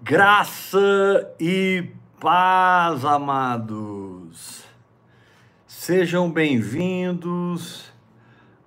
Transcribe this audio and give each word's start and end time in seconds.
Graça 0.00 1.34
e 1.38 1.90
paz, 2.18 3.04
amados. 3.04 4.64
Sejam 5.66 6.30
bem-vindos 6.30 7.92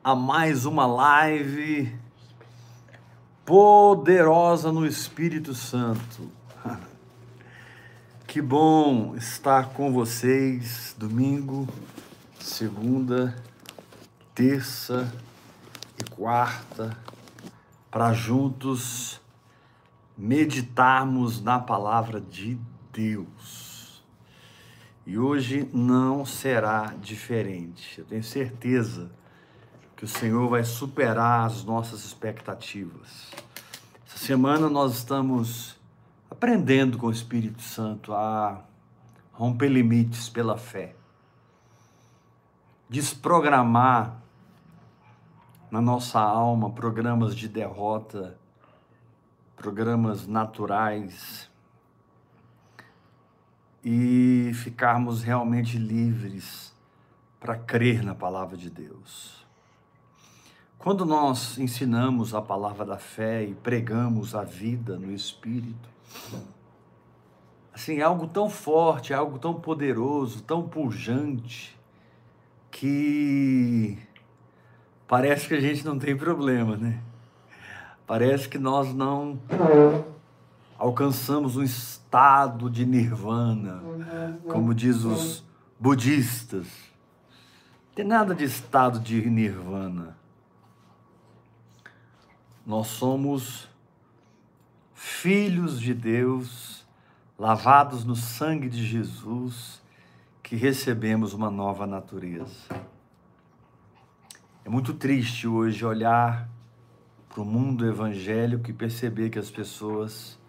a 0.03 0.13
mais 0.13 0.65
uma 0.65 0.85
live 0.85 1.93
poderosa 3.45 4.71
no 4.71 4.85
Espírito 4.85 5.53
Santo. 5.53 6.31
Que 8.27 8.41
bom 8.41 9.15
estar 9.15 9.69
com 9.69 9.91
vocês 9.91 10.95
domingo, 10.97 11.67
segunda, 12.39 13.35
terça 14.33 15.11
e 15.99 16.03
quarta 16.03 16.97
para 17.91 18.13
juntos 18.13 19.19
meditarmos 20.17 21.41
na 21.41 21.59
palavra 21.59 22.21
de 22.21 22.57
Deus. 22.93 24.01
E 25.05 25.19
hoje 25.19 25.69
não 25.73 26.25
será 26.25 26.93
diferente. 27.01 27.99
Eu 27.99 28.05
tenho 28.05 28.23
certeza 28.23 29.11
que 29.97 30.05
o 30.05 30.07
Senhor 30.07 30.47
vai 30.49 30.63
superar 30.63 31.45
as 31.45 31.65
nossas 31.65 32.05
expectativas. 32.05 33.29
Essa 34.07 34.17
semana 34.17 34.69
nós 34.69 34.95
estamos 34.95 35.75
aprendendo 36.29 36.97
com 36.97 37.07
o 37.07 37.11
Espírito 37.11 37.61
Santo 37.61 38.13
a 38.13 38.63
romper 39.33 39.67
limites 39.67 40.29
pela 40.29 40.57
fé, 40.57 40.95
desprogramar 42.89 44.20
na 45.71 45.81
nossa 45.81 46.19
alma 46.19 46.69
programas 46.69 47.35
de 47.35 47.47
derrota 47.47 48.37
programas 49.61 50.25
naturais 50.25 51.47
e 53.83 54.51
ficarmos 54.55 55.21
realmente 55.21 55.77
livres 55.77 56.75
para 57.39 57.55
crer 57.55 58.03
na 58.03 58.15
palavra 58.15 58.57
de 58.57 58.71
Deus. 58.71 59.45
Quando 60.79 61.05
nós 61.05 61.59
ensinamos 61.59 62.33
a 62.33 62.41
palavra 62.41 62.83
da 62.83 62.97
fé 62.97 63.43
e 63.43 63.53
pregamos 63.53 64.33
a 64.33 64.43
vida 64.43 64.97
no 64.97 65.11
Espírito, 65.11 65.89
assim, 67.71 67.99
é 67.99 68.01
algo 68.01 68.27
tão 68.27 68.49
forte, 68.49 69.13
é 69.13 69.15
algo 69.15 69.37
tão 69.37 69.53
poderoso, 69.53 70.41
tão 70.41 70.67
pujante, 70.67 71.77
que 72.71 73.95
parece 75.11 75.45
que 75.45 75.53
a 75.53 75.59
gente 75.59 75.83
não 75.83 75.99
tem 75.99 76.15
problema, 76.15 76.77
né? 76.77 77.01
Parece 78.07 78.47
que 78.47 78.57
nós 78.57 78.93
não 78.93 79.37
alcançamos 80.77 81.57
um 81.57 81.63
estado 81.63 82.69
de 82.69 82.85
nirvana, 82.85 83.83
como 84.47 84.73
diz 84.73 85.03
os 85.03 85.43
budistas. 85.77 86.65
Não 87.89 87.93
tem 87.93 88.05
nada 88.05 88.33
de 88.33 88.45
estado 88.45 89.01
de 89.01 89.29
nirvana. 89.29 90.15
Nós 92.65 92.87
somos 92.87 93.67
filhos 94.93 95.77
de 95.77 95.93
Deus, 95.93 96.85
lavados 97.37 98.05
no 98.05 98.15
sangue 98.15 98.69
de 98.69 98.85
Jesus, 98.85 99.81
que 100.41 100.55
recebemos 100.55 101.33
uma 101.33 101.51
nova 101.51 101.85
natureza. 101.85 102.69
Muito 104.71 104.93
triste 104.93 105.49
hoje 105.49 105.83
olhar 105.85 106.47
para 107.27 107.41
o 107.41 107.45
mundo 107.45 107.85
evangélico 107.85 108.69
e 108.69 108.73
perceber 108.73 109.29
que 109.29 109.37
as 109.37 109.51
pessoas 109.51 110.39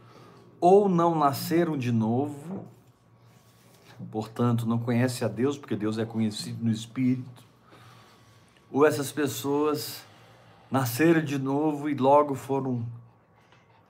ou 0.60 0.88
não 0.88 1.18
nasceram 1.18 1.76
de 1.76 1.90
novo, 1.90 2.64
portanto 4.12 4.64
não 4.64 4.78
conhecem 4.78 5.26
a 5.26 5.28
Deus, 5.28 5.58
porque 5.58 5.74
Deus 5.74 5.98
é 5.98 6.04
conhecido 6.04 6.64
no 6.64 6.70
Espírito, 6.70 7.42
ou 8.70 8.86
essas 8.86 9.10
pessoas 9.10 10.04
nasceram 10.70 11.24
de 11.24 11.36
novo 11.36 11.90
e 11.90 11.94
logo 11.96 12.36
foram 12.36 12.86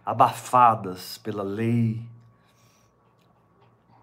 abafadas 0.03 1.19
pela 1.19 1.43
lei, 1.43 2.03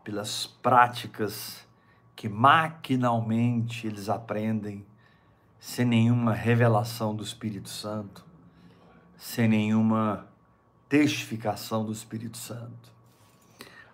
pelas 0.04 0.46
práticas 0.46 1.66
que 2.16 2.30
maquinalmente 2.30 3.88
eles 3.88 4.10
aprendem 4.10 4.86
sem 5.60 5.86
nenhuma 5.86 6.34
revelação 6.34 7.16
do 7.16 7.24
Espírito 7.24 7.70
Santo 7.70 8.30
sem 9.20 9.50
nenhuma 9.50 10.26
testificação 10.88 11.86
do 11.86 11.92
Espírito 11.92 12.38
Santo. 12.38 12.90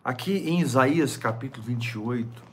Aqui 0.03 0.37
em 0.47 0.61
Isaías 0.61 1.17
capítulo 1.17 1.65
28, 1.65 2.43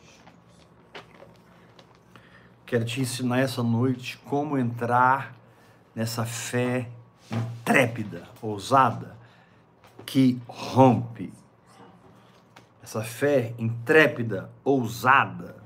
quero 2.65 2.85
te 2.87 3.03
ensinar 3.03 3.41
essa 3.41 3.63
noite 3.63 4.17
como 4.25 4.57
entrar 4.57 5.37
nessa 5.95 6.25
fé 6.25 6.89
intrépida, 7.31 8.27
ousada, 8.41 9.15
que 10.07 10.41
rompe. 10.49 11.31
Essa 12.83 13.03
fé 13.05 13.55
intrépida, 13.59 14.51
ousada, 14.65 15.63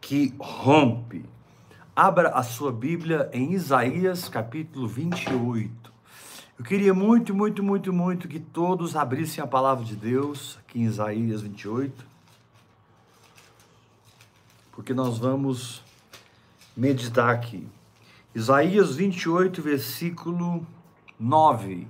que 0.00 0.34
rompe. 0.36 1.24
Abra 2.00 2.28
a 2.28 2.44
sua 2.44 2.70
Bíblia 2.70 3.28
em 3.32 3.54
Isaías 3.54 4.28
capítulo 4.28 4.86
28. 4.86 5.92
Eu 6.56 6.64
queria 6.64 6.94
muito, 6.94 7.34
muito, 7.34 7.60
muito, 7.60 7.92
muito 7.92 8.28
que 8.28 8.38
todos 8.38 8.94
abrissem 8.94 9.42
a 9.42 9.48
palavra 9.48 9.84
de 9.84 9.96
Deus 9.96 10.60
aqui 10.60 10.78
em 10.78 10.84
Isaías 10.84 11.42
28, 11.42 12.06
porque 14.70 14.94
nós 14.94 15.18
vamos 15.18 15.82
meditar 16.76 17.30
aqui. 17.30 17.66
Isaías 18.32 18.94
28, 18.94 19.60
versículo 19.60 20.64
9. 21.18 21.88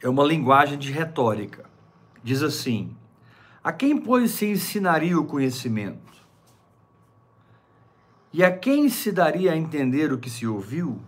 É 0.00 0.08
uma 0.08 0.22
linguagem 0.22 0.78
de 0.78 0.92
retórica. 0.92 1.64
Diz 2.22 2.44
assim: 2.44 2.96
A 3.64 3.72
quem, 3.72 3.98
pois, 3.98 4.30
se 4.30 4.46
ensinaria 4.46 5.18
o 5.18 5.26
conhecimento? 5.26 6.11
E 8.32 8.42
a 8.42 8.50
quem 8.50 8.88
se 8.88 9.12
daria 9.12 9.52
a 9.52 9.56
entender 9.56 10.12
o 10.12 10.18
que 10.18 10.30
se 10.30 10.46
ouviu? 10.46 11.00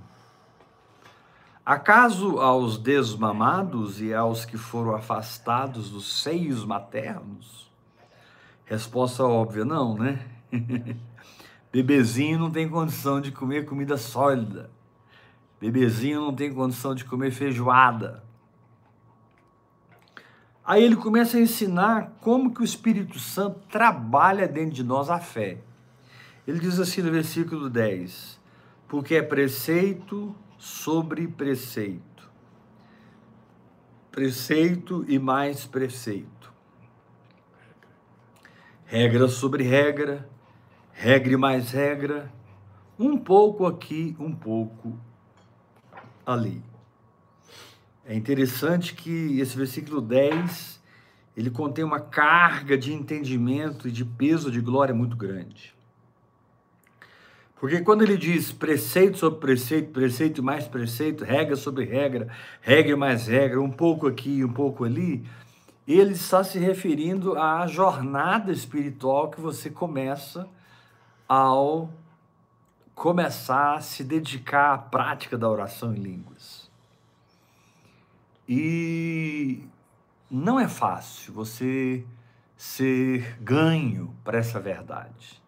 Acaso 1.65 2.39
aos 2.39 2.77
desmamados 2.77 4.03
e 4.03 4.13
aos 4.13 4.45
que 4.45 4.59
foram 4.59 4.95
afastados 4.95 5.89
dos 5.89 6.23
seios 6.23 6.63
maternos? 6.65 7.73
Resposta 8.67 9.25
óbvia, 9.25 9.65
não, 9.65 9.97
né? 9.97 10.23
Bebezinho 11.73 12.39
não 12.39 12.51
tem 12.51 12.69
condição 12.69 13.21
de 13.21 13.33
comer 13.33 13.65
comida 13.65 13.97
sólida. 13.97 14.71
Bebezinho 15.59 16.21
não 16.21 16.35
tem 16.35 16.53
condição 16.53 16.95
de 16.95 17.07
comer 17.07 17.31
feijoada. 17.31 18.23
Aí 20.63 20.85
ele 20.85 20.97
começa 20.97 21.39
a 21.39 21.41
ensinar 21.41 22.13
como 22.21 22.53
que 22.53 22.61
o 22.61 22.65
Espírito 22.65 23.19
Santo 23.19 23.61
trabalha 23.71 24.47
dentro 24.47 24.75
de 24.75 24.85
nós 24.85 25.09
a 25.09 25.19
fé. 25.19 25.63
Ele 26.47 26.59
diz 26.59 26.79
assim 26.79 27.03
no 27.03 27.11
versículo 27.11 27.71
10: 27.71 28.41
Porque 28.87 29.15
é 29.15 29.23
preceito 29.23 30.35
sobre 30.59 31.27
preceito. 31.27 32.31
Preceito 34.11 35.05
e 35.09 35.19
mais 35.19 35.67
preceito. 35.67 36.53
Regra 38.85 39.27
sobre 39.27 39.65
regra, 39.65 40.29
regra 40.93 41.33
e 41.33 41.37
mais 41.37 41.71
regra, 41.71 42.33
um 42.99 43.19
pouco 43.19 43.67
aqui, 43.67 44.15
um 44.21 44.33
pouco 44.33 44.99
ali. 46.25 46.63
É 48.05 48.15
interessante 48.15 48.95
que 48.95 49.41
esse 49.41 49.57
versículo 49.57 50.01
10, 50.01 50.81
ele 51.37 51.51
contém 51.51 51.85
uma 51.85 52.01
carga 52.01 52.77
de 52.77 52.93
entendimento 52.93 53.89
e 53.89 53.91
de 53.91 54.05
peso 54.05 54.51
de 54.51 54.61
glória 54.61 54.95
muito 54.95 55.17
grande. 55.17 55.74
Porque 57.65 57.81
quando 57.81 58.03
ele 58.03 58.19
diz 58.19 58.53
preceito 58.53 59.17
sobre 59.17 59.41
preceito, 59.41 59.91
preceito 59.91 60.43
mais 60.43 60.69
preceito, 60.69 61.25
regra 61.25 61.57
sobre 61.57 61.87
regra, 61.87 62.29
regra 62.61 62.95
mais 62.95 63.27
regra, 63.27 63.59
um 63.59 63.71
pouco 63.71 64.07
aqui, 64.07 64.45
um 64.45 64.53
pouco 64.53 64.85
ali, 64.85 65.27
ele 65.89 66.13
está 66.13 66.45
se 66.45 66.59
referindo 66.59 67.39
à 67.39 67.67
jornada 67.67 68.53
espiritual 68.53 69.31
que 69.31 69.41
você 69.41 69.71
começa 69.71 70.47
ao 71.27 71.91
começar 72.95 73.77
a 73.77 73.81
se 73.81 74.05
dedicar 74.05 74.75
à 74.75 74.77
prática 74.77 75.39
da 75.39 75.49
oração 75.49 75.95
em 75.95 76.01
línguas. 76.01 76.71
E 78.47 79.67
não 80.31 80.61
é 80.61 80.69
fácil 80.69 81.33
você 81.33 82.05
ser 82.59 83.39
ganho 83.41 84.15
para 84.23 84.37
essa 84.37 84.61
verdade 84.61 85.43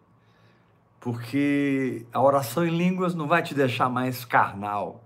porque 0.99 2.05
a 2.11 2.21
oração 2.21 2.65
em 2.65 2.75
línguas 2.75 3.13
não 3.13 3.27
vai 3.27 3.41
te 3.41 3.53
deixar 3.53 3.89
mais 3.89 4.25
carnal. 4.25 5.03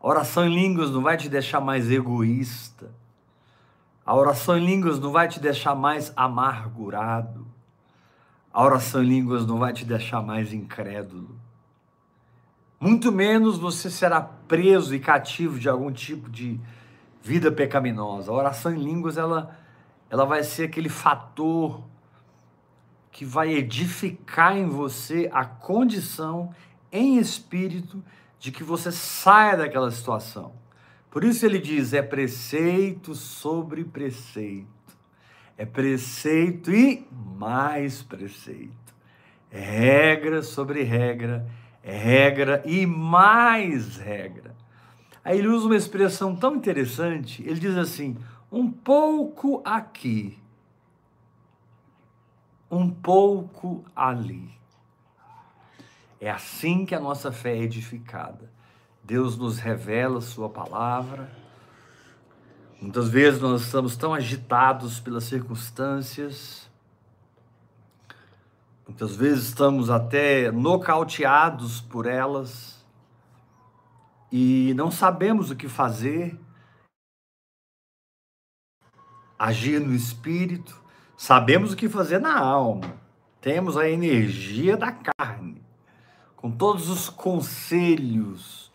A 0.00 0.06
oração 0.06 0.46
em 0.46 0.54
línguas 0.54 0.90
não 0.90 1.02
vai 1.02 1.16
te 1.16 1.28
deixar 1.28 1.60
mais 1.60 1.90
egoísta. 1.90 2.90
A 4.06 4.14
oração 4.14 4.56
em 4.56 4.64
línguas 4.64 4.98
não 4.98 5.10
vai 5.10 5.28
te 5.28 5.40
deixar 5.40 5.74
mais 5.74 6.12
amargurado. 6.16 7.46
A 8.52 8.62
oração 8.62 9.02
em 9.02 9.06
línguas 9.06 9.46
não 9.46 9.58
vai 9.58 9.72
te 9.72 9.84
deixar 9.84 10.22
mais 10.22 10.52
incrédulo. 10.52 11.38
Muito 12.80 13.10
menos 13.10 13.58
você 13.58 13.90
será 13.90 14.20
preso 14.20 14.94
e 14.94 15.00
cativo 15.00 15.58
de 15.58 15.68
algum 15.68 15.90
tipo 15.90 16.30
de 16.30 16.60
vida 17.20 17.50
pecaminosa. 17.50 18.30
A 18.30 18.34
oração 18.34 18.72
em 18.72 18.78
línguas 18.78 19.18
ela 19.18 19.56
ela 20.10 20.24
vai 20.24 20.42
ser 20.42 20.64
aquele 20.64 20.88
fator 20.88 21.82
que 23.18 23.24
vai 23.24 23.52
edificar 23.52 24.56
em 24.56 24.68
você 24.68 25.28
a 25.32 25.44
condição 25.44 26.54
em 26.92 27.18
espírito 27.18 28.00
de 28.38 28.52
que 28.52 28.62
você 28.62 28.92
saia 28.92 29.56
daquela 29.56 29.90
situação. 29.90 30.52
Por 31.10 31.24
isso 31.24 31.44
ele 31.44 31.58
diz: 31.58 31.92
é 31.92 32.00
preceito 32.00 33.16
sobre 33.16 33.82
preceito, 33.82 34.68
é 35.56 35.66
preceito 35.66 36.72
e 36.72 37.08
mais 37.36 38.04
preceito, 38.04 38.94
é 39.50 39.58
regra 39.58 40.40
sobre 40.40 40.84
regra, 40.84 41.44
é 41.82 41.96
regra 41.96 42.62
e 42.64 42.86
mais 42.86 43.96
regra. 43.96 44.54
Aí 45.24 45.40
ele 45.40 45.48
usa 45.48 45.66
uma 45.66 45.76
expressão 45.76 46.36
tão 46.36 46.54
interessante, 46.54 47.42
ele 47.42 47.58
diz 47.58 47.76
assim: 47.76 48.16
um 48.52 48.70
pouco 48.70 49.60
aqui, 49.64 50.38
um 52.70 52.90
pouco 52.90 53.84
ali. 53.94 54.50
É 56.20 56.30
assim 56.30 56.84
que 56.84 56.94
a 56.94 57.00
nossa 57.00 57.30
fé 57.30 57.56
é 57.56 57.62
edificada. 57.62 58.50
Deus 59.02 59.36
nos 59.36 59.58
revela 59.58 60.20
Sua 60.20 60.48
palavra. 60.48 61.30
Muitas 62.80 63.08
vezes 63.08 63.40
nós 63.40 63.62
estamos 63.62 63.96
tão 63.96 64.14
agitados 64.14 65.00
pelas 65.00 65.24
circunstâncias, 65.24 66.70
muitas 68.86 69.16
vezes 69.16 69.48
estamos 69.48 69.90
até 69.90 70.52
nocauteados 70.52 71.80
por 71.80 72.06
elas 72.06 72.78
e 74.30 74.72
não 74.76 74.92
sabemos 74.92 75.50
o 75.50 75.56
que 75.56 75.68
fazer, 75.68 76.38
agir 79.36 79.80
no 79.80 79.92
espírito, 79.92 80.80
sabemos 81.18 81.72
o 81.72 81.76
que 81.76 81.88
fazer 81.88 82.20
na 82.20 82.38
alma, 82.38 82.94
temos 83.40 83.76
a 83.76 83.90
energia 83.90 84.76
da 84.76 84.92
carne, 84.92 85.60
com 86.36 86.48
todos 86.48 86.88
os 86.88 87.08
conselhos 87.10 88.72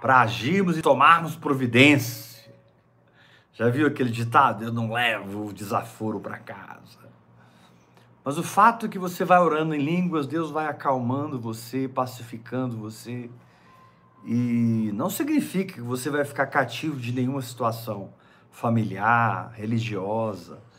para 0.00 0.20
agirmos 0.20 0.78
e 0.78 0.82
tomarmos 0.82 1.34
providência. 1.34 2.54
Já 3.52 3.68
viu 3.68 3.88
aquele 3.88 4.08
ditado? 4.08 4.64
Eu 4.64 4.72
não 4.72 4.92
levo 4.92 5.48
o 5.48 5.52
desaforo 5.52 6.20
para 6.20 6.38
casa. 6.38 7.00
Mas 8.24 8.38
o 8.38 8.42
fato 8.42 8.86
é 8.86 8.88
que 8.88 8.98
você 8.98 9.24
vai 9.24 9.40
orando 9.40 9.74
em 9.74 9.82
línguas, 9.82 10.28
Deus 10.28 10.50
vai 10.50 10.68
acalmando 10.68 11.40
você, 11.40 11.88
pacificando 11.88 12.76
você. 12.76 13.28
E 14.24 14.90
não 14.94 15.10
significa 15.10 15.74
que 15.74 15.80
você 15.80 16.08
vai 16.08 16.24
ficar 16.24 16.46
cativo 16.46 16.96
de 17.00 17.12
nenhuma 17.12 17.42
situação 17.42 18.12
familiar, 18.50 19.52
religiosa. 19.56 20.69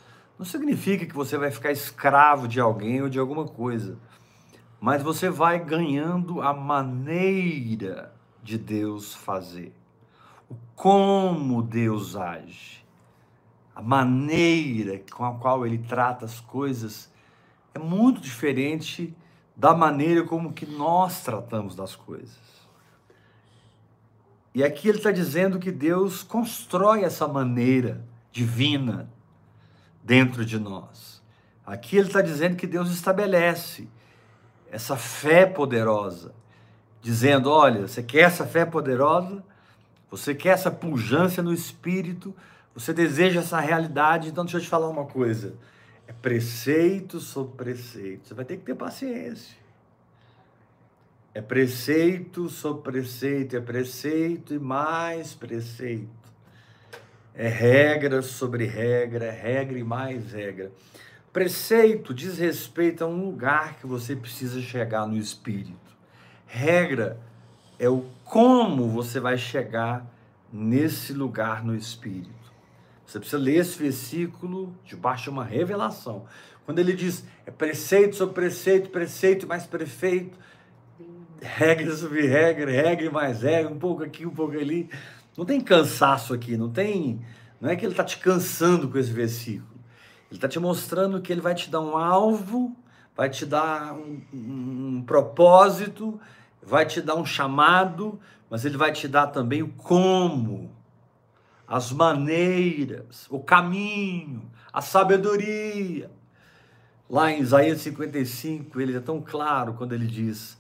Não 0.42 0.46
significa 0.46 1.06
que 1.06 1.16
você 1.16 1.38
vai 1.38 1.52
ficar 1.52 1.72
escravo 1.72 2.48
de 2.48 2.60
alguém 2.60 3.02
ou 3.02 3.08
de 3.08 3.20
alguma 3.20 3.46
coisa 3.46 3.98
mas 4.82 5.04
você 5.04 5.30
vai 5.30 5.64
ganhando 5.64 6.42
a 6.42 6.52
maneira 6.56 8.12
de 8.42 8.58
Deus 8.58 9.14
fazer, 9.14 9.72
o 10.50 10.56
como 10.76 11.62
Deus 11.62 12.16
age, 12.16 12.84
a 13.76 13.82
maneira 13.84 15.00
com 15.12 15.24
a 15.24 15.36
qual 15.36 15.68
Ele 15.68 15.78
trata 15.78 16.26
as 16.26 16.40
coisas 16.40 17.14
é 17.76 17.80
muito 17.80 18.20
diferente 18.20 19.16
da 19.56 19.76
maneira 19.76 20.24
como 20.24 20.52
que 20.52 20.66
nós 20.66 21.22
tratamos 21.22 21.76
das 21.76 21.96
coisas. 21.96 22.40
E 24.56 24.64
aqui 24.64 24.90
ele 24.90 24.98
está 24.98 25.12
dizendo 25.12 25.60
que 25.60 25.72
Deus 25.72 26.24
constrói 26.24 27.04
essa 27.04 27.28
maneira 27.28 28.04
divina 28.32 29.08
dentro 30.04 30.46
de 30.46 30.60
nós. 30.60 31.22
Aqui 31.66 31.98
ele 31.98 32.08
está 32.08 32.22
dizendo 32.22 32.56
que 32.56 32.68
Deus 32.68 32.92
estabelece 32.92 33.88
essa 34.72 34.96
fé 34.96 35.46
poderosa, 35.46 36.34
dizendo: 37.02 37.50
olha, 37.50 37.88
você 37.88 38.02
quer 38.02 38.22
essa 38.22 38.46
fé 38.46 38.66
poderosa? 38.66 39.44
Você 40.10 40.36
quer 40.36 40.50
essa 40.50 40.70
pujança 40.70 41.42
no 41.42 41.54
espírito? 41.54 42.36
Você 42.74 42.94
deseja 42.94 43.40
essa 43.40 43.60
realidade? 43.60 44.30
Então, 44.30 44.44
deixa 44.44 44.58
eu 44.58 44.62
te 44.62 44.68
falar 44.68 44.90
uma 44.90 45.06
coisa: 45.06 45.56
é 46.08 46.14
preceito 46.14 47.20
sobre 47.20 47.56
preceito. 47.56 48.28
Você 48.28 48.34
vai 48.34 48.46
ter 48.46 48.58
que 48.58 48.64
ter 48.64 48.76
paciência. 48.76 49.62
É 51.34 51.42
preceito 51.42 52.50
sobre 52.50 52.92
preceito, 52.92 53.56
é 53.56 53.62
preceito 53.62 54.54
e 54.54 54.60
mais 54.60 55.34
preceito. 55.34 56.21
É 57.34 57.48
regra 57.48 58.22
sobre 58.22 58.66
regra, 58.66 59.26
é 59.26 59.32
regra 59.32 59.80
e 59.80 59.84
mais 59.84 60.34
regra. 60.34 60.72
Preceito 61.32 62.14
diz 62.14 62.38
respeito 62.38 63.04
a 63.04 63.08
um 63.08 63.24
lugar 63.24 63.78
que 63.80 63.88
você 63.88 64.16
precisa 64.16 64.62
chegar 64.62 65.08
no 65.08 65.18
espírito. 65.18 65.80
Regra 66.46 67.18
é 67.80 67.88
o 67.88 68.06
como 68.26 68.90
você 68.90 69.20
vai 69.20 69.38
chegar 69.38 70.06
nesse 70.52 71.14
lugar 71.14 71.64
no 71.64 71.74
espírito. 71.74 72.30
Você 73.06 73.18
precisa 73.18 73.42
ler 73.42 73.58
esse 73.58 73.78
versículo 73.78 74.76
debaixo 74.86 75.24
de 75.26 75.30
uma 75.30 75.46
revelação. 75.46 76.26
Quando 76.66 76.80
ele 76.80 76.94
diz 76.94 77.26
é 77.46 77.52
preceito 77.52 78.16
sobre 78.16 78.36
preceito, 78.36 78.90
preceito 78.90 79.48
mais 79.48 79.66
prefeito, 79.66 80.38
regra 81.42 81.96
sobre 81.96 82.28
regra, 82.28 82.70
regra 82.72 83.10
mais 83.10 83.42
regra, 83.42 83.72
um 83.72 83.80
pouco 83.80 84.04
aqui, 84.04 84.26
um 84.26 84.32
pouco 84.32 84.54
ali. 84.54 84.90
Não 85.38 85.46
tem 85.46 85.62
cansaço 85.62 86.34
aqui, 86.34 86.58
não 86.58 86.70
tem. 86.70 87.22
Não 87.60 87.70
é 87.70 87.76
que 87.76 87.86
ele 87.86 87.94
está 87.94 88.04
te 88.04 88.18
cansando 88.18 88.90
com 88.90 88.98
esse 88.98 89.12
versículo. 89.12 89.80
Ele 90.30 90.38
está 90.38 90.48
te 90.48 90.60
mostrando 90.60 91.22
que 91.22 91.32
ele 91.32 91.42
vai 91.42 91.54
te 91.54 91.70
dar 91.70 91.82
um 91.82 91.98
alvo, 91.98 92.76
vai 93.16 93.30
te 93.30 93.46
dar 93.46 93.94
um, 93.94 94.22
um, 94.34 94.98
um 94.98 95.04
propósito, 95.04 96.20
vai 96.62 96.86
te 96.86 97.02
dar 97.02 97.16
um 97.16 97.26
chamado, 97.26 98.20
mas 98.50 98.66
ele 98.66 98.78
vai 98.78 98.92
te 98.92 99.08
dar 99.08 99.28
também 99.28 99.62
o 99.62 99.70
como, 99.70 100.72
as 101.68 101.92
maneiras, 101.92 103.28
o 103.30 103.40
caminho, 103.40 104.50
a 104.72 104.82
sabedoria. 104.82 106.12
Lá 107.10 107.32
em 107.32 107.42
Isaías 107.42 107.82
55, 107.82 108.80
ele 108.80 108.96
é 108.96 109.00
tão 109.00 109.22
claro 109.22 109.74
quando 109.74 109.94
ele 109.94 110.08
diz: 110.08 110.58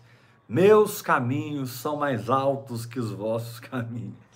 Meus 0.47 1.01
caminhos 1.01 1.71
são 1.71 1.95
mais 1.95 2.29
altos 2.29 2.85
que 2.85 2.99
os 2.99 3.11
vossos 3.11 3.59
caminhos. 3.59 4.30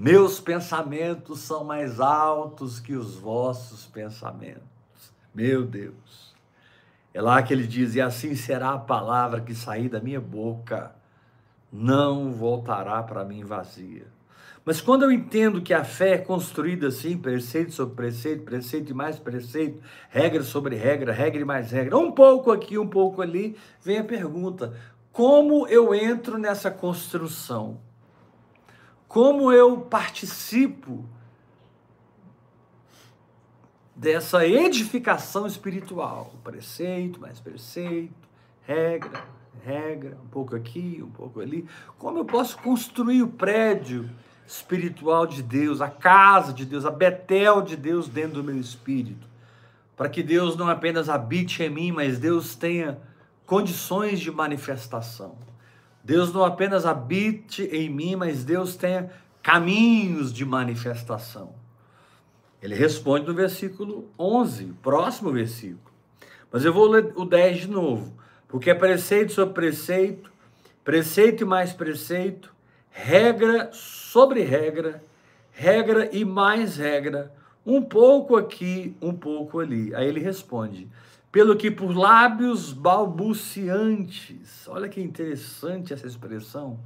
Meus 0.00 0.40
pensamentos 0.40 1.40
são 1.40 1.62
mais 1.62 2.00
altos 2.00 2.80
que 2.80 2.94
os 2.94 3.16
vossos 3.16 3.84
pensamentos. 3.84 4.62
Meu 5.34 5.62
Deus. 5.62 6.34
É 7.12 7.20
lá 7.20 7.42
que 7.42 7.52
ele 7.52 7.66
diz: 7.66 7.94
E 7.94 8.00
assim 8.00 8.34
será 8.34 8.70
a 8.70 8.78
palavra 8.78 9.42
que 9.42 9.54
sair 9.54 9.90
da 9.90 10.00
minha 10.00 10.18
boca, 10.18 10.96
não 11.70 12.32
voltará 12.32 13.02
para 13.02 13.26
mim 13.26 13.44
vazia. 13.44 14.06
Mas 14.64 14.80
quando 14.80 15.02
eu 15.02 15.12
entendo 15.12 15.60
que 15.60 15.74
a 15.74 15.84
fé 15.84 16.12
é 16.12 16.18
construída 16.18 16.88
assim, 16.88 17.18
preceito 17.18 17.72
sobre 17.72 17.94
preceito, 17.94 18.44
preceito 18.44 18.92
e 18.92 18.94
mais 18.94 19.18
preceito, 19.18 19.82
regra 20.08 20.42
sobre 20.42 20.76
regra, 20.76 21.12
regra 21.12 21.42
e 21.42 21.44
mais 21.44 21.70
regra, 21.70 21.98
um 21.98 22.10
pouco 22.10 22.50
aqui, 22.50 22.78
um 22.78 22.88
pouco 22.88 23.20
ali, 23.20 23.54
vem 23.84 23.98
a 23.98 24.04
pergunta: 24.04 24.72
como 25.12 25.66
eu 25.66 25.94
entro 25.94 26.38
nessa 26.38 26.70
construção? 26.70 27.89
Como 29.10 29.50
eu 29.50 29.76
participo 29.76 31.04
dessa 33.92 34.46
edificação 34.46 35.48
espiritual, 35.48 36.32
preceito, 36.44 37.20
mais 37.20 37.40
preceito, 37.40 38.14
regra, 38.62 39.24
regra, 39.64 40.16
um 40.24 40.28
pouco 40.28 40.54
aqui, 40.54 41.02
um 41.02 41.10
pouco 41.10 41.40
ali, 41.40 41.66
como 41.98 42.18
eu 42.18 42.24
posso 42.24 42.56
construir 42.58 43.24
o 43.24 43.26
prédio 43.26 44.08
espiritual 44.46 45.26
de 45.26 45.42
Deus, 45.42 45.80
a 45.80 45.90
casa 45.90 46.52
de 46.52 46.64
Deus, 46.64 46.86
a 46.86 46.90
Betel 46.92 47.62
de 47.62 47.76
Deus 47.76 48.06
dentro 48.06 48.34
do 48.34 48.44
meu 48.44 48.60
espírito, 48.60 49.26
para 49.96 50.08
que 50.08 50.22
Deus 50.22 50.54
não 50.54 50.68
apenas 50.68 51.08
habite 51.08 51.64
em 51.64 51.68
mim, 51.68 51.90
mas 51.90 52.16
Deus 52.16 52.54
tenha 52.54 52.96
condições 53.44 54.20
de 54.20 54.30
manifestação. 54.30 55.49
Deus 56.02 56.32
não 56.32 56.44
apenas 56.44 56.86
habite 56.86 57.62
em 57.64 57.88
mim, 57.88 58.16
mas 58.16 58.44
Deus 58.44 58.76
tenha 58.76 59.10
caminhos 59.42 60.32
de 60.32 60.44
manifestação. 60.44 61.54
Ele 62.62 62.74
responde 62.74 63.26
no 63.26 63.34
versículo 63.34 64.08
11, 64.18 64.74
próximo 64.82 65.30
versículo. 65.32 65.90
Mas 66.52 66.64
eu 66.64 66.72
vou 66.72 66.88
ler 66.88 67.12
o 67.16 67.24
10 67.24 67.60
de 67.60 67.68
novo. 67.68 68.12
Porque 68.48 68.70
é 68.70 68.74
preceito 68.74 69.32
sobre 69.32 69.54
preceito, 69.54 70.30
preceito 70.84 71.42
e 71.44 71.46
mais 71.46 71.72
preceito, 71.72 72.52
regra 72.90 73.70
sobre 73.72 74.42
regra, 74.42 75.02
regra 75.52 76.10
e 76.12 76.24
mais 76.24 76.76
regra, 76.76 77.32
um 77.64 77.80
pouco 77.80 78.36
aqui, 78.36 78.96
um 79.00 79.14
pouco 79.14 79.60
ali. 79.60 79.94
Aí 79.94 80.08
ele 80.08 80.20
responde: 80.20 80.88
pelo 81.30 81.56
que 81.56 81.70
por 81.70 81.96
lábios 81.96 82.72
balbuciantes, 82.72 84.66
olha 84.66 84.88
que 84.88 85.00
interessante 85.00 85.92
essa 85.92 86.06
expressão, 86.06 86.80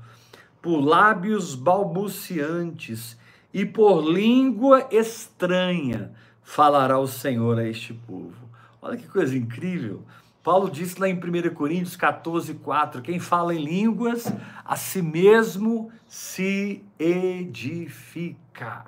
por 0.61 0.81
lábios 0.81 1.55
balbuciantes 1.55 3.17
e 3.53 3.65
por 3.65 4.03
língua 4.03 4.87
estranha 4.91 6.13
falará 6.43 6.99
o 6.99 7.07
Senhor 7.07 7.59
a 7.59 7.67
este 7.67 7.95
povo. 7.95 8.51
Olha 8.83 8.97
que 8.97 9.09
coisa 9.09 9.37
incrível. 9.37 10.03
Paulo 10.43 10.71
disse 10.71 11.01
lá 11.01 11.09
em 11.09 11.15
1 11.15 11.55
Coríntios 11.55 11.97
14, 11.97 12.55
4: 12.55 13.01
quem 13.01 13.19
fala 13.19 13.55
em 13.55 13.65
línguas, 13.65 14.31
a 14.63 14.77
si 14.77 15.01
mesmo 15.01 15.91
se 16.07 16.85
edifica. 16.99 18.85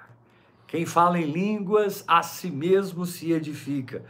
Quem 0.67 0.85
fala 0.85 1.19
em 1.19 1.25
línguas, 1.25 2.05
a 2.07 2.23
si 2.23 2.51
mesmo 2.51 3.07
se 3.07 3.33
edifica. 3.33 4.05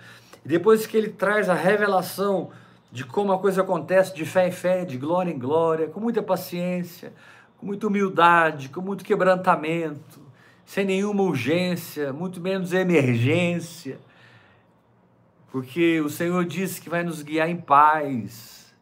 E 0.46 0.48
depois 0.48 0.86
que 0.86 0.96
ele 0.96 1.08
traz 1.08 1.48
a 1.48 1.54
revelação 1.54 2.52
de 2.92 3.04
como 3.04 3.32
a 3.32 3.38
coisa 3.40 3.62
acontece 3.62 4.14
de 4.14 4.24
fé 4.24 4.46
em 4.46 4.52
fé, 4.52 4.84
de 4.84 4.96
glória 4.96 5.32
em 5.32 5.36
glória, 5.36 5.88
com 5.88 5.98
muita 5.98 6.22
paciência, 6.22 7.12
com 7.58 7.66
muita 7.66 7.88
humildade, 7.88 8.68
com 8.68 8.80
muito 8.80 9.04
quebrantamento, 9.04 10.20
sem 10.64 10.84
nenhuma 10.84 11.24
urgência, 11.24 12.12
muito 12.12 12.40
menos 12.40 12.72
emergência, 12.72 13.98
porque 15.50 16.00
o 16.00 16.08
Senhor 16.08 16.44
disse 16.44 16.80
que 16.80 16.88
vai 16.88 17.02
nos 17.02 17.22
guiar 17.22 17.50
em 17.50 17.56
paz. 17.56 18.72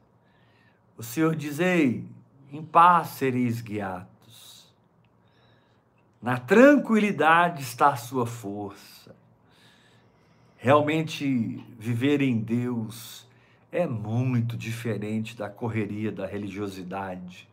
O 0.98 1.02
Senhor 1.02 1.34
diz: 1.34 1.60
Ei, 1.60 2.04
em 2.52 2.62
paz 2.62 3.08
sereis 3.08 3.62
guiados. 3.62 4.70
Na 6.20 6.36
tranquilidade 6.36 7.62
está 7.62 7.88
a 7.88 7.96
sua 7.96 8.26
força. 8.26 9.23
Realmente 10.64 11.62
viver 11.78 12.22
em 12.22 12.38
Deus 12.38 13.28
é 13.70 13.86
muito 13.86 14.56
diferente 14.56 15.36
da 15.36 15.46
correria 15.46 16.10
da 16.10 16.26
religiosidade. 16.26 17.46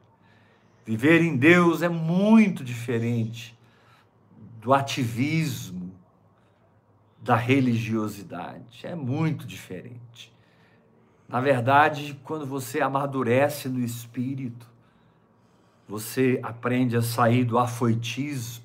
Viver 0.86 1.22
em 1.22 1.36
Deus 1.36 1.82
é 1.82 1.90
muito 1.90 2.64
diferente 2.64 3.54
do 4.62 4.74
ativismo, 4.74 5.94
da 7.22 7.36
religiosidade. 7.36 8.80
É 8.88 8.96
muito 8.96 9.46
diferente. 9.46 10.34
Na 11.28 11.42
verdade, 11.42 12.18
quando 12.24 12.46
você 12.46 12.80
amadurece 12.80 13.68
no 13.68 13.84
espírito, 13.84 14.66
você 15.86 16.40
aprende 16.42 16.96
a 16.96 17.02
sair 17.02 17.44
do 17.44 17.60
afoitismo, 17.60 18.61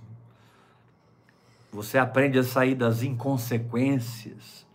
você 1.73 1.99
aprende 1.99 2.39
a 2.39 2.43
sair 2.43 2.75
das 2.75 3.03
inconsequências, 3.03 4.67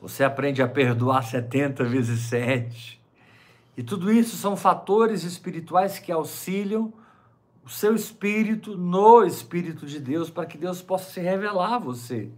você 0.00 0.24
aprende 0.24 0.62
a 0.62 0.68
perdoar 0.68 1.22
70 1.22 1.84
vezes 1.84 2.20
7. 2.22 3.00
E 3.76 3.82
tudo 3.82 4.12
isso 4.12 4.36
são 4.36 4.56
fatores 4.56 5.24
espirituais 5.24 5.98
que 5.98 6.10
auxiliam 6.10 6.92
o 7.64 7.68
seu 7.68 7.94
espírito 7.94 8.76
no 8.76 9.24
Espírito 9.24 9.86
de 9.86 10.00
Deus, 10.00 10.30
para 10.30 10.46
que 10.46 10.58
Deus 10.58 10.82
possa 10.82 11.10
se 11.10 11.20
revelar 11.20 11.74
a 11.74 11.78
você. 11.78 12.30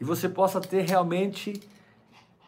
E 0.00 0.04
você 0.04 0.28
possa 0.28 0.60
ter 0.60 0.88
realmente 0.88 1.60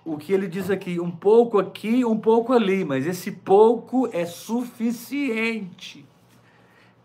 o 0.04 0.18
que 0.18 0.32
ele 0.32 0.48
diz 0.48 0.68
aqui, 0.68 0.98
um 0.98 1.10
pouco 1.10 1.58
aqui, 1.58 2.04
um 2.04 2.18
pouco 2.18 2.52
ali, 2.52 2.84
mas 2.84 3.06
esse 3.06 3.30
pouco 3.30 4.08
é 4.12 4.26
suficiente. 4.26 6.04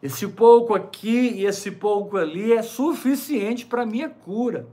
Esse 0.02 0.28
pouco 0.28 0.74
aqui 0.74 1.34
e 1.36 1.46
esse 1.46 1.72
pouco 1.72 2.18
ali 2.18 2.54
é 2.54 2.62
suficiente 2.62 3.66
para 3.66 3.86
minha 3.86 4.10
cura, 4.10 4.68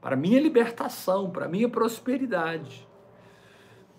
para 0.00 0.16
minha 0.16 0.40
libertação, 0.40 1.30
para 1.30 1.48
minha 1.48 1.68
prosperidade. 1.68 2.86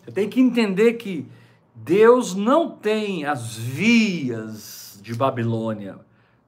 Eu 0.06 0.14
tenho 0.14 0.30
que 0.30 0.40
entender 0.40 0.94
que 0.94 1.28
Deus 1.74 2.36
não 2.36 2.70
tem 2.70 3.26
as 3.26 3.56
vias 3.56 5.00
de 5.02 5.14
Babilônia 5.14 6.00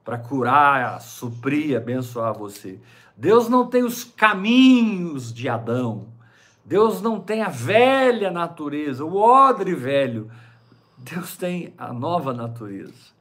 para 0.04 0.16
curar, 0.16 1.00
suprir, 1.00 1.76
abençoar 1.76 2.32
você. 2.32 2.80
Deus 3.16 3.48
não 3.48 3.66
tem 3.66 3.82
os 3.82 4.02
caminhos 4.02 5.32
de 5.32 5.48
Adão. 5.48 6.08
Deus 6.64 7.02
não 7.02 7.20
tem 7.20 7.42
a 7.42 7.48
velha 7.48 8.30
natureza, 8.30 9.04
o 9.04 9.16
odre 9.16 9.74
velho. 9.74 10.30
Deus 10.96 11.36
tem 11.36 11.74
a 11.76 11.92
nova 11.92 12.32
natureza. 12.32 13.19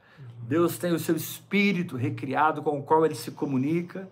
Deus 0.50 0.80
tem 0.80 0.92
o 0.92 0.98
seu 0.98 1.16
espírito 1.16 1.96
recriado 1.96 2.64
com 2.64 2.80
o 2.80 2.82
qual 2.82 3.06
ele 3.06 3.14
se 3.14 3.30
comunica 3.30 4.10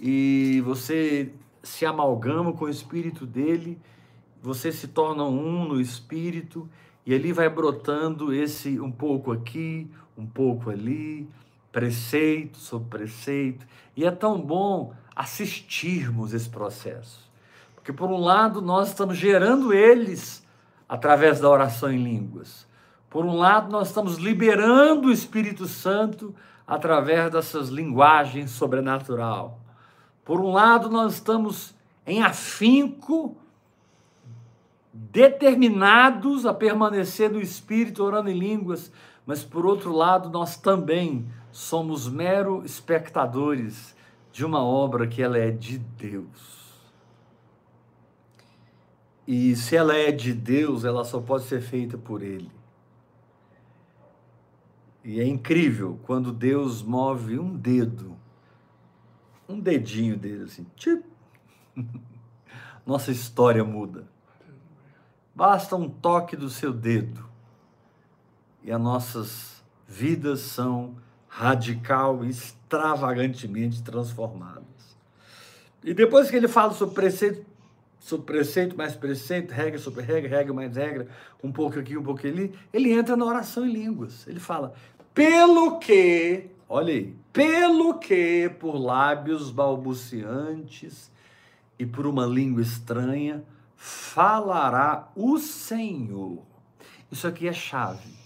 e 0.00 0.62
você 0.64 1.32
se 1.64 1.84
amalgama 1.84 2.52
com 2.52 2.66
o 2.66 2.68
espírito 2.68 3.26
dele, 3.26 3.76
você 4.40 4.70
se 4.70 4.86
torna 4.86 5.24
um 5.24 5.66
no 5.66 5.80
espírito 5.80 6.68
e 7.04 7.12
ali 7.12 7.32
vai 7.32 7.48
brotando 7.48 8.32
esse 8.32 8.78
um 8.78 8.92
pouco 8.92 9.32
aqui, 9.32 9.90
um 10.16 10.24
pouco 10.24 10.70
ali, 10.70 11.28
preceito 11.72 12.56
sobre 12.56 12.98
preceito. 12.98 13.66
E 13.96 14.04
é 14.04 14.12
tão 14.12 14.40
bom 14.40 14.94
assistirmos 15.16 16.34
esse 16.34 16.48
processo. 16.48 17.28
Porque, 17.74 17.92
por 17.92 18.08
um 18.08 18.20
lado, 18.20 18.62
nós 18.62 18.90
estamos 18.90 19.16
gerando 19.16 19.74
eles 19.74 20.46
através 20.88 21.40
da 21.40 21.50
oração 21.50 21.90
em 21.90 22.00
línguas. 22.00 22.67
Por 23.10 23.24
um 23.24 23.36
lado, 23.36 23.70
nós 23.70 23.88
estamos 23.88 24.16
liberando 24.16 25.08
o 25.08 25.12
Espírito 25.12 25.66
Santo 25.66 26.34
através 26.66 27.30
dessas 27.32 27.68
linguagens 27.68 28.50
sobrenatural. 28.50 29.58
Por 30.24 30.40
um 30.40 30.52
lado, 30.52 30.90
nós 30.90 31.14
estamos 31.14 31.74
em 32.06 32.22
afinco, 32.22 33.36
determinados 34.92 36.44
a 36.44 36.52
permanecer 36.52 37.30
no 37.30 37.40
Espírito, 37.40 38.04
orando 38.04 38.28
em 38.28 38.38
línguas, 38.38 38.92
mas 39.24 39.42
por 39.42 39.64
outro 39.64 39.92
lado, 39.92 40.28
nós 40.28 40.56
também 40.56 41.26
somos 41.50 42.08
mero 42.08 42.62
espectadores 42.64 43.96
de 44.30 44.44
uma 44.44 44.62
obra 44.62 45.06
que 45.06 45.22
ela 45.22 45.38
é 45.38 45.50
de 45.50 45.78
Deus. 45.78 46.58
E 49.26 49.54
se 49.56 49.76
ela 49.76 49.94
é 49.94 50.10
de 50.10 50.32
Deus, 50.32 50.84
ela 50.84 51.04
só 51.04 51.20
pode 51.20 51.44
ser 51.44 51.60
feita 51.60 51.98
por 51.98 52.22
Ele. 52.22 52.57
E 55.04 55.20
é 55.20 55.26
incrível 55.26 55.98
quando 56.04 56.32
Deus 56.32 56.82
move 56.82 57.38
um 57.38 57.56
dedo, 57.56 58.16
um 59.48 59.58
dedinho 59.58 60.16
dele 60.16 60.44
assim, 60.44 60.66
tchip, 60.76 61.04
nossa 62.84 63.10
história 63.10 63.64
muda. 63.64 64.06
Basta 65.34 65.76
um 65.76 65.88
toque 65.88 66.36
do 66.36 66.50
seu 66.50 66.72
dedo 66.72 67.28
e 68.62 68.72
as 68.72 68.80
nossas 68.80 69.62
vidas 69.86 70.40
são 70.40 70.96
radical 71.28 72.24
e 72.24 72.28
extravagantemente 72.28 73.82
transformadas. 73.82 74.66
E 75.82 75.94
depois 75.94 76.28
que 76.28 76.36
ele 76.36 76.48
fala 76.48 76.74
sobre 76.74 76.94
preceito, 76.94 77.46
sobre 78.08 78.26
preceito 78.26 78.76
mais 78.76 78.96
preceito, 78.96 79.52
regra 79.52 79.78
sobre 79.78 80.02
regra, 80.02 80.30
regra 80.30 80.54
mais 80.54 80.74
regra, 80.74 81.06
um 81.44 81.52
pouco 81.52 81.78
aqui, 81.78 81.96
um 81.96 82.02
pouco 82.02 82.26
ali, 82.26 82.58
ele 82.72 82.92
entra 82.92 83.16
na 83.16 83.24
oração 83.24 83.66
em 83.66 83.72
línguas. 83.72 84.26
Ele 84.26 84.40
fala: 84.40 84.72
pelo 85.12 85.78
que, 85.78 86.48
olha 86.68 86.94
aí, 86.94 87.14
pelo 87.32 87.98
que 87.98 88.50
por 88.58 88.78
lábios 88.78 89.50
balbuciantes 89.50 91.10
e 91.78 91.84
por 91.84 92.06
uma 92.06 92.24
língua 92.24 92.62
estranha 92.62 93.44
falará 93.76 95.10
o 95.14 95.38
Senhor. 95.38 96.42
Isso 97.10 97.26
aqui 97.26 97.46
é 97.46 97.52
chave. 97.52 98.16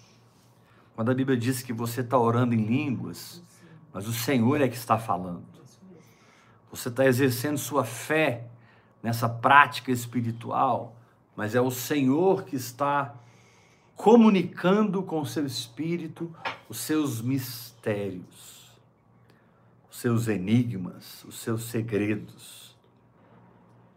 Quando 0.95 1.11
a 1.11 1.15
Bíblia 1.15 1.37
diz 1.37 1.63
que 1.63 1.73
você 1.73 2.03
está 2.03 2.19
orando 2.19 2.55
em 2.55 2.65
línguas, 2.65 3.43
mas 3.93 4.07
o 4.07 4.13
Senhor 4.13 4.61
é 4.61 4.69
que 4.69 4.77
está 4.77 4.99
falando. 4.99 5.45
Você 6.71 6.89
está 6.89 7.05
exercendo 7.05 7.59
sua 7.59 7.85
fé 7.85 8.47
nessa 9.03 9.29
prática 9.29 9.91
espiritual, 9.91 10.95
mas 11.35 11.55
é 11.55 11.61
o 11.61 11.71
Senhor 11.71 12.45
que 12.45 12.57
está 12.57 13.15
comunicando 13.97 15.03
com 15.03 15.21
o 15.21 15.27
seu 15.27 15.47
espírito 15.47 16.35
os 16.69 16.79
seus 16.79 17.21
mistérios, 17.21 18.73
os 19.91 19.99
seus 19.99 20.29
enigmas, 20.29 21.23
os 21.25 21.39
seus 21.39 21.65
segredos. 21.65 22.75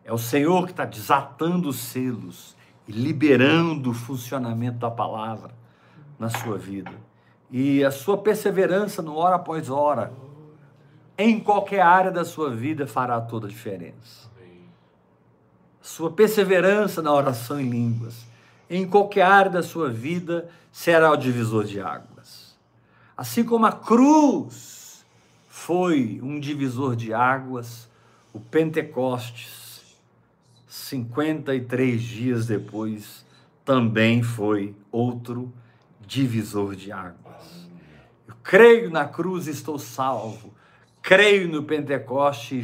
É 0.04 0.12
o 0.12 0.18
Senhor 0.18 0.66
que 0.66 0.72
está 0.72 0.86
desatando 0.86 1.70
os 1.70 1.78
selos 1.78 2.56
e 2.88 2.92
liberando 2.92 3.92
o 3.92 3.94
funcionamento 3.94 4.78
da 4.78 4.92
palavra 4.92 5.54
na 6.20 6.30
sua 6.30 6.58
vida. 6.58 6.92
E 7.50 7.84
a 7.84 7.92
sua 7.92 8.18
perseverança 8.18 9.02
no 9.02 9.16
hora 9.16 9.36
após 9.36 9.70
hora, 9.70 10.14
em 11.18 11.40
qualquer 11.40 11.82
área 11.82 12.12
da 12.12 12.26
sua 12.26 12.54
vida, 12.54 12.86
fará 12.86 13.22
toda 13.22 13.48
a 13.48 13.50
diferença. 13.50 14.25
Sua 15.86 16.10
perseverança 16.10 17.00
na 17.00 17.14
oração 17.14 17.62
em 17.62 17.70
línguas, 17.70 18.26
em 18.68 18.88
qualquer 18.88 19.22
área 19.22 19.52
da 19.52 19.62
sua 19.62 19.88
vida, 19.88 20.50
será 20.72 21.12
o 21.12 21.16
divisor 21.16 21.64
de 21.64 21.80
águas. 21.80 22.58
Assim 23.16 23.44
como 23.44 23.68
a 23.68 23.72
cruz 23.72 25.06
foi 25.48 26.20
um 26.24 26.40
divisor 26.40 26.96
de 26.96 27.14
águas, 27.14 27.88
o 28.34 28.40
Pentecostes, 28.40 29.96
53 30.68 32.02
dias 32.02 32.48
depois, 32.48 33.24
também 33.64 34.24
foi 34.24 34.76
outro 34.92 35.54
divisor 36.02 36.76
de 36.76 36.92
águas. 36.92 37.70
Eu 38.28 38.34
creio 38.42 38.90
na 38.90 39.06
cruz 39.06 39.46
e 39.46 39.52
estou 39.52 39.78
salvo. 39.78 40.52
Creio 41.06 41.48
no 41.48 41.62
Pentecoste, 41.62 42.64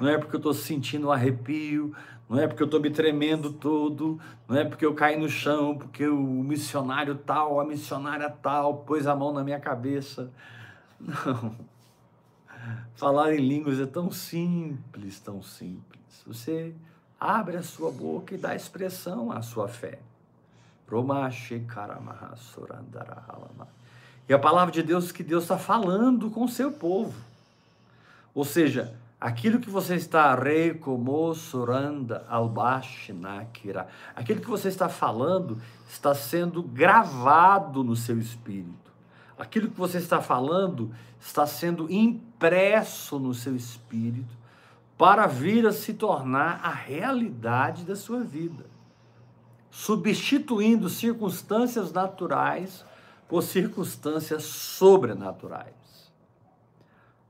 não 0.00 0.08
é 0.08 0.18
porque 0.18 0.34
eu 0.34 0.38
estou 0.38 0.52
sentindo 0.52 1.06
um 1.06 1.12
arrepio, 1.12 1.94
não 2.28 2.40
é 2.40 2.48
porque 2.48 2.60
eu 2.60 2.64
estou 2.64 2.80
me 2.80 2.90
tremendo 2.90 3.52
todo, 3.52 4.20
não 4.48 4.56
é 4.56 4.64
porque 4.64 4.84
eu 4.84 4.94
caí 4.94 5.16
no 5.16 5.28
chão, 5.28 5.78
porque 5.78 6.08
o 6.08 6.20
missionário 6.20 7.14
tal, 7.14 7.60
a 7.60 7.64
missionária 7.64 8.28
tal, 8.28 8.78
pôs 8.78 9.06
a 9.06 9.14
mão 9.14 9.32
na 9.32 9.44
minha 9.44 9.60
cabeça. 9.60 10.28
Não. 10.98 11.54
Falar 12.96 13.32
em 13.34 13.38
línguas 13.38 13.78
é 13.78 13.86
tão 13.86 14.10
simples, 14.10 15.20
tão 15.20 15.40
simples. 15.40 16.02
Você 16.26 16.74
abre 17.20 17.58
a 17.58 17.62
sua 17.62 17.92
boca 17.92 18.34
e 18.34 18.38
dá 18.38 18.56
expressão 18.56 19.30
à 19.30 19.40
sua 19.40 19.68
fé. 19.68 20.00
Romache 20.90 21.60
karamaha 21.60 22.34
e 24.32 24.34
a 24.34 24.38
palavra 24.38 24.72
de 24.72 24.82
Deus 24.82 25.12
que 25.12 25.22
Deus 25.22 25.44
está 25.44 25.58
falando 25.58 26.30
com 26.30 26.44
o 26.44 26.48
seu 26.48 26.72
povo. 26.72 27.12
Ou 28.34 28.46
seja, 28.46 28.96
aquilo 29.20 29.60
que 29.60 29.68
você 29.68 29.94
está 29.94 30.34
recomosuranda 30.34 32.24
albashinakira, 32.30 33.88
aquilo 34.16 34.40
que 34.40 34.48
você 34.48 34.68
está 34.68 34.88
falando 34.88 35.60
está 35.86 36.14
sendo 36.14 36.62
gravado 36.62 37.84
no 37.84 37.94
seu 37.94 38.18
espírito. 38.18 38.90
Aquilo 39.38 39.70
que 39.70 39.78
você 39.78 39.98
está 39.98 40.22
falando 40.22 40.94
está 41.20 41.46
sendo 41.46 41.92
impresso 41.92 43.18
no 43.18 43.34
seu 43.34 43.54
espírito 43.54 44.34
para 44.96 45.26
vir 45.26 45.66
a 45.66 45.72
se 45.72 45.92
tornar 45.92 46.58
a 46.64 46.70
realidade 46.70 47.84
da 47.84 47.94
sua 47.94 48.24
vida, 48.24 48.64
substituindo 49.70 50.88
circunstâncias 50.88 51.92
naturais 51.92 52.82
por 53.28 53.42
circunstâncias 53.42 54.44
sobrenaturais. 54.44 55.72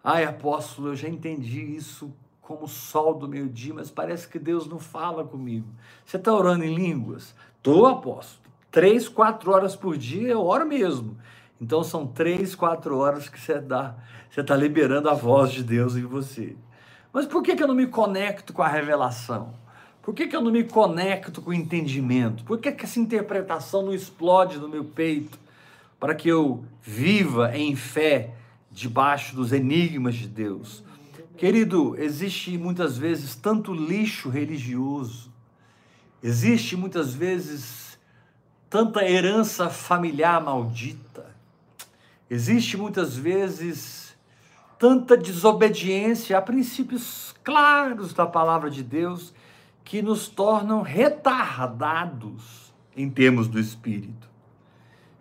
Ai, 0.02 0.24
apóstolo, 0.24 0.88
eu 0.88 0.96
já 0.96 1.08
entendi 1.08 1.60
isso 1.76 2.12
como 2.40 2.64
o 2.64 2.68
sol 2.68 3.14
do 3.14 3.28
meio-dia, 3.28 3.72
mas 3.72 3.90
parece 3.90 4.26
que 4.26 4.38
Deus 4.38 4.66
não 4.66 4.78
fala 4.78 5.24
comigo. 5.24 5.68
Você 6.04 6.16
está 6.16 6.34
orando 6.34 6.64
em 6.64 6.74
línguas? 6.74 7.34
Estou, 7.56 7.86
apóstolo. 7.86 8.42
Três, 8.70 9.08
quatro 9.08 9.52
horas 9.52 9.76
por 9.76 9.96
dia 9.96 10.28
eu 10.28 10.44
oro 10.44 10.66
mesmo. 10.66 11.16
Então 11.60 11.84
são 11.84 12.06
três, 12.06 12.54
quatro 12.56 12.98
horas 12.98 13.28
que 13.28 13.40
você 13.40 13.60
dá, 13.60 13.94
você 14.28 14.40
está 14.40 14.56
liberando 14.56 15.08
a 15.08 15.14
voz 15.14 15.52
de 15.52 15.62
Deus 15.62 15.94
em 15.94 16.02
você. 16.02 16.56
Mas 17.12 17.26
por 17.26 17.42
que, 17.42 17.54
que 17.54 17.62
eu 17.62 17.68
não 17.68 17.74
me 17.74 17.86
conecto 17.86 18.52
com 18.52 18.62
a 18.62 18.68
revelação? 18.68 19.54
Por 20.02 20.12
que, 20.12 20.26
que 20.26 20.34
eu 20.34 20.40
não 20.40 20.50
me 20.50 20.64
conecto 20.64 21.40
com 21.40 21.50
o 21.50 21.54
entendimento? 21.54 22.42
Por 22.42 22.58
que, 22.58 22.72
que 22.72 22.84
essa 22.84 22.98
interpretação 22.98 23.82
não 23.82 23.94
explode 23.94 24.58
no 24.58 24.68
meu 24.68 24.84
peito? 24.84 25.38
Para 26.02 26.16
que 26.16 26.28
eu 26.28 26.64
viva 26.80 27.56
em 27.56 27.76
fé 27.76 28.34
debaixo 28.72 29.36
dos 29.36 29.52
enigmas 29.52 30.16
de 30.16 30.26
Deus. 30.26 30.82
Querido, 31.36 31.94
existe 31.96 32.58
muitas 32.58 32.98
vezes 32.98 33.36
tanto 33.36 33.72
lixo 33.72 34.28
religioso, 34.28 35.32
existe 36.20 36.76
muitas 36.76 37.14
vezes 37.14 37.96
tanta 38.68 39.08
herança 39.08 39.70
familiar 39.70 40.42
maldita, 40.42 41.36
existe 42.28 42.76
muitas 42.76 43.16
vezes 43.16 44.16
tanta 44.80 45.16
desobediência 45.16 46.36
a 46.36 46.42
princípios 46.42 47.32
claros 47.44 48.12
da 48.12 48.26
palavra 48.26 48.68
de 48.68 48.82
Deus 48.82 49.32
que 49.84 50.02
nos 50.02 50.26
tornam 50.26 50.82
retardados 50.82 52.74
em 52.96 53.08
termos 53.08 53.46
do 53.46 53.60
espírito 53.60 54.31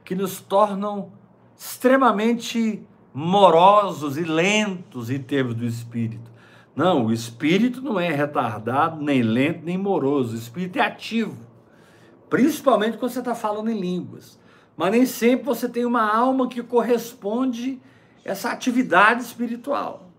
que 0.03 0.15
nos 0.15 0.41
tornam 0.41 1.11
extremamente 1.57 2.85
morosos 3.13 4.17
e 4.17 4.23
lentos 4.23 5.09
em 5.09 5.19
termos 5.19 5.55
do 5.55 5.65
espírito. 5.65 6.31
Não, 6.75 7.07
o 7.07 7.13
espírito 7.13 7.81
não 7.81 7.99
é 7.99 8.09
retardado, 8.11 9.01
nem 9.03 9.21
lento, 9.21 9.63
nem 9.63 9.77
moroso. 9.77 10.33
O 10.33 10.37
espírito 10.37 10.79
é 10.79 10.81
ativo, 10.81 11.37
principalmente 12.29 12.97
quando 12.97 13.11
você 13.11 13.19
está 13.19 13.35
falando 13.35 13.69
em 13.69 13.79
línguas. 13.79 14.39
Mas 14.75 14.91
nem 14.91 15.05
sempre 15.05 15.45
você 15.45 15.67
tem 15.67 15.85
uma 15.85 16.03
alma 16.03 16.47
que 16.47 16.63
corresponde 16.63 17.79
a 18.25 18.29
essa 18.29 18.49
atividade 18.51 19.21
espiritual. 19.21 20.09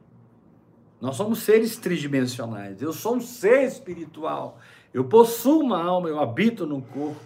Nós 1.01 1.17
somos 1.17 1.41
seres 1.41 1.77
tridimensionais. 1.77 2.81
Eu 2.81 2.93
sou 2.93 3.17
um 3.17 3.21
ser 3.21 3.65
espiritual. 3.65 4.61
Eu 4.95 5.05
possuo 5.05 5.61
uma 5.61 5.83
alma, 5.83 6.09
eu 6.09 6.21
habito 6.21 6.65
no 6.65 6.81
corpo. 6.81 7.21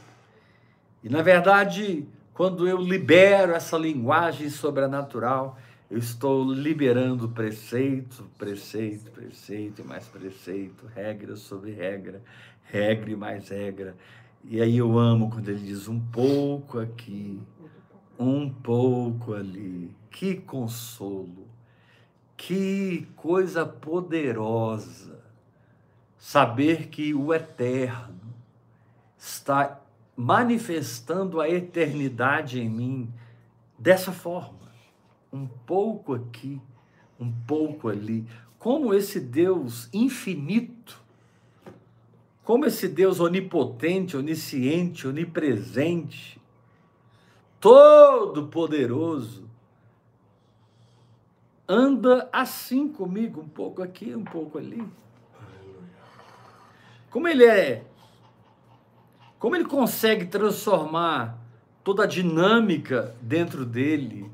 E 1.04 1.10
na 1.10 1.20
verdade, 1.20 2.08
quando 2.36 2.68
eu 2.68 2.76
libero 2.76 3.52
essa 3.52 3.78
linguagem 3.78 4.50
sobrenatural, 4.50 5.56
eu 5.90 5.96
estou 5.96 6.44
liberando 6.52 7.30
preceito, 7.30 8.28
preceito, 8.36 9.10
preceito 9.10 9.82
mais 9.82 10.06
preceito, 10.06 10.86
regra 10.94 11.34
sobre 11.34 11.72
regra, 11.72 12.22
regra 12.64 13.10
e 13.10 13.16
mais 13.16 13.48
regra. 13.48 13.96
E 14.44 14.60
aí 14.60 14.76
eu 14.76 14.98
amo 14.98 15.30
quando 15.30 15.48
ele 15.48 15.66
diz 15.66 15.88
um 15.88 15.98
pouco 15.98 16.78
aqui, 16.78 17.40
um 18.18 18.50
pouco 18.50 19.32
ali. 19.32 19.90
Que 20.10 20.34
consolo, 20.34 21.48
que 22.36 23.08
coisa 23.16 23.64
poderosa 23.64 25.24
saber 26.18 26.88
que 26.88 27.14
o 27.14 27.32
eterno 27.32 28.34
está 29.16 29.80
manifestando 30.16 31.40
a 31.40 31.48
eternidade 31.48 32.60
em 32.60 32.70
mim 32.70 33.12
dessa 33.78 34.10
forma. 34.10 34.72
Um 35.30 35.46
pouco 35.46 36.14
aqui, 36.14 36.60
um 37.20 37.30
pouco 37.30 37.88
ali. 37.88 38.26
Como 38.58 38.94
esse 38.94 39.20
Deus 39.20 39.90
infinito, 39.92 41.04
como 42.42 42.64
esse 42.64 42.88
Deus 42.88 43.20
onipotente, 43.20 44.16
onisciente, 44.16 45.06
onipresente, 45.06 46.40
todo-poderoso, 47.60 49.44
anda 51.68 52.28
assim 52.32 52.88
comigo, 52.88 53.40
um 53.40 53.48
pouco 53.48 53.82
aqui, 53.82 54.14
um 54.14 54.24
pouco 54.24 54.58
ali. 54.58 54.82
Como 57.10 57.26
ele 57.26 57.44
é 57.44 57.84
como 59.38 59.54
ele 59.54 59.64
consegue 59.64 60.26
transformar 60.26 61.38
toda 61.84 62.04
a 62.04 62.06
dinâmica 62.06 63.14
dentro 63.20 63.64
dele, 63.64 64.30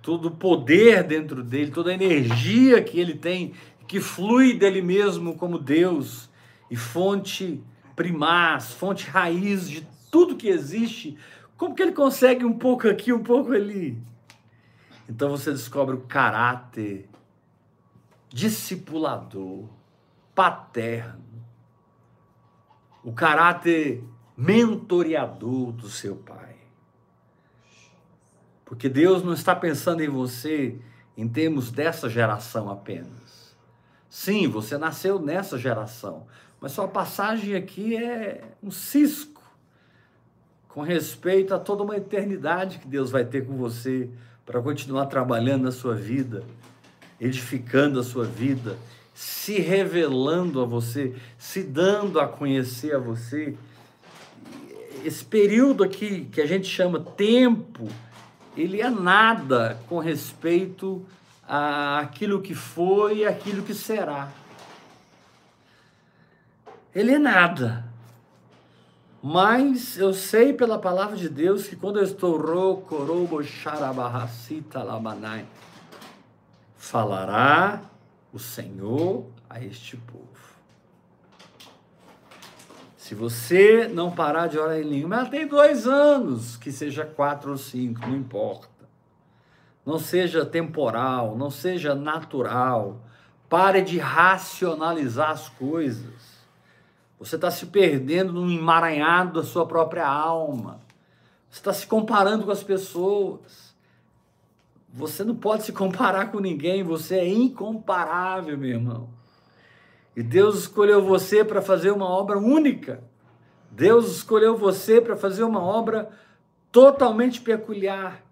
todo 0.00 0.26
o 0.26 0.30
poder 0.30 1.04
dentro 1.04 1.42
dele, 1.44 1.70
toda 1.70 1.90
a 1.90 1.94
energia 1.94 2.82
que 2.82 2.98
ele 2.98 3.14
tem, 3.14 3.52
que 3.86 4.00
flui 4.00 4.54
dele 4.54 4.82
mesmo 4.82 5.36
como 5.36 5.58
Deus 5.58 6.28
e 6.70 6.76
fonte 6.76 7.62
primaz, 7.94 8.72
fonte 8.72 9.08
raiz 9.08 9.68
de 9.68 9.86
tudo 10.10 10.36
que 10.36 10.48
existe, 10.48 11.16
como 11.56 11.74
que 11.74 11.82
ele 11.82 11.92
consegue 11.92 12.44
um 12.44 12.58
pouco 12.58 12.88
aqui, 12.88 13.12
um 13.12 13.22
pouco 13.22 13.52
ali? 13.52 13.96
Então 15.08 15.30
você 15.30 15.52
descobre 15.52 15.94
o 15.94 16.00
caráter 16.00 17.08
discipulador, 18.28 19.68
paterno, 20.34 21.22
o 23.04 23.12
caráter 23.12 24.02
mentoreador 24.36 25.72
do 25.72 25.88
seu 25.88 26.16
Pai. 26.16 26.56
Porque 28.64 28.88
Deus 28.88 29.22
não 29.22 29.34
está 29.34 29.54
pensando 29.54 30.02
em 30.02 30.08
você 30.08 30.78
em 31.16 31.28
termos 31.28 31.70
dessa 31.70 32.08
geração 32.08 32.70
apenas. 32.70 33.54
Sim, 34.08 34.48
você 34.48 34.78
nasceu 34.78 35.18
nessa 35.18 35.58
geração, 35.58 36.26
mas 36.60 36.72
sua 36.72 36.88
passagem 36.88 37.54
aqui 37.54 37.96
é 37.96 38.42
um 38.62 38.70
cisco 38.70 39.42
com 40.68 40.80
respeito 40.80 41.54
a 41.54 41.58
toda 41.58 41.82
uma 41.82 41.96
eternidade 41.96 42.78
que 42.78 42.88
Deus 42.88 43.10
vai 43.10 43.24
ter 43.24 43.46
com 43.46 43.56
você 43.56 44.08
para 44.44 44.60
continuar 44.60 45.06
trabalhando 45.06 45.64
na 45.64 45.72
sua 45.72 45.94
vida, 45.94 46.42
edificando 47.20 48.00
a 48.00 48.02
sua 48.02 48.24
vida, 48.24 48.78
se 49.14 49.60
revelando 49.60 50.60
a 50.60 50.64
você, 50.64 51.14
se 51.36 51.62
dando 51.62 52.18
a 52.18 52.26
conhecer 52.26 52.94
a 52.94 52.98
você 52.98 53.54
esse 55.04 55.24
período 55.24 55.82
aqui 55.82 56.28
que 56.32 56.40
a 56.40 56.46
gente 56.46 56.66
chama 56.66 57.00
tempo, 57.00 57.88
ele 58.56 58.80
é 58.80 58.90
nada 58.90 59.78
com 59.88 59.98
respeito 59.98 61.04
àquilo 61.46 62.40
que 62.40 62.54
foi 62.54 63.18
e 63.18 63.24
aquilo 63.24 63.62
que 63.62 63.74
será. 63.74 64.30
Ele 66.94 67.12
é 67.12 67.18
nada. 67.18 67.84
Mas 69.22 69.96
eu 69.96 70.12
sei 70.12 70.52
pela 70.52 70.78
palavra 70.78 71.16
de 71.16 71.28
Deus 71.28 71.68
que 71.68 71.76
quando 71.76 71.98
eu 71.98 72.04
estou 72.04 72.36
rocorobo 72.36 73.40
lamanai, 74.74 75.46
falará 76.76 77.82
o 78.32 78.38
Senhor 78.38 79.24
a 79.48 79.62
este 79.62 79.96
povo. 79.96 80.31
Se 83.12 83.16
você 83.16 83.90
não 83.92 84.10
parar 84.10 84.46
de 84.46 84.58
orar 84.58 84.78
em 84.78 84.84
língua, 84.84 85.16
ela 85.16 85.28
tem 85.28 85.46
dois 85.46 85.86
anos, 85.86 86.56
que 86.56 86.72
seja 86.72 87.04
quatro 87.04 87.50
ou 87.50 87.58
cinco, 87.58 88.00
não 88.06 88.16
importa. 88.16 88.88
Não 89.84 89.98
seja 89.98 90.46
temporal, 90.46 91.36
não 91.36 91.50
seja 91.50 91.94
natural. 91.94 93.02
Pare 93.50 93.82
de 93.82 93.98
racionalizar 93.98 95.28
as 95.28 95.50
coisas. 95.50 96.40
Você 97.18 97.36
está 97.36 97.50
se 97.50 97.66
perdendo 97.66 98.32
num 98.32 98.50
emaranhado 98.50 99.42
da 99.42 99.46
sua 99.46 99.66
própria 99.66 100.08
alma. 100.08 100.80
Você 101.50 101.58
está 101.58 101.74
se 101.74 101.86
comparando 101.86 102.46
com 102.46 102.50
as 102.50 102.62
pessoas. 102.62 103.74
Você 104.88 105.22
não 105.22 105.34
pode 105.34 105.64
se 105.64 105.72
comparar 105.74 106.32
com 106.32 106.40
ninguém, 106.40 106.82
você 106.82 107.16
é 107.16 107.28
incomparável, 107.28 108.56
meu 108.56 108.70
irmão. 108.70 109.10
E 110.16 110.22
Deus 110.22 110.58
escolheu 110.58 111.02
você 111.02 111.44
para 111.44 111.62
fazer 111.62 111.90
uma 111.90 112.08
obra 112.08 112.38
única. 112.38 113.02
Deus 113.70 114.16
escolheu 114.16 114.56
você 114.56 115.00
para 115.00 115.16
fazer 115.16 115.42
uma 115.42 115.62
obra 115.62 116.10
totalmente 116.70 117.40
peculiar. 117.40 118.22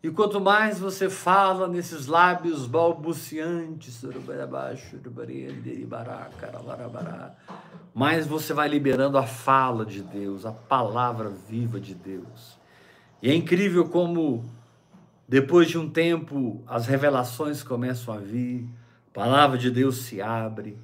E 0.00 0.10
quanto 0.10 0.40
mais 0.40 0.78
você 0.78 1.10
fala 1.10 1.66
nesses 1.66 2.06
lábios 2.06 2.66
balbuciantes, 2.66 4.00
mais 7.92 8.26
você 8.26 8.52
vai 8.52 8.68
liberando 8.68 9.18
a 9.18 9.24
fala 9.24 9.84
de 9.84 10.00
Deus, 10.00 10.46
a 10.46 10.52
palavra 10.52 11.28
viva 11.28 11.80
de 11.80 11.94
Deus. 11.96 12.56
E 13.20 13.28
é 13.28 13.34
incrível 13.34 13.88
como, 13.88 14.44
depois 15.28 15.68
de 15.68 15.76
um 15.76 15.90
tempo, 15.90 16.62
as 16.66 16.86
revelações 16.86 17.64
começam 17.64 18.14
a 18.14 18.18
vir, 18.18 18.68
a 19.10 19.14
palavra 19.14 19.58
de 19.58 19.68
Deus 19.68 20.02
se 20.02 20.22
abre, 20.22 20.78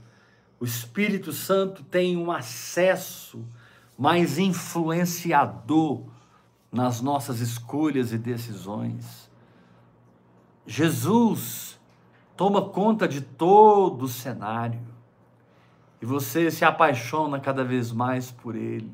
o 0.65 0.67
Espírito 0.67 1.31
Santo 1.31 1.85
tem 1.85 2.17
um 2.17 2.33
acesso 2.33 3.45
mais 3.99 4.39
influenciador 4.39 6.07
nas 6.73 7.03
nossas 7.03 7.41
escolhas 7.41 8.15
e 8.15 8.17
decisões. 8.19 9.31
Jesus 10.67 11.79
toma 12.35 12.63
conta 12.63 13.07
de 13.07 13.21
todo 13.21 14.07
o 14.07 14.09
cenário 14.09 14.81
e 16.01 16.07
você 16.07 16.51
se 16.51 16.65
apaixona 16.65 17.39
cada 17.39 17.63
vez 17.63 17.93
mais 17.93 18.31
por 18.31 18.57
ele. 18.57 18.91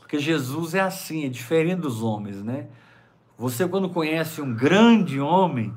Porque 0.00 0.18
Jesus 0.18 0.74
é 0.74 0.80
assim, 0.80 1.26
é 1.26 1.28
diferente 1.28 1.82
dos 1.82 2.02
homens, 2.02 2.42
né? 2.42 2.66
Você, 3.36 3.68
quando 3.68 3.88
conhece 3.88 4.42
um 4.42 4.52
grande 4.52 5.20
homem, 5.20 5.72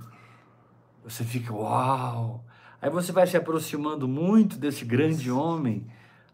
você 1.04 1.24
fica, 1.24 1.54
uau! 1.54 2.44
Aí 2.82 2.90
você 2.90 3.12
vai 3.12 3.28
se 3.28 3.38
aproximando 3.38 4.08
muito 4.08 4.58
desse 4.58 4.84
grande 4.84 5.30
homem, 5.30 5.86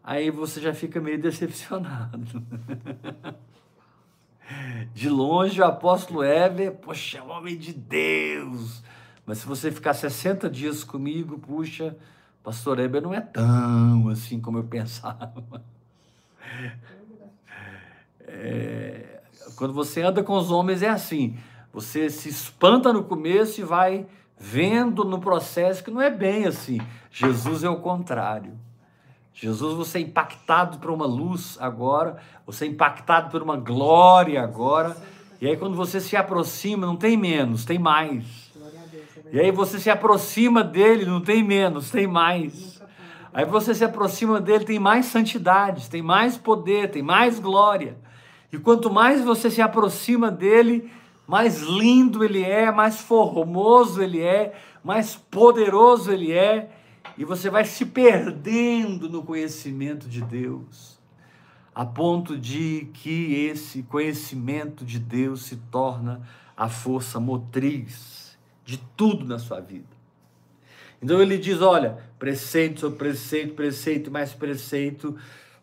aí 0.02 0.30
você 0.30 0.60
já 0.60 0.72
fica 0.72 0.98
meio 1.00 1.20
decepcionado. 1.20 2.42
De 4.94 5.10
longe, 5.10 5.60
o 5.60 5.64
apóstolo 5.64 6.24
Heber, 6.24 6.72
poxa, 6.76 7.22
homem 7.22 7.58
de 7.58 7.74
Deus. 7.74 8.82
Mas 9.26 9.38
se 9.38 9.46
você 9.46 9.70
ficar 9.70 9.92
60 9.92 10.48
dias 10.48 10.82
comigo, 10.82 11.38
puxa, 11.38 11.94
pastor 12.42 12.78
Heber 12.78 13.02
não 13.02 13.12
é 13.12 13.20
tão 13.20 14.08
assim 14.08 14.40
como 14.40 14.56
eu 14.56 14.64
pensava. 14.64 15.62
É, 18.20 19.20
quando 19.56 19.74
você 19.74 20.00
anda 20.00 20.22
com 20.22 20.34
os 20.34 20.50
homens 20.50 20.82
é 20.82 20.88
assim, 20.88 21.36
você 21.72 22.08
se 22.08 22.30
espanta 22.30 22.90
no 22.90 23.04
começo 23.04 23.60
e 23.60 23.64
vai 23.64 24.06
vendo 24.38 25.04
no 25.04 25.18
processo 25.18 25.82
que 25.82 25.90
não 25.90 26.00
é 26.00 26.10
bem 26.10 26.46
assim. 26.46 26.80
Jesus 27.10 27.64
é 27.64 27.68
o 27.68 27.76
contrário. 27.76 28.52
Jesus, 29.40 29.74
você 29.74 29.98
é 29.98 30.00
impactado 30.00 30.78
por 30.78 30.90
uma 30.90 31.06
luz 31.06 31.56
agora, 31.60 32.16
você 32.44 32.64
é 32.64 32.68
impactado 32.68 33.30
por 33.30 33.40
uma 33.40 33.56
glória 33.56 34.42
agora. 34.42 34.96
E 35.40 35.46
aí, 35.46 35.56
quando 35.56 35.76
você 35.76 36.00
se 36.00 36.16
aproxima, 36.16 36.84
não 36.84 36.96
tem 36.96 37.16
menos, 37.16 37.64
tem 37.64 37.78
mais. 37.78 38.50
E 39.32 39.38
aí, 39.38 39.52
você 39.52 39.78
se 39.78 39.88
aproxima 39.88 40.64
dele, 40.64 41.06
não 41.06 41.20
tem 41.20 41.44
menos, 41.44 41.88
tem 41.88 42.04
mais. 42.04 42.82
Aí, 43.32 43.44
você 43.44 43.72
se 43.76 43.84
aproxima 43.84 44.40
dele, 44.40 44.64
tem 44.64 44.80
mais 44.80 45.06
santidade, 45.06 45.88
tem 45.88 46.02
mais 46.02 46.36
poder, 46.36 46.90
tem 46.90 47.02
mais 47.02 47.38
glória. 47.38 47.96
E 48.52 48.58
quanto 48.58 48.90
mais 48.90 49.22
você 49.22 49.48
se 49.50 49.62
aproxima 49.62 50.32
dele, 50.32 50.90
mais 51.28 51.60
lindo 51.60 52.24
ele 52.24 52.42
é, 52.42 52.72
mais 52.72 53.02
formoso 53.02 54.02
ele 54.02 54.22
é, 54.22 54.58
mais 54.82 55.14
poderoso 55.14 56.10
ele 56.10 56.32
é 56.32 56.70
e 57.18 57.24
você 57.24 57.50
vai 57.50 57.66
se 57.66 57.84
perdendo 57.84 59.10
no 59.10 59.22
conhecimento 59.22 60.08
de 60.08 60.22
Deus, 60.22 60.98
a 61.74 61.84
ponto 61.84 62.38
de 62.38 62.88
que 62.94 63.46
esse 63.46 63.82
conhecimento 63.82 64.86
de 64.86 64.98
Deus 64.98 65.42
se 65.42 65.56
torna 65.70 66.22
a 66.56 66.66
força 66.68 67.20
motriz 67.20 68.38
de 68.64 68.78
tudo 68.96 69.26
na 69.26 69.38
sua 69.38 69.60
vida. 69.60 69.98
Então 71.02 71.20
ele 71.20 71.36
diz: 71.36 71.60
olha, 71.60 71.98
preceito 72.18 72.80
sobre 72.80 72.98
preceito, 72.98 73.54
preceito 73.54 74.10
mais 74.10 74.32
preceito, 74.32 75.14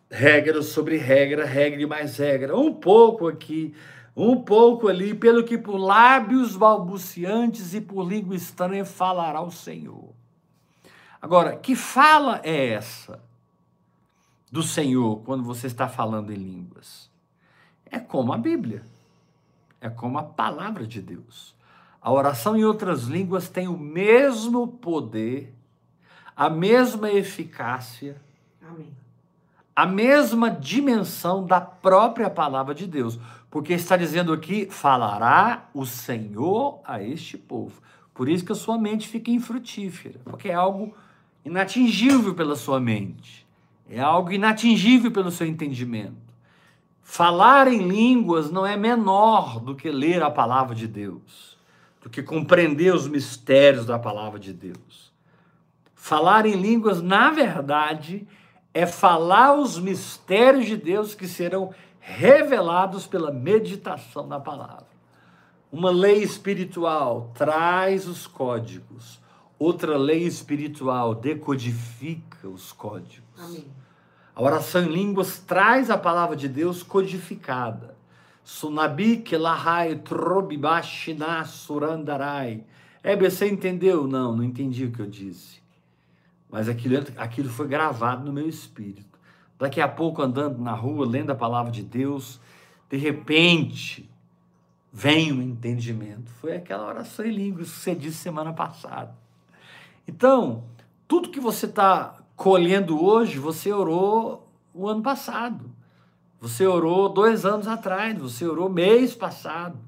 regra 0.08 0.62
sobre 0.62 0.96
regra, 0.96 1.44
regra 1.44 1.82
e 1.82 1.86
mais 1.86 2.18
regra, 2.18 2.56
um 2.56 2.72
pouco 2.72 3.26
aqui, 3.26 3.74
um 4.16 4.40
pouco 4.40 4.88
ali, 4.88 5.14
pelo 5.14 5.44
que 5.44 5.58
por 5.58 5.76
lábios 5.76 6.56
balbuciantes 6.56 7.74
e 7.74 7.80
por 7.82 8.02
língua 8.02 8.34
estranha 8.34 8.84
falará 8.84 9.42
o 9.42 9.50
Senhor. 9.50 10.14
Agora, 11.20 11.56
que 11.56 11.76
fala 11.76 12.40
é 12.42 12.68
essa 12.72 13.22
do 14.50 14.62
Senhor 14.62 15.20
quando 15.22 15.44
você 15.44 15.66
está 15.66 15.86
falando 15.86 16.32
em 16.32 16.36
línguas? 16.36 17.10
É 17.84 17.98
como 17.98 18.32
a 18.32 18.38
Bíblia, 18.38 18.82
é 19.80 19.90
como 19.90 20.18
a 20.18 20.22
palavra 20.22 20.86
de 20.86 21.02
Deus. 21.02 21.54
A 22.00 22.10
oração 22.10 22.56
em 22.56 22.64
outras 22.64 23.02
línguas 23.02 23.48
tem 23.48 23.68
o 23.68 23.76
mesmo 23.76 24.66
poder, 24.66 25.54
a 26.34 26.48
mesma 26.48 27.10
eficácia, 27.10 28.20
Amém. 28.62 28.92
A 29.76 29.84
mesma 29.84 30.50
dimensão 30.50 31.44
da 31.44 31.60
própria 31.60 32.30
palavra 32.30 32.74
de 32.74 32.86
Deus. 32.86 33.20
Porque 33.50 33.74
está 33.74 33.96
dizendo 33.96 34.32
aqui: 34.32 34.66
falará 34.70 35.68
o 35.74 35.84
Senhor 35.84 36.80
a 36.82 37.02
este 37.02 37.36
povo. 37.36 37.82
Por 38.14 38.28
isso 38.28 38.46
que 38.46 38.52
a 38.52 38.56
sua 38.56 38.78
mente 38.78 39.06
fica 39.06 39.30
infrutífera, 39.30 40.18
porque 40.24 40.48
é 40.48 40.54
algo 40.54 40.96
inatingível 41.44 42.34
pela 42.34 42.56
sua 42.56 42.80
mente, 42.80 43.46
é 43.90 44.00
algo 44.00 44.32
inatingível 44.32 45.10
pelo 45.10 45.30
seu 45.30 45.46
entendimento. 45.46 46.16
Falar 47.02 47.68
em 47.68 47.86
línguas 47.86 48.50
não 48.50 48.66
é 48.66 48.76
menor 48.76 49.60
do 49.60 49.76
que 49.76 49.90
ler 49.90 50.22
a 50.22 50.30
palavra 50.30 50.74
de 50.74 50.88
Deus, 50.88 51.58
do 52.02 52.08
que 52.08 52.22
compreender 52.22 52.92
os 52.92 53.06
mistérios 53.06 53.84
da 53.84 53.98
palavra 53.98 54.40
de 54.40 54.52
Deus. 54.52 55.12
Falar 55.94 56.46
em 56.46 56.54
línguas, 56.54 57.02
na 57.02 57.30
verdade, 57.30 58.26
é 58.26 58.45
falar 58.84 59.54
os 59.54 59.78
mistérios 59.78 60.66
de 60.66 60.76
Deus 60.76 61.14
que 61.14 61.28
serão 61.28 61.72
revelados 62.00 63.06
pela 63.06 63.30
meditação 63.30 64.26
na 64.26 64.40
palavra. 64.40 64.88
Uma 65.72 65.90
lei 65.90 66.22
espiritual 66.22 67.30
traz 67.34 68.08
os 68.08 68.26
códigos 68.26 69.24
Outra 69.58 69.96
lei 69.96 70.24
espiritual 70.24 71.14
decodifica 71.14 72.46
os 72.46 72.72
códigos. 72.72 73.22
Amém. 73.38 73.66
A 74.34 74.42
oração 74.42 74.82
em 74.82 74.92
línguas 74.92 75.38
traz 75.38 75.88
a 75.88 75.96
palavra 75.96 76.36
de 76.36 76.46
Deus 76.46 76.82
codificada. 76.82 77.96
Sunabi 78.44 79.18
kelahai 79.18 79.96
trobibashina 79.96 81.42
surandarai. 81.46 82.64
É, 83.02 83.16
você 83.16 83.48
entendeu? 83.48 84.06
Não, 84.06 84.36
não 84.36 84.44
entendi 84.44 84.84
o 84.84 84.92
que 84.92 85.00
eu 85.00 85.06
disse. 85.06 85.62
Mas 86.50 86.68
aquilo, 86.68 87.04
aquilo 87.16 87.48
foi 87.48 87.66
gravado 87.68 88.24
no 88.24 88.32
meu 88.32 88.48
espírito. 88.48 89.18
Daqui 89.58 89.80
a 89.80 89.88
pouco, 89.88 90.22
andando 90.22 90.58
na 90.58 90.72
rua, 90.72 91.06
lendo 91.06 91.30
a 91.30 91.34
palavra 91.34 91.72
de 91.72 91.82
Deus, 91.82 92.40
de 92.90 92.96
repente, 92.96 94.08
vem 94.92 95.32
um 95.32 95.42
entendimento. 95.42 96.30
Foi 96.40 96.56
aquela 96.56 96.86
oração 96.86 97.24
em 97.24 97.32
línguas 97.32 97.70
que 97.70 97.78
você 97.78 97.94
disse 97.94 98.18
semana 98.18 98.52
passada. 98.52 99.14
Então, 100.06 100.64
tudo 101.08 101.30
que 101.30 101.40
você 101.40 101.66
está 101.66 102.18
colhendo 102.36 103.02
hoje, 103.02 103.38
você 103.38 103.72
orou 103.72 104.48
o 104.72 104.88
ano 104.88 105.02
passado. 105.02 105.70
Você 106.40 106.66
orou 106.66 107.08
dois 107.08 107.46
anos 107.46 107.66
atrás, 107.66 108.16
você 108.18 108.46
orou 108.46 108.68
mês 108.68 109.14
passado. 109.14 109.78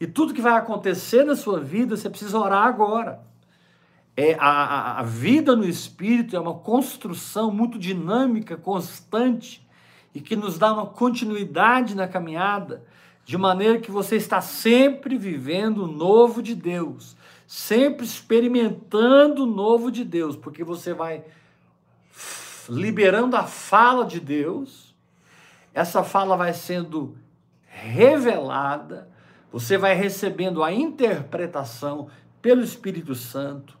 E 0.00 0.06
tudo 0.06 0.34
que 0.34 0.40
vai 0.40 0.54
acontecer 0.54 1.24
na 1.24 1.34
sua 1.34 1.60
vida, 1.60 1.96
você 1.96 2.08
precisa 2.08 2.38
orar 2.38 2.66
agora. 2.66 3.20
É, 4.16 4.34
a, 4.38 5.00
a 5.00 5.02
vida 5.02 5.56
no 5.56 5.66
Espírito 5.66 6.36
é 6.36 6.40
uma 6.40 6.54
construção 6.54 7.50
muito 7.50 7.78
dinâmica, 7.78 8.56
constante, 8.56 9.66
e 10.14 10.20
que 10.20 10.36
nos 10.36 10.56
dá 10.56 10.72
uma 10.72 10.86
continuidade 10.86 11.96
na 11.96 12.06
caminhada, 12.06 12.84
de 13.24 13.36
maneira 13.36 13.80
que 13.80 13.90
você 13.90 14.16
está 14.16 14.40
sempre 14.40 15.18
vivendo 15.18 15.84
o 15.84 15.88
novo 15.88 16.42
de 16.42 16.54
Deus, 16.54 17.16
sempre 17.46 18.04
experimentando 18.04 19.42
o 19.42 19.46
novo 19.46 19.90
de 19.90 20.04
Deus, 20.04 20.36
porque 20.36 20.62
você 20.62 20.94
vai 20.94 21.24
liberando 22.68 23.36
a 23.36 23.44
fala 23.44 24.04
de 24.04 24.20
Deus, 24.20 24.94
essa 25.72 26.04
fala 26.04 26.36
vai 26.36 26.52
sendo 26.54 27.16
revelada, 27.66 29.08
você 29.50 29.76
vai 29.76 29.94
recebendo 29.94 30.62
a 30.62 30.72
interpretação 30.72 32.08
pelo 32.40 32.62
Espírito 32.62 33.14
Santo, 33.14 33.76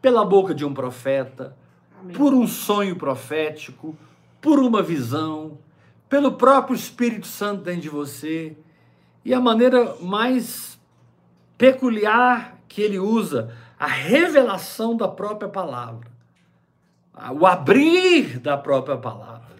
pela 0.00 0.24
boca 0.24 0.54
de 0.54 0.64
um 0.64 0.72
profeta, 0.72 1.56
Amém. 2.00 2.16
por 2.16 2.32
um 2.32 2.46
sonho 2.46 2.96
profético, 2.96 3.96
por 4.40 4.58
uma 4.58 4.82
visão, 4.82 5.58
pelo 6.08 6.32
próprio 6.32 6.76
Espírito 6.76 7.26
Santo 7.26 7.62
dentro 7.62 7.82
de 7.82 7.88
você. 7.88 8.56
E 9.24 9.34
a 9.34 9.40
maneira 9.40 9.96
mais 10.00 10.78
peculiar 11.56 12.58
que 12.68 12.80
ele 12.80 12.98
usa, 12.98 13.54
a 13.78 13.86
revelação 13.86 14.96
da 14.96 15.08
própria 15.08 15.48
palavra, 15.48 16.10
o 17.38 17.46
abrir 17.46 18.38
da 18.38 18.56
própria 18.56 18.96
palavra. 18.96 19.58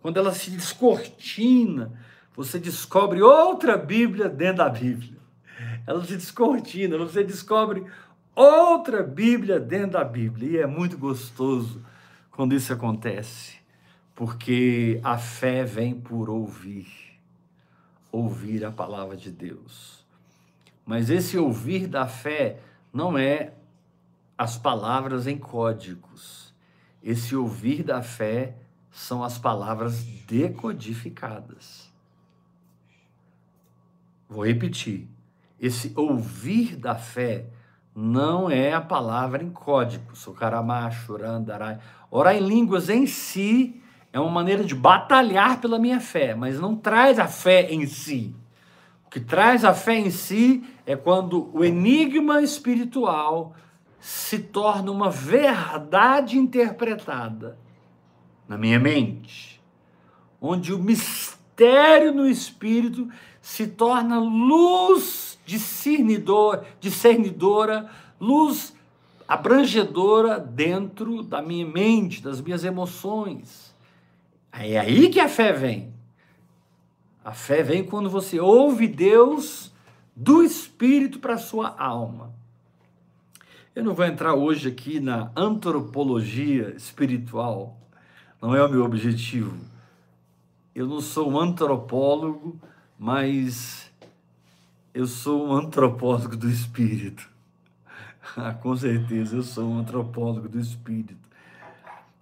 Quando 0.00 0.18
ela 0.18 0.32
se 0.32 0.50
descortina, 0.50 1.92
você 2.36 2.58
descobre 2.58 3.20
outra 3.22 3.76
Bíblia 3.76 4.28
dentro 4.28 4.58
da 4.58 4.68
Bíblia. 4.68 5.18
Ela 5.86 6.04
se 6.04 6.16
descortina, 6.16 6.96
você 6.98 7.24
descobre 7.24 7.84
outra 8.42 9.02
Bíblia 9.02 9.58
dentro 9.58 9.92
da 9.92 10.04
Bíblia. 10.04 10.50
E 10.50 10.56
é 10.58 10.66
muito 10.66 10.96
gostoso 10.96 11.82
quando 12.30 12.54
isso 12.54 12.72
acontece 12.72 13.58
porque 14.18 15.00
a 15.04 15.16
fé 15.16 15.62
vem 15.62 15.94
por 15.94 16.28
ouvir, 16.28 16.88
ouvir 18.10 18.64
a 18.64 18.72
palavra 18.72 19.16
de 19.16 19.30
Deus. 19.30 20.04
Mas 20.84 21.08
esse 21.08 21.38
ouvir 21.38 21.86
da 21.86 22.08
fé 22.08 22.58
não 22.92 23.16
é 23.16 23.54
as 24.36 24.58
palavras 24.58 25.28
em 25.28 25.38
códigos. 25.38 26.52
Esse 27.00 27.36
ouvir 27.36 27.84
da 27.84 28.02
fé 28.02 28.56
são 28.90 29.22
as 29.22 29.38
palavras 29.38 30.02
decodificadas. 30.02 31.88
Vou 34.28 34.44
repetir. 34.44 35.06
Esse 35.60 35.92
ouvir 35.94 36.74
da 36.74 36.96
fé 36.96 37.46
não 38.00 38.48
é 38.48 38.72
a 38.72 38.80
palavra 38.80 39.42
em 39.42 39.50
código. 39.50 40.14
Socaramacho, 40.14 41.14
orandarai. 41.14 41.80
Orar 42.08 42.36
em 42.36 42.46
línguas 42.46 42.88
em 42.88 43.06
si 43.08 43.82
é 44.12 44.20
uma 44.20 44.30
maneira 44.30 44.62
de 44.62 44.72
batalhar 44.72 45.60
pela 45.60 45.80
minha 45.80 45.98
fé, 45.98 46.32
mas 46.32 46.60
não 46.60 46.76
traz 46.76 47.18
a 47.18 47.26
fé 47.26 47.72
em 47.72 47.86
si. 47.86 48.32
O 49.04 49.10
que 49.10 49.18
traz 49.18 49.64
a 49.64 49.74
fé 49.74 49.96
em 49.98 50.12
si 50.12 50.62
é 50.86 50.94
quando 50.94 51.50
o 51.52 51.64
enigma 51.64 52.40
espiritual 52.40 53.52
se 53.98 54.38
torna 54.38 54.92
uma 54.92 55.10
verdade 55.10 56.38
interpretada 56.38 57.58
na 58.46 58.56
minha 58.56 58.78
mente, 58.78 59.60
onde 60.40 60.72
o 60.72 60.78
mistério 60.78 62.12
no 62.12 62.28
espírito 62.28 63.08
se 63.42 63.66
torna 63.66 64.20
luz 64.20 65.27
discernidor, 65.48 66.62
discernidora, 66.78 67.90
luz 68.20 68.76
abrangedora 69.26 70.38
dentro 70.38 71.22
da 71.22 71.40
minha 71.40 71.64
mente, 71.64 72.22
das 72.22 72.38
minhas 72.38 72.64
emoções. 72.64 73.74
É 74.52 74.78
aí 74.78 75.08
que 75.08 75.18
a 75.18 75.28
fé 75.28 75.54
vem. 75.54 75.94
A 77.24 77.32
fé 77.32 77.62
vem 77.62 77.82
quando 77.82 78.10
você 78.10 78.38
ouve 78.38 78.86
Deus 78.86 79.72
do 80.14 80.42
Espírito 80.42 81.18
para 81.18 81.34
a 81.34 81.38
sua 81.38 81.74
alma. 81.78 82.34
Eu 83.74 83.82
não 83.82 83.94
vou 83.94 84.04
entrar 84.04 84.34
hoje 84.34 84.68
aqui 84.68 85.00
na 85.00 85.30
antropologia 85.34 86.74
espiritual, 86.76 87.78
não 88.42 88.54
é 88.54 88.62
o 88.62 88.68
meu 88.68 88.84
objetivo. 88.84 89.56
Eu 90.74 90.86
não 90.86 91.00
sou 91.00 91.30
um 91.30 91.38
antropólogo, 91.38 92.60
mas 92.98 93.87
eu 94.98 95.06
sou 95.06 95.46
um 95.46 95.52
antropólogo 95.52 96.36
do 96.36 96.50
Espírito. 96.50 97.30
Ah, 98.36 98.52
com 98.52 98.76
certeza, 98.76 99.36
eu 99.36 99.42
sou 99.42 99.64
um 99.64 99.78
antropólogo 99.78 100.50
do 100.50 100.60
Espírito. 100.60 101.16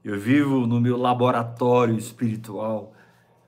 Eu 0.05 0.21
vivo 0.21 0.65
no 0.65 0.81
meu 0.81 0.97
laboratório 0.97 1.99
espiritual, 1.99 2.95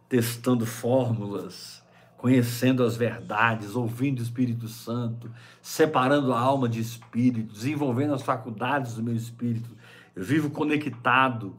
testando 0.08 0.66
fórmulas, 0.66 1.80
conhecendo 2.16 2.82
as 2.82 2.96
verdades, 2.96 3.76
ouvindo 3.76 4.18
o 4.18 4.22
Espírito 4.22 4.66
Santo, 4.66 5.30
separando 5.62 6.32
a 6.32 6.40
alma 6.40 6.68
de 6.68 6.80
espírito, 6.80 7.52
desenvolvendo 7.52 8.12
as 8.12 8.22
faculdades 8.22 8.94
do 8.94 9.02
meu 9.04 9.14
espírito. 9.14 9.70
Eu 10.16 10.24
vivo 10.24 10.50
conectado. 10.50 11.54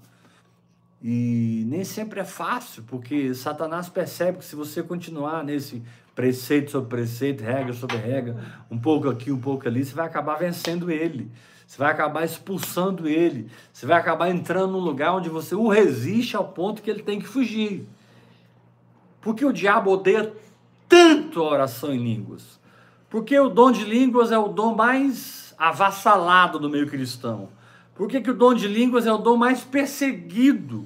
E 1.01 1.63
nem 1.67 1.85
sempre 1.85 2.19
é 2.19 2.25
fácil, 2.25 2.83
porque 2.83 3.33
Satanás 3.33 3.87
percebe 3.87 4.39
que 4.39 4.45
se 4.45 4.55
você 4.55 4.83
continuar 4.83 5.45
nesse 5.45 5.81
preceito 6.19 6.71
sobre 6.71 6.89
preceito, 6.89 7.41
regra 7.41 7.71
sobre 7.71 7.95
regra, 7.95 8.35
um 8.69 8.77
pouco 8.77 9.07
aqui, 9.07 9.31
um 9.31 9.39
pouco 9.39 9.65
ali, 9.65 9.85
você 9.85 9.95
vai 9.95 10.05
acabar 10.05 10.35
vencendo 10.35 10.91
ele. 10.91 11.31
Você 11.65 11.77
vai 11.77 11.89
acabar 11.89 12.25
expulsando 12.25 13.07
ele. 13.07 13.49
Você 13.71 13.85
vai 13.85 13.97
acabar 13.97 14.29
entrando 14.29 14.73
num 14.73 14.79
lugar 14.79 15.15
onde 15.15 15.29
você 15.29 15.55
o 15.55 15.69
resiste 15.69 16.35
ao 16.35 16.49
ponto 16.49 16.81
que 16.81 16.89
ele 16.89 17.03
tem 17.03 17.21
que 17.21 17.27
fugir. 17.27 17.87
Porque 19.21 19.45
o 19.45 19.53
diabo 19.53 19.91
odeia 19.91 20.33
tanto 20.89 21.41
a 21.41 21.49
oração 21.49 21.93
em 21.93 22.03
línguas. 22.03 22.59
Porque 23.09 23.39
o 23.39 23.47
dom 23.47 23.71
de 23.71 23.85
línguas 23.85 24.29
é 24.29 24.37
o 24.37 24.49
dom 24.49 24.75
mais 24.75 25.55
avassalado 25.57 26.59
do 26.59 26.69
meio 26.69 26.89
cristão. 26.89 27.47
Por 27.95 28.09
que, 28.09 28.19
que 28.19 28.31
o 28.31 28.37
dom 28.37 28.53
de 28.53 28.67
línguas 28.67 29.07
é 29.07 29.13
o 29.13 29.17
dom 29.17 29.37
mais 29.37 29.61
perseguido, 29.63 30.85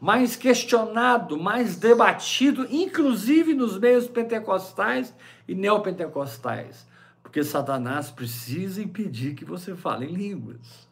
mais 0.00 0.34
questionado, 0.34 1.38
mais 1.38 1.76
debatido, 1.76 2.66
inclusive 2.70 3.52
nos 3.52 3.78
meios 3.78 4.08
pentecostais 4.08 5.14
e 5.46 5.54
neopentecostais? 5.54 6.88
Porque 7.22 7.44
Satanás 7.44 8.10
precisa 8.10 8.82
impedir 8.82 9.34
que 9.34 9.44
você 9.44 9.76
fale 9.76 10.06
em 10.06 10.14
línguas. 10.14 10.88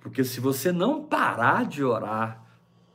Porque 0.00 0.24
se 0.24 0.40
você 0.40 0.72
não 0.72 1.04
parar 1.04 1.64
de 1.64 1.84
orar, 1.84 2.44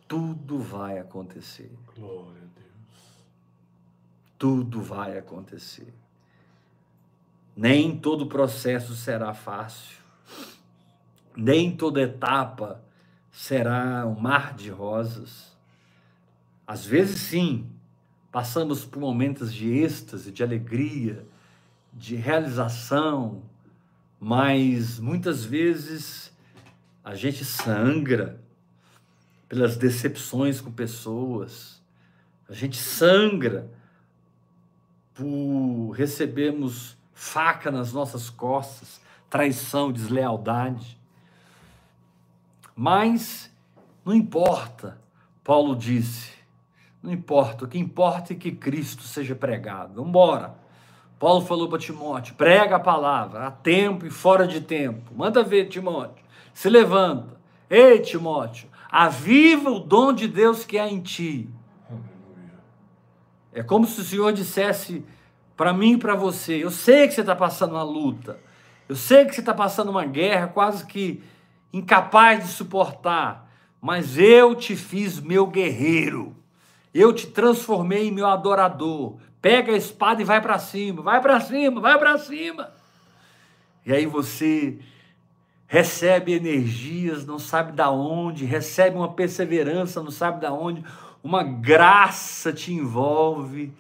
tudo 0.07 0.59
vai 0.59 0.99
acontecer. 0.99 1.71
Glória 1.95 2.41
a 2.43 2.59
Deus. 2.59 3.25
Tudo 4.37 4.81
vai 4.81 5.17
acontecer. 5.17 5.93
Nem 7.55 7.97
todo 7.97 8.27
processo 8.27 8.95
será 8.95 9.33
fácil. 9.33 9.97
Nem 11.35 11.75
toda 11.75 12.01
etapa 12.01 12.83
será 13.31 14.05
um 14.05 14.19
mar 14.19 14.53
de 14.53 14.69
rosas. 14.69 15.55
Às 16.67 16.85
vezes, 16.85 17.21
sim, 17.21 17.69
passamos 18.31 18.85
por 18.85 18.99
momentos 18.99 19.53
de 19.53 19.69
êxtase, 19.69 20.31
de 20.31 20.43
alegria, 20.43 21.25
de 21.93 22.15
realização, 22.15 23.41
mas 24.19 24.99
muitas 24.99 25.43
vezes 25.43 26.31
a 27.03 27.15
gente 27.15 27.43
sangra 27.43 28.39
pelas 29.47 29.77
decepções 29.77 30.61
com 30.61 30.71
pessoas, 30.71 31.81
a 32.47 32.53
gente 32.53 32.77
sangra 32.77 33.69
por 35.15 35.91
recebermos 35.91 36.95
faca 37.13 37.71
nas 37.71 37.91
nossas 37.91 38.29
costas, 38.29 39.01
traição, 39.29 39.91
deslealdade. 39.91 40.98
Mas 42.81 43.53
não 44.05 44.15
importa, 44.15 45.01
Paulo 45.43 45.75
disse, 45.75 46.31
não 47.03 47.11
importa, 47.11 47.65
o 47.65 47.67
que 47.67 47.77
importa 47.77 48.31
é 48.31 48.37
que 48.37 48.53
Cristo 48.53 49.03
seja 49.03 49.35
pregado. 49.35 49.95
Vamos 49.95 50.07
embora. 50.07 50.55
Paulo 51.19 51.45
falou 51.45 51.67
para 51.67 51.77
Timóteo: 51.77 52.35
prega 52.35 52.77
a 52.77 52.79
palavra, 52.79 53.45
a 53.45 53.51
tempo 53.51 54.05
e 54.05 54.09
fora 54.09 54.47
de 54.47 54.61
tempo. 54.61 55.13
Manda 55.13 55.43
ver, 55.43 55.65
Timóteo. 55.65 56.23
Se 56.53 56.69
levanta. 56.69 57.37
Ei, 57.69 57.99
Timóteo, 57.99 58.69
aviva 58.89 59.69
o 59.69 59.81
dom 59.81 60.13
de 60.13 60.29
Deus 60.29 60.63
que 60.63 60.79
há 60.79 60.87
em 60.87 61.01
ti. 61.01 61.49
É 63.51 63.61
como 63.61 63.85
se 63.85 63.99
o 63.99 64.05
Senhor 64.05 64.31
dissesse 64.31 65.03
para 65.57 65.73
mim 65.73 65.95
e 65.95 65.97
para 65.97 66.15
você: 66.15 66.63
eu 66.63 66.71
sei 66.71 67.09
que 67.09 67.13
você 67.13 67.19
está 67.19 67.35
passando 67.35 67.71
uma 67.71 67.83
luta, 67.83 68.39
eu 68.87 68.95
sei 68.95 69.25
que 69.25 69.35
você 69.35 69.41
está 69.41 69.53
passando 69.53 69.89
uma 69.89 70.05
guerra 70.05 70.47
quase 70.47 70.85
que 70.85 71.21
incapaz 71.71 72.43
de 72.45 72.51
suportar, 72.51 73.49
mas 73.81 74.17
eu 74.17 74.55
te 74.55 74.75
fiz 74.75 75.19
meu 75.19 75.47
guerreiro, 75.47 76.35
eu 76.93 77.13
te 77.13 77.27
transformei 77.27 78.07
em 78.07 78.11
meu 78.11 78.27
adorador, 78.27 79.17
pega 79.41 79.71
a 79.71 79.77
espada 79.77 80.21
e 80.21 80.25
vai 80.25 80.41
para 80.41 80.59
cima, 80.59 81.01
vai 81.01 81.21
para 81.21 81.39
cima, 81.39 81.79
vai 81.79 81.97
para 81.97 82.17
cima. 82.17 82.71
E 83.85 83.93
aí 83.93 84.05
você 84.05 84.79
recebe 85.67 86.33
energias, 86.33 87.25
não 87.25 87.37
sabe 87.37 87.71
da 87.71 87.91
onde, 87.91 88.43
recebe 88.43 88.95
uma 88.95 89.13
perseverança, 89.13 90.01
não 90.01 90.11
sabe 90.11 90.41
da 90.41 90.51
onde, 90.51 90.83
uma 91.23 91.43
graça 91.43 92.51
te 92.51 92.73
envolve 92.73 93.71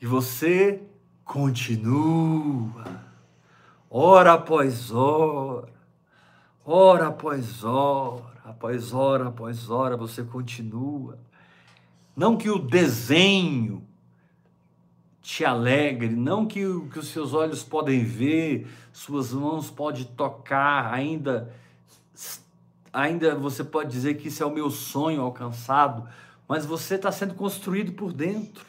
e 0.00 0.06
você 0.06 0.82
continua, 1.24 3.00
hora 3.88 4.34
após 4.34 4.90
hora, 4.90 5.68
hora 6.64 7.08
após 7.08 7.64
hora, 7.64 8.24
após 8.44 8.92
hora 8.92 9.28
após 9.28 9.70
hora, 9.70 9.96
você 9.96 10.22
continua. 10.22 11.18
Não 12.16 12.36
que 12.36 12.50
o 12.50 12.58
desenho 12.58 13.86
te 15.22 15.44
alegre, 15.44 16.10
não 16.10 16.46
que, 16.46 16.60
que 16.92 16.98
os 16.98 17.08
seus 17.08 17.32
olhos 17.32 17.62
podem 17.62 18.04
ver, 18.04 18.66
suas 18.92 19.32
mãos 19.32 19.70
podem 19.70 20.04
tocar, 20.04 20.92
ainda, 20.92 21.54
ainda 22.92 23.34
você 23.36 23.62
pode 23.62 23.90
dizer 23.90 24.14
que 24.14 24.28
isso 24.28 24.42
é 24.42 24.46
o 24.46 24.50
meu 24.50 24.68
sonho 24.68 25.22
alcançado, 25.22 26.08
mas 26.48 26.66
você 26.66 26.96
está 26.96 27.12
sendo 27.12 27.34
construído 27.34 27.92
por 27.92 28.12
dentro, 28.12 28.66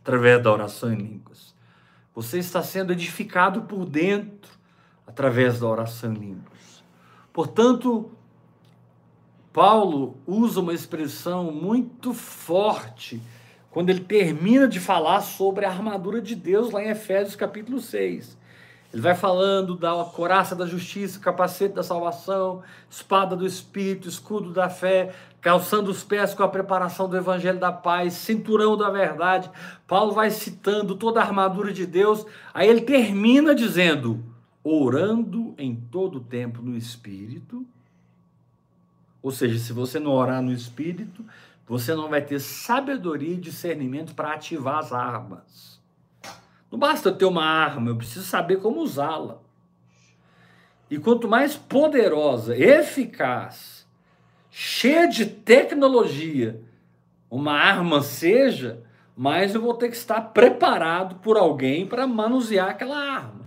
através 0.00 0.42
da 0.42 0.52
oração 0.52 0.92
em 0.92 0.96
línguas. 0.96 1.52
Você 2.14 2.38
está 2.38 2.62
sendo 2.62 2.92
edificado 2.92 3.62
por 3.62 3.84
dentro, 3.84 4.52
através 5.06 5.60
da 5.60 5.66
oração 5.66 6.12
em 6.12 6.16
línguas. 6.16 6.51
Portanto, 7.32 8.10
Paulo 9.52 10.16
usa 10.26 10.60
uma 10.60 10.74
expressão 10.74 11.52
muito 11.52 12.12
forte 12.12 13.22
quando 13.70 13.90
ele 13.90 14.00
termina 14.00 14.68
de 14.68 14.78
falar 14.78 15.22
sobre 15.22 15.64
a 15.64 15.70
armadura 15.70 16.20
de 16.20 16.34
Deus 16.34 16.70
lá 16.70 16.82
em 16.82 16.90
Efésios 16.90 17.34
capítulo 17.34 17.80
6. 17.80 18.36
Ele 18.92 19.00
vai 19.00 19.14
falando 19.14 19.74
da 19.74 20.04
coraça 20.04 20.54
da 20.54 20.66
justiça, 20.66 21.18
capacete 21.18 21.74
da 21.74 21.82
salvação, 21.82 22.62
espada 22.90 23.34
do 23.34 23.46
espírito, 23.46 24.06
escudo 24.06 24.52
da 24.52 24.68
fé, 24.68 25.14
calçando 25.40 25.90
os 25.90 26.04
pés 26.04 26.34
com 26.34 26.42
a 26.42 26.48
preparação 26.48 27.08
do 27.08 27.16
evangelho 27.16 27.58
da 27.58 27.72
paz, 27.72 28.12
cinturão 28.12 28.76
da 28.76 28.90
verdade. 28.90 29.50
Paulo 29.86 30.12
vai 30.12 30.30
citando 30.30 30.94
toda 30.94 31.20
a 31.20 31.24
armadura 31.24 31.72
de 31.72 31.86
Deus. 31.86 32.26
Aí 32.52 32.68
ele 32.68 32.82
termina 32.82 33.54
dizendo: 33.54 34.22
orando 34.62 35.54
em 35.58 35.74
todo 35.74 36.16
o 36.16 36.24
tempo 36.24 36.62
no 36.62 36.76
espírito. 36.76 37.66
Ou 39.22 39.30
seja, 39.30 39.58
se 39.58 39.72
você 39.72 39.98
não 39.98 40.12
orar 40.12 40.42
no 40.42 40.52
espírito, 40.52 41.24
você 41.66 41.94
não 41.94 42.08
vai 42.08 42.22
ter 42.22 42.40
sabedoria 42.40 43.34
e 43.34 43.40
discernimento 43.40 44.14
para 44.14 44.34
ativar 44.34 44.78
as 44.78 44.92
armas. 44.92 45.80
Não 46.70 46.78
basta 46.78 47.12
ter 47.12 47.24
uma 47.24 47.44
arma, 47.44 47.90
eu 47.90 47.96
preciso 47.96 48.24
saber 48.24 48.60
como 48.60 48.80
usá-la. 48.80 49.38
E 50.90 50.98
quanto 50.98 51.28
mais 51.28 51.56
poderosa, 51.56 52.56
eficaz, 52.56 53.86
cheia 54.50 55.06
de 55.06 55.26
tecnologia 55.26 56.62
uma 57.32 57.54
arma 57.54 58.02
seja, 58.02 58.82
mais 59.16 59.54
eu 59.54 59.60
vou 59.62 59.72
ter 59.72 59.88
que 59.88 59.96
estar 59.96 60.20
preparado 60.20 61.14
por 61.20 61.38
alguém 61.38 61.86
para 61.86 62.06
manusear 62.06 62.68
aquela 62.68 62.98
arma. 62.98 63.41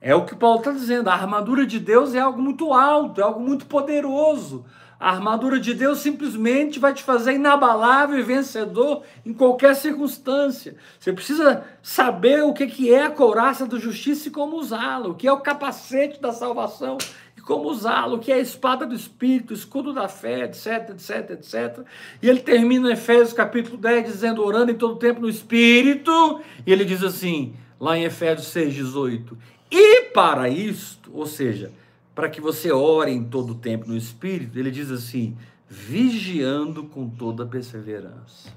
É 0.00 0.14
o 0.14 0.24
que 0.24 0.34
Paulo 0.34 0.58
está 0.58 0.72
dizendo. 0.72 1.08
A 1.08 1.14
armadura 1.14 1.66
de 1.66 1.78
Deus 1.78 2.14
é 2.14 2.18
algo 2.18 2.40
muito 2.40 2.72
alto, 2.72 3.20
é 3.20 3.24
algo 3.24 3.40
muito 3.40 3.66
poderoso, 3.66 4.64
a 5.00 5.12
armadura 5.12 5.58
de 5.58 5.72
Deus 5.72 6.00
simplesmente 6.00 6.78
vai 6.78 6.92
te 6.92 7.02
fazer 7.02 7.32
inabalável 7.32 8.18
e 8.18 8.22
vencedor 8.22 9.02
em 9.24 9.32
qualquer 9.32 9.74
circunstância. 9.74 10.76
Você 10.98 11.10
precisa 11.10 11.64
saber 11.82 12.42
o 12.42 12.52
que 12.52 12.92
é 12.92 13.04
a 13.04 13.10
couraça 13.10 13.66
da 13.66 13.78
justiça 13.78 14.28
e 14.28 14.30
como 14.30 14.58
usá-la, 14.58 15.08
o 15.08 15.14
que 15.14 15.26
é 15.26 15.32
o 15.32 15.40
capacete 15.40 16.20
da 16.20 16.34
salvação 16.34 16.98
e 17.34 17.40
como 17.40 17.70
usá-lo, 17.70 18.16
o 18.16 18.18
que 18.18 18.30
é 18.30 18.34
a 18.34 18.40
espada 18.40 18.84
do 18.84 18.94
Espírito, 18.94 19.52
o 19.52 19.56
escudo 19.56 19.94
da 19.94 20.06
fé, 20.06 20.40
etc, 20.40 20.90
etc, 20.90 21.30
etc. 21.30 21.78
E 22.22 22.28
ele 22.28 22.40
termina 22.40 22.90
em 22.90 22.92
Efésios 22.92 23.32
capítulo 23.32 23.78
10 23.78 24.04
dizendo, 24.04 24.44
orando 24.44 24.70
em 24.70 24.76
todo 24.76 24.96
tempo 24.96 25.22
no 25.22 25.30
Espírito, 25.30 26.42
e 26.66 26.70
ele 26.70 26.84
diz 26.84 27.02
assim, 27.02 27.54
lá 27.80 27.96
em 27.96 28.04
Efésios 28.04 28.48
6, 28.48 28.74
18, 28.74 29.38
e 29.70 30.02
para 30.12 30.48
isto, 30.48 31.10
ou 31.14 31.26
seja, 31.26 31.72
para 32.14 32.28
que 32.28 32.40
você 32.40 32.72
ore 32.72 33.12
em 33.12 33.24
todo 33.24 33.52
o 33.52 33.54
tempo 33.54 33.86
no 33.86 33.96
Espírito, 33.96 34.58
ele 34.58 34.70
diz 34.70 34.90
assim: 34.90 35.36
vigiando 35.68 36.84
com 36.84 37.08
toda 37.08 37.46
perseverança. 37.46 38.52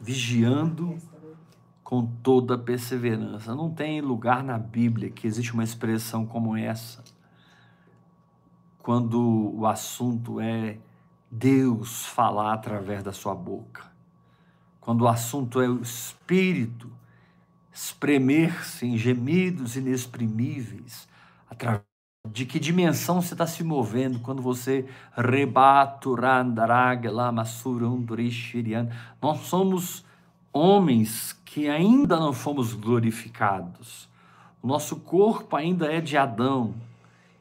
Vigiando 0.00 0.96
com 1.82 2.06
toda 2.06 2.56
perseverança. 2.56 3.54
Não 3.54 3.70
tem 3.70 4.00
lugar 4.00 4.42
na 4.42 4.58
Bíblia 4.58 5.10
que 5.10 5.26
existe 5.26 5.52
uma 5.52 5.62
expressão 5.62 6.24
como 6.24 6.56
essa, 6.56 7.04
quando 8.78 9.54
o 9.54 9.66
assunto 9.66 10.40
é 10.40 10.78
Deus 11.30 12.06
falar 12.06 12.54
através 12.54 13.02
da 13.02 13.12
sua 13.12 13.34
boca. 13.34 13.84
Quando 14.80 15.02
o 15.02 15.08
assunto 15.08 15.60
é 15.60 15.68
o 15.68 15.82
Espírito 15.82 16.90
espremer-se 17.74 18.86
em 18.86 18.96
gemidos 18.96 19.76
inexprimíveis, 19.76 21.08
através 21.50 21.82
de 22.30 22.46
que 22.46 22.60
dimensão 22.60 23.20
você 23.20 23.34
está 23.34 23.46
se 23.46 23.64
movendo 23.64 24.20
quando 24.20 24.40
você 24.40 24.88
nós 29.20 29.40
somos 29.40 30.04
homens 30.52 31.32
que 31.44 31.68
ainda 31.68 32.16
não 32.16 32.32
fomos 32.32 32.72
glorificados. 32.72 34.08
O 34.62 34.66
nosso 34.66 34.96
corpo 34.96 35.56
ainda 35.56 35.92
é 35.92 36.00
de 36.00 36.16
Adão. 36.16 36.74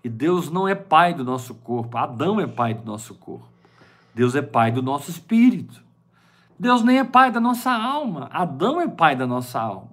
E 0.03 0.09
Deus 0.09 0.49
não 0.49 0.67
é 0.67 0.75
pai 0.75 1.13
do 1.13 1.23
nosso 1.23 1.55
corpo. 1.55 1.97
Adão 1.97 2.41
é 2.41 2.47
pai 2.47 2.73
do 2.73 2.83
nosso 2.83 3.15
corpo. 3.15 3.47
Deus 4.13 4.35
é 4.35 4.41
pai 4.41 4.71
do 4.71 4.81
nosso 4.81 5.09
espírito. 5.09 5.81
Deus 6.59 6.83
nem 6.83 6.99
é 6.99 7.03
pai 7.05 7.31
da 7.31 7.39
nossa 7.39 7.71
alma. 7.71 8.29
Adão 8.33 8.81
é 8.81 8.87
pai 8.87 9.15
da 9.15 9.25
nossa 9.25 9.61
alma. 9.61 9.92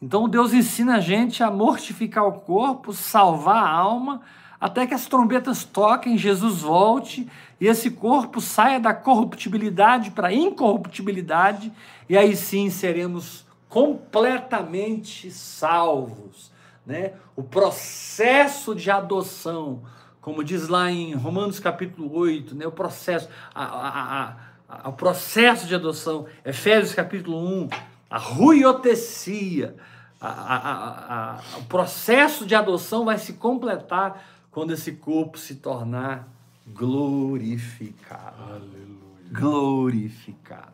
Então 0.00 0.28
Deus 0.28 0.52
ensina 0.52 0.96
a 0.96 1.00
gente 1.00 1.42
a 1.42 1.50
mortificar 1.50 2.26
o 2.26 2.40
corpo, 2.40 2.92
salvar 2.92 3.64
a 3.64 3.68
alma, 3.68 4.20
até 4.60 4.86
que 4.86 4.94
as 4.94 5.06
trombetas 5.06 5.64
toquem, 5.64 6.16
Jesus 6.16 6.62
volte 6.62 7.28
e 7.60 7.66
esse 7.66 7.90
corpo 7.90 8.40
saia 8.40 8.78
da 8.78 8.94
corruptibilidade 8.94 10.10
para 10.12 10.28
a 10.28 10.32
incorruptibilidade, 10.32 11.72
e 12.08 12.16
aí 12.16 12.36
sim 12.36 12.70
seremos 12.70 13.44
completamente 13.68 15.30
salvos. 15.30 16.50
Né? 16.86 17.12
O 17.36 17.42
processo 17.42 18.74
de 18.74 18.90
adoção, 18.90 19.82
como 20.20 20.42
diz 20.42 20.68
lá 20.68 20.90
em 20.90 21.14
Romanos 21.14 21.60
capítulo 21.60 22.16
8, 22.16 22.54
né? 22.54 22.66
o 22.66 22.72
processo, 22.72 23.28
a, 23.54 23.64
a, 23.64 24.36
a, 24.68 24.88
o 24.88 24.92
processo 24.92 25.66
de 25.66 25.74
adoção, 25.74 26.26
Efésios 26.44 26.94
capítulo 26.94 27.38
1, 27.64 27.68
a 28.10 28.18
ruiotecia, 28.18 29.76
a, 30.20 30.28
a, 30.28 31.34
a, 31.34 31.40
o 31.58 31.64
processo 31.64 32.46
de 32.46 32.54
adoção 32.54 33.04
vai 33.04 33.18
se 33.18 33.34
completar 33.34 34.24
quando 34.50 34.72
esse 34.72 34.92
corpo 34.92 35.38
se 35.38 35.56
tornar 35.56 36.28
glorificado. 36.66 38.42
Aleluia. 38.42 38.98
Glorificado. 39.30 40.72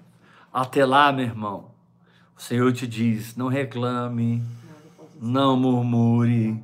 Até 0.53 0.87
lá, 0.87 1.13
meu 1.13 1.27
irmão, 1.27 1.71
o 2.37 2.41
Senhor 2.41 2.73
te 2.73 2.87
diz: 2.87 3.37
não 3.37 3.49
reclame, 3.49 4.43
não 5.21 5.57
murmure, 5.57 6.63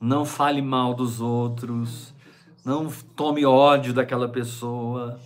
não 0.00 0.24
fale 0.24 0.60
mal 0.60 0.94
dos 0.94 1.20
outros, 1.20 2.12
não 2.64 2.90
tome 3.14 3.46
ódio 3.46 3.94
daquela 3.94 4.28
pessoa 4.28 5.20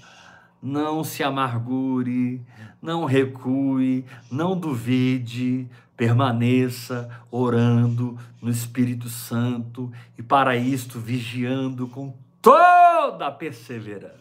não 0.66 1.04
se 1.04 1.22
amargure, 1.22 2.42
não 2.80 3.04
recue, 3.04 4.04
não 4.30 4.58
duvide, 4.58 5.68
permaneça 5.96 7.10
orando 7.30 8.18
no 8.40 8.50
Espírito 8.50 9.08
Santo 9.08 9.92
e 10.18 10.22
para 10.22 10.56
isto 10.56 11.00
vigiando 11.00 11.88
com 11.88 12.14
toda 12.40 13.26
a 13.26 13.30
perseverança. 13.30 14.16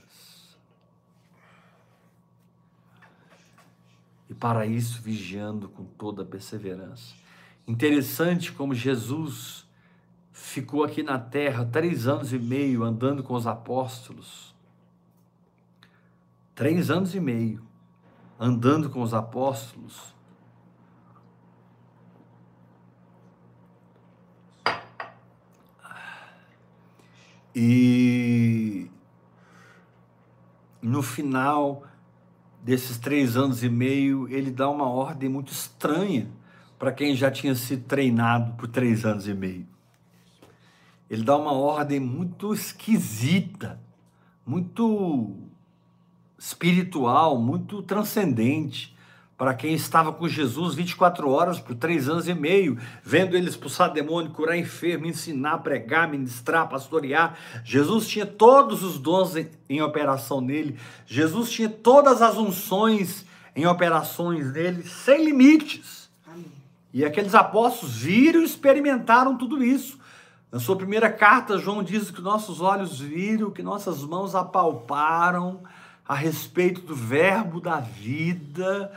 E 4.29 4.33
para 4.33 4.65
isso 4.65 5.01
vigiando 5.01 5.69
com 5.69 5.83
toda 5.83 6.23
a 6.23 6.25
perseverança. 6.25 7.13
Interessante 7.67 8.51
como 8.51 8.73
Jesus 8.73 9.65
ficou 10.31 10.83
aqui 10.83 11.03
na 11.03 11.19
terra 11.19 11.65
três 11.65 12.07
anos 12.07 12.33
e 12.33 12.39
meio 12.39 12.83
andando 12.83 13.23
com 13.23 13.33
os 13.33 13.45
apóstolos 13.45 14.55
três 16.55 16.89
anos 16.89 17.13
e 17.13 17.19
meio, 17.19 17.61
andando 18.39 18.89
com 18.89 19.01
os 19.01 19.13
apóstolos. 19.13 20.13
E 27.55 28.91
no 30.81 31.01
final 31.01 31.83
desses 32.61 32.97
três 32.97 33.37
anos 33.37 33.63
e 33.63 33.69
meio, 33.69 34.27
ele 34.27 34.51
dá 34.51 34.69
uma 34.69 34.89
ordem 34.89 35.29
muito 35.29 35.53
estranha 35.53 36.29
para 36.77 36.91
quem 36.91 37.15
já 37.15 37.31
tinha 37.31 37.55
sido 37.55 37.85
treinado 37.85 38.53
por 38.55 38.67
três 38.67 39.05
anos 39.05 39.27
e 39.27 39.33
meio. 39.33 39.65
ele 41.09 41.23
dá 41.23 41.37
uma 41.37 41.53
ordem 41.53 41.99
muito 41.99 42.53
esquisita, 42.53 43.79
muito 44.45 45.44
espiritual, 46.37 47.37
muito 47.37 47.81
transcendente 47.81 48.95
para 49.37 49.53
quem 49.53 49.73
estava 49.73 50.13
com 50.13 50.27
Jesus 50.27 50.75
24 50.75 51.29
horas 51.29 51.59
por 51.59 51.75
três 51.75 52.07
anos 52.07 52.27
e 52.27 52.33
meio, 52.33 52.77
vendo 53.03 53.35
ele 53.35 53.49
expulsar 53.49 53.91
demônio, 53.91 54.31
curar 54.31 54.57
enfermo, 54.57 55.05
ensinar, 55.05 55.57
pregar, 55.57 56.09
ministrar, 56.09 56.69
pastorear. 56.69 57.37
Jesus 57.63 58.07
tinha 58.07 58.25
todos 58.25 58.81
os 58.81 58.97
dons 58.97 59.35
em, 59.35 59.49
em 59.69 59.81
operação 59.81 60.39
nele, 60.39 60.79
Jesus 61.05 61.51
tinha 61.51 61.69
todas 61.69 62.21
as 62.21 62.37
unções 62.37 63.25
em 63.53 63.65
operações 63.65 64.53
nele, 64.53 64.83
sem 64.83 65.25
limites. 65.25 66.09
Amém. 66.25 66.45
E 66.93 67.03
aqueles 67.03 67.35
apóstolos 67.35 67.95
viram 67.95 68.41
e 68.41 68.45
experimentaram 68.45 69.37
tudo 69.37 69.63
isso. 69.63 69.99
Na 70.49 70.59
sua 70.61 70.77
primeira 70.77 71.09
carta, 71.09 71.57
João 71.57 71.83
diz 71.83 72.09
que 72.09 72.21
nossos 72.21 72.61
olhos 72.61 72.99
viram, 72.99 73.51
que 73.51 73.61
nossas 73.61 74.01
mãos 74.03 74.33
apalparam 74.33 75.59
a 76.07 76.13
respeito 76.13 76.81
do 76.81 76.95
verbo 76.95 77.59
da 77.59 77.79
vida 77.79 78.91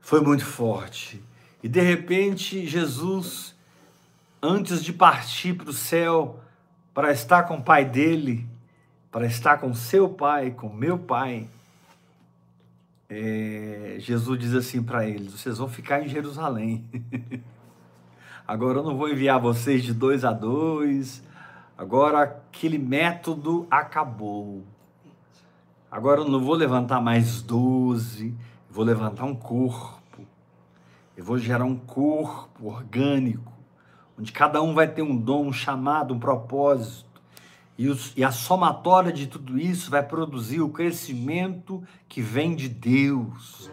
foi 0.00 0.20
muito 0.20 0.44
forte. 0.44 1.22
E 1.62 1.68
de 1.68 1.80
repente, 1.80 2.66
Jesus, 2.66 3.54
antes 4.42 4.82
de 4.82 4.92
partir 4.92 5.54
para 5.54 5.70
o 5.70 5.72
céu, 5.72 6.40
para 6.92 7.12
estar 7.12 7.42
com 7.44 7.56
o 7.56 7.62
pai 7.62 7.84
dele, 7.84 8.46
para 9.10 9.26
estar 9.26 9.58
com 9.58 9.74
seu 9.74 10.08
pai, 10.08 10.50
com 10.50 10.68
meu 10.68 10.98
pai, 10.98 11.48
é, 13.08 13.96
Jesus 13.98 14.38
diz 14.38 14.54
assim 14.54 14.82
para 14.82 15.06
eles: 15.06 15.32
vocês 15.32 15.58
vão 15.58 15.68
ficar 15.68 16.02
em 16.02 16.08
Jerusalém. 16.08 16.84
Agora 18.46 18.78
eu 18.78 18.82
não 18.82 18.96
vou 18.96 19.08
enviar 19.08 19.40
vocês 19.40 19.82
de 19.82 19.94
dois 19.94 20.24
a 20.24 20.32
dois. 20.32 21.22
Agora 21.76 22.22
aquele 22.22 22.78
método 22.78 23.66
acabou. 23.70 24.64
Agora 25.94 26.22
eu 26.22 26.28
não 26.28 26.40
vou 26.40 26.56
levantar 26.56 27.00
mais 27.00 27.40
doze, 27.40 28.34
vou 28.68 28.84
levantar 28.84 29.26
um 29.26 29.34
corpo. 29.36 30.26
Eu 31.16 31.24
vou 31.24 31.38
gerar 31.38 31.64
um 31.64 31.76
corpo 31.76 32.66
orgânico, 32.66 33.52
onde 34.18 34.32
cada 34.32 34.60
um 34.60 34.74
vai 34.74 34.88
ter 34.88 35.02
um 35.02 35.16
dom, 35.16 35.46
um 35.46 35.52
chamado, 35.52 36.12
um 36.12 36.18
propósito. 36.18 37.22
E, 37.78 37.86
os, 37.86 38.12
e 38.16 38.24
a 38.24 38.32
somatória 38.32 39.12
de 39.12 39.28
tudo 39.28 39.56
isso 39.56 39.88
vai 39.88 40.02
produzir 40.02 40.60
o 40.60 40.68
crescimento 40.68 41.80
que 42.08 42.20
vem 42.20 42.56
de 42.56 42.68
Deus. 42.68 43.70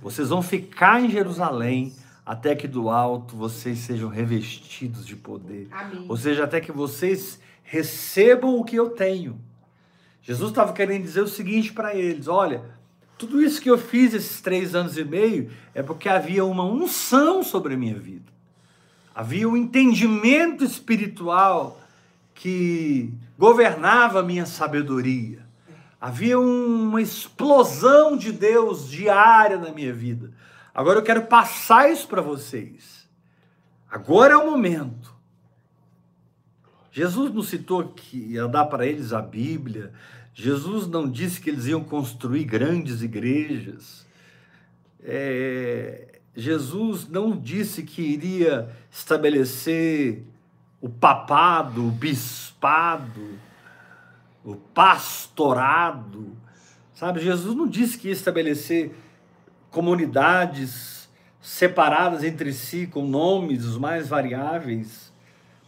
Vocês 0.00 0.28
vão 0.28 0.42
ficar 0.42 1.02
em 1.02 1.10
Jerusalém 1.10 1.92
até 2.24 2.54
que 2.54 2.68
do 2.68 2.88
alto 2.88 3.34
vocês 3.36 3.80
sejam 3.80 4.08
revestidos 4.08 5.04
de 5.04 5.16
poder. 5.16 5.66
Amém. 5.72 6.06
Ou 6.08 6.16
seja, 6.16 6.44
até 6.44 6.60
que 6.60 6.70
vocês 6.70 7.40
recebam 7.64 8.60
o 8.60 8.62
que 8.62 8.76
eu 8.76 8.90
tenho. 8.90 9.40
Jesus 10.24 10.50
estava 10.50 10.72
querendo 10.72 11.02
dizer 11.02 11.20
o 11.20 11.28
seguinte 11.28 11.72
para 11.72 11.94
eles: 11.94 12.26
olha, 12.26 12.64
tudo 13.16 13.40
isso 13.40 13.60
que 13.60 13.70
eu 13.70 13.78
fiz 13.78 14.14
esses 14.14 14.40
três 14.40 14.74
anos 14.74 14.98
e 14.98 15.04
meio 15.04 15.50
é 15.74 15.82
porque 15.82 16.08
havia 16.08 16.44
uma 16.44 16.64
unção 16.64 17.42
sobre 17.42 17.74
a 17.74 17.76
minha 17.76 17.98
vida. 17.98 18.32
Havia 19.14 19.48
um 19.48 19.56
entendimento 19.56 20.64
espiritual 20.64 21.80
que 22.34 23.12
governava 23.38 24.20
a 24.20 24.22
minha 24.22 24.46
sabedoria. 24.46 25.44
Havia 26.00 26.38
uma 26.38 27.00
explosão 27.00 28.16
de 28.16 28.32
Deus 28.32 28.90
diária 28.90 29.56
na 29.56 29.70
minha 29.70 29.92
vida. 29.92 30.32
Agora 30.74 30.98
eu 30.98 31.04
quero 31.04 31.22
passar 31.26 31.90
isso 31.90 32.08
para 32.08 32.20
vocês. 32.20 33.08
Agora 33.88 34.34
é 34.34 34.36
o 34.36 34.50
momento. 34.50 35.13
Jesus 36.94 37.34
não 37.34 37.42
citou 37.42 37.88
que 37.88 38.16
ia 38.16 38.46
dar 38.46 38.66
para 38.66 38.86
eles 38.86 39.12
a 39.12 39.20
Bíblia. 39.20 39.92
Jesus 40.32 40.86
não 40.86 41.10
disse 41.10 41.40
que 41.40 41.50
eles 41.50 41.66
iam 41.66 41.82
construir 41.82 42.44
grandes 42.44 43.02
igrejas. 43.02 44.06
É, 45.02 46.20
Jesus 46.36 47.08
não 47.08 47.36
disse 47.36 47.82
que 47.82 48.00
iria 48.00 48.70
estabelecer 48.92 50.22
o 50.80 50.88
papado, 50.88 51.84
o 51.84 51.90
bispado, 51.90 53.40
o 54.44 54.54
pastorado. 54.54 56.36
Sabe, 56.92 57.18
Jesus 57.18 57.56
não 57.56 57.66
disse 57.66 57.98
que 57.98 58.06
ia 58.06 58.14
estabelecer 58.14 58.94
comunidades 59.68 61.10
separadas 61.42 62.22
entre 62.22 62.52
si, 62.52 62.86
com 62.86 63.04
nomes 63.04 63.64
os 63.64 63.76
mais 63.76 64.06
variáveis 64.06 65.12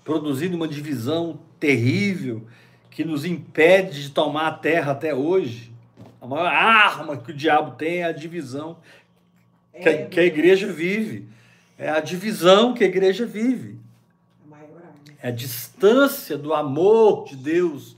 produzindo 0.07 0.55
uma 0.55 0.69
divisão 0.69 1.41
terrível 1.59 2.47
que 2.93 3.05
nos 3.05 3.25
impede 3.25 4.05
de 4.05 4.11
tomar 4.11 4.47
a 4.47 4.53
terra 4.53 4.93
até 4.93 5.13
hoje. 5.13 5.73
A 6.23 6.27
maior 6.29 6.47
arma 6.47 7.17
que 7.17 7.33
o 7.33 7.35
diabo 7.35 7.73
tem 7.73 7.99
é 7.99 8.05
a 8.05 8.13
divisão 8.13 8.79
é, 9.75 9.81
que, 9.81 9.89
a, 9.89 10.07
que, 10.07 10.21
a, 10.21 10.25
igreja 10.25 10.73
vive. 10.73 11.29
É 11.77 11.91
a 11.91 11.99
divisão 11.99 12.73
que 12.73 12.85
a 12.85 12.87
igreja 12.87 13.27
vive. 13.27 13.81
É 15.21 15.29
a 15.29 15.33
distância 15.33 16.39
do 16.39 16.55
amor 16.55 17.25
de 17.27 17.35
Deus 17.35 17.97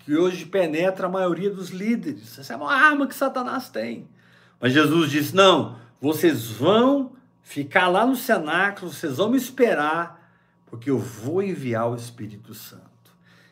que 0.00 0.16
hoje 0.16 0.44
penetra 0.46 1.06
a 1.06 1.10
maioria 1.10 1.50
dos 1.50 1.70
líderes. 1.70 2.36
Essa 2.36 2.54
é 2.54 2.56
uma 2.56 2.74
arma 2.74 3.06
que 3.06 3.14
Satanás 3.14 3.68
tem. 3.68 4.08
Mas 4.60 4.72
Jesus 4.72 5.08
disse: 5.08 5.36
não, 5.36 5.78
vocês 6.00 6.48
vão 6.48 7.12
ficar 7.44 7.86
lá 7.86 8.04
no 8.04 8.16
cenáculo, 8.16 8.92
vocês 8.92 9.18
vão 9.18 9.30
me 9.30 9.36
esperar 9.36 10.23
porque 10.74 10.90
eu 10.90 10.98
vou 10.98 11.40
enviar 11.40 11.88
o 11.88 11.94
Espírito 11.94 12.52
Santo. 12.52 12.82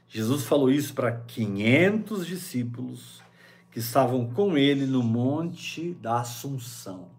Jesus 0.08 0.42
falou 0.42 0.68
isso 0.68 0.92
para 0.92 1.12
500 1.12 2.26
discípulos 2.26 3.22
que 3.70 3.78
estavam 3.78 4.28
com 4.28 4.58
ele 4.58 4.86
no 4.86 5.04
Monte 5.04 5.94
da 5.94 6.18
Assunção. 6.18 7.10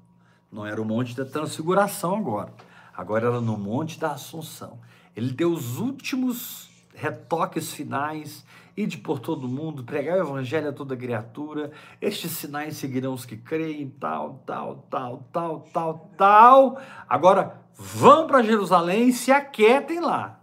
Não 0.52 0.66
era 0.66 0.82
o 0.82 0.84
Monte 0.84 1.16
da 1.16 1.24
Transfiguração 1.24 2.18
agora, 2.18 2.54
agora 2.94 3.28
era 3.28 3.40
no 3.40 3.58
Monte 3.58 3.98
da 3.98 4.12
Assunção. 4.12 4.78
Ele 5.16 5.32
deu 5.32 5.54
os 5.54 5.78
últimos 5.78 6.70
retoques 6.94 7.72
finais, 7.72 8.46
ide 8.76 8.98
por 8.98 9.20
todo 9.20 9.48
mundo, 9.48 9.86
pregar 9.86 10.18
o 10.18 10.22
evangelho 10.22 10.68
a 10.68 10.74
toda 10.74 10.98
criatura, 10.98 11.72
estes 12.02 12.32
sinais 12.32 12.76
seguirão 12.76 13.14
os 13.14 13.24
que 13.24 13.38
creem, 13.38 13.90
tal, 13.90 14.44
tal, 14.46 14.86
tal, 14.90 15.30
tal, 15.32 15.62
tal, 15.72 16.12
tal. 16.18 16.82
Agora, 17.08 17.63
vão 17.78 18.28
para 18.28 18.44
Jerusalém 18.44 19.10
e 19.10 19.14
se 19.14 19.32
aquietem 19.32 20.00
lá. 20.00 20.40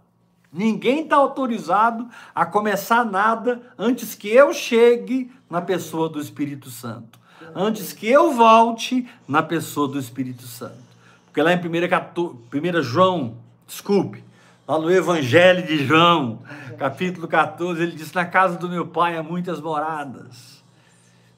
Ninguém 0.51 1.03
está 1.03 1.15
autorizado 1.15 2.09
a 2.35 2.45
começar 2.45 3.05
nada 3.05 3.61
antes 3.77 4.15
que 4.15 4.27
eu 4.27 4.53
chegue 4.53 5.31
na 5.49 5.61
pessoa 5.61 6.09
do 6.09 6.19
Espírito 6.19 6.69
Santo. 6.69 7.19
Antes 7.55 7.93
que 7.93 8.07
eu 8.07 8.31
volte 8.33 9.07
na 9.27 9.41
pessoa 9.41 9.87
do 9.87 9.97
Espírito 9.97 10.43
Santo. 10.43 10.91
Porque 11.25 11.41
lá 11.41 11.53
em 11.53 11.57
1 11.57 12.81
João, 12.81 13.37
desculpe, 13.65 14.23
lá 14.67 14.77
no 14.77 14.91
Evangelho 14.91 15.65
de 15.65 15.85
João, 15.85 16.39
capítulo 16.77 17.27
14, 17.27 17.81
ele 17.81 17.93
diz: 17.93 18.11
Na 18.11 18.25
casa 18.25 18.57
do 18.57 18.67
meu 18.67 18.85
pai 18.85 19.17
há 19.17 19.23
muitas 19.23 19.61
moradas. 19.61 20.61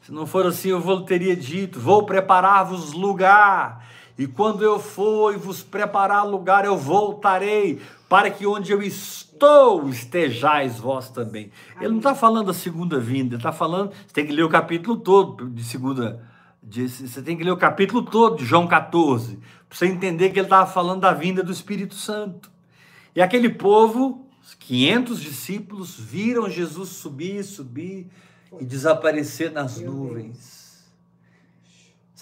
Se 0.02 0.12
não 0.12 0.26
for 0.26 0.48
assim, 0.48 0.70
eu 0.70 0.82
vou 0.82 1.02
teria 1.02 1.36
dito: 1.36 1.80
Vou 1.80 2.06
preparar-vos 2.06 2.94
lugar. 2.94 3.86
E 4.18 4.28
quando 4.28 4.64
eu 4.64 4.80
for 4.80 5.34
e 5.34 5.38
vos 5.38 5.64
preparar 5.64 6.28
lugar, 6.28 6.66
eu 6.66 6.78
voltarei, 6.78 7.82
para 8.08 8.30
que 8.30 8.46
onde 8.46 8.72
eu 8.72 8.82
estou 8.84 9.90
estejais 9.90 10.80
vós 10.80 11.10
também. 11.10 11.52
Ele 11.80 11.90
não 11.90 11.98
está 11.98 12.14
falando 12.14 12.48
da 12.48 12.54
segunda 12.54 13.00
vinda, 13.00 13.36
ele 13.36 13.38
está 13.38 13.52
falando, 13.52 13.92
você 13.92 14.14
tem 14.14 14.26
que 14.26 14.32
ler 14.32 14.44
o 14.44 14.50
capítulo 14.50 14.98
todo 14.98 15.50
de 15.50 15.64
segunda, 15.64 16.24
de, 16.62 16.88
você 16.88 17.22
tem 17.24 17.36
que 17.36 17.44
ler 17.44 17.52
o 17.52 17.58
capítulo 17.58 18.04
todo 18.04 18.38
de 18.38 18.46
João 18.46 18.68
14, 18.68 19.40
para 19.68 19.78
você 19.78 19.88
entender 19.88 20.30
que 20.30 20.38
ele 20.38 20.46
estava 20.46 20.70
falando 20.70 21.02
da 21.02 21.12
vinda 21.12 21.42
do 21.42 21.52
Espírito 21.52 21.96
Santo. 21.96 22.52
E 23.16 23.22
aquele 23.22 23.50
povo, 23.50 24.28
500 24.60 25.20
discípulos, 25.20 26.00
viram 26.00 26.48
Jesus 26.48 26.90
subir, 26.90 27.44
subir 27.44 28.08
e 28.60 28.66
desaparecer 28.66 29.52
nas 29.52 29.80
nuvens. 29.80 30.63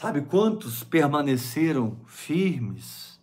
Sabe 0.02 0.24
quantos 0.24 0.84
permaneceram 0.84 1.96
firmes, 2.08 3.22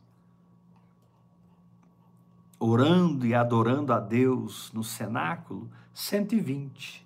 orando 2.57 3.27
e 3.27 3.35
adorando 3.35 3.93
a 3.93 3.99
Deus 3.99 4.71
no 4.73 4.85
cenáculo? 4.85 5.69
120. 5.93 7.05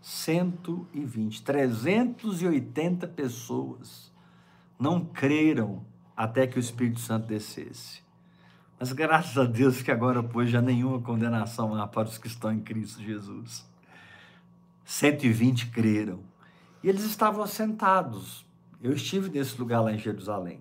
120. 0.00 1.42
380 1.42 3.06
pessoas 3.08 4.10
não 4.78 5.04
creram 5.04 5.84
até 6.16 6.46
que 6.46 6.56
o 6.56 6.60
Espírito 6.60 7.00
Santo 7.00 7.26
descesse. 7.26 8.02
Mas 8.80 8.90
graças 8.92 9.36
a 9.36 9.44
Deus 9.44 9.82
que 9.82 9.90
agora, 9.90 10.22
pois, 10.22 10.48
já 10.48 10.62
nenhuma 10.62 10.98
condenação 10.98 11.74
há 11.74 11.86
para 11.86 12.08
os 12.08 12.16
que 12.16 12.28
estão 12.28 12.50
em 12.50 12.60
Cristo 12.60 13.02
Jesus. 13.02 13.68
120 14.82 15.66
creram. 15.66 16.32
E 16.84 16.88
eles 16.90 17.02
estavam 17.04 17.42
assentados. 17.42 18.44
Eu 18.82 18.92
estive 18.92 19.30
nesse 19.30 19.58
lugar 19.58 19.80
lá 19.80 19.90
em 19.90 19.98
Jerusalém. 19.98 20.60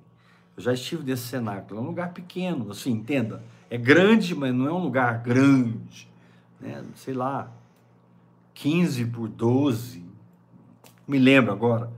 Eu 0.56 0.64
já 0.64 0.72
estive 0.72 1.04
nesse 1.04 1.24
cenáculo. 1.24 1.82
É 1.82 1.84
um 1.84 1.88
lugar 1.88 2.14
pequeno, 2.14 2.72
assim, 2.72 2.92
entenda. 2.92 3.44
É 3.70 3.78
grande, 3.78 4.34
mas 4.34 4.56
não 4.56 4.66
é 4.66 4.72
um 4.72 4.78
lugar 4.78 5.22
grande. 5.22 6.10
Né? 6.62 6.82
Sei 6.96 7.14
lá, 7.14 7.52
15 8.54 9.08
por 9.08 9.28
12. 9.28 10.06
Me 11.06 11.20
lembro 11.20 11.52
agora. 11.52 11.92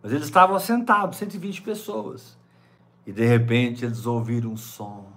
Mas 0.00 0.12
eles 0.12 0.26
estavam 0.26 0.54
assentados, 0.54 1.18
120 1.18 1.62
pessoas. 1.62 2.38
E 3.04 3.10
de 3.10 3.26
repente 3.26 3.84
eles 3.84 4.06
ouviram 4.06 4.52
um 4.52 4.56
som. 4.56 5.10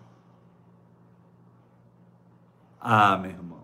Ah, 2.81 3.15
meu 3.15 3.29
irmão. 3.29 3.61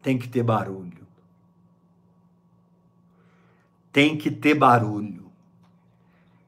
Tem 0.00 0.16
que 0.16 0.28
ter 0.28 0.44
barulho. 0.44 1.03
Tem 3.94 4.16
que 4.16 4.28
ter 4.28 4.56
barulho. 4.56 5.30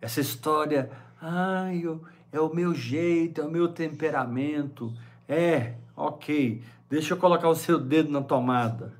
Essa 0.00 0.20
história, 0.20 0.90
ai, 1.22 1.80
eu, 1.84 2.02
é 2.32 2.40
o 2.40 2.52
meu 2.52 2.74
jeito, 2.74 3.40
é 3.40 3.44
o 3.44 3.50
meu 3.50 3.68
temperamento. 3.68 4.92
É, 5.28 5.74
ok. 5.96 6.60
Deixa 6.90 7.14
eu 7.14 7.18
colocar 7.18 7.48
o 7.48 7.54
seu 7.54 7.78
dedo 7.78 8.10
na 8.10 8.20
tomada. 8.20 8.92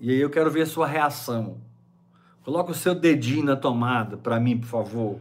E 0.00 0.10
aí 0.10 0.18
eu 0.18 0.28
quero 0.28 0.50
ver 0.50 0.62
a 0.62 0.66
sua 0.66 0.88
reação. 0.88 1.58
Coloca 2.42 2.72
o 2.72 2.74
seu 2.74 2.96
dedinho 2.96 3.44
na 3.44 3.54
tomada 3.54 4.16
para 4.16 4.40
mim, 4.40 4.58
por 4.58 4.66
favor. 4.66 5.20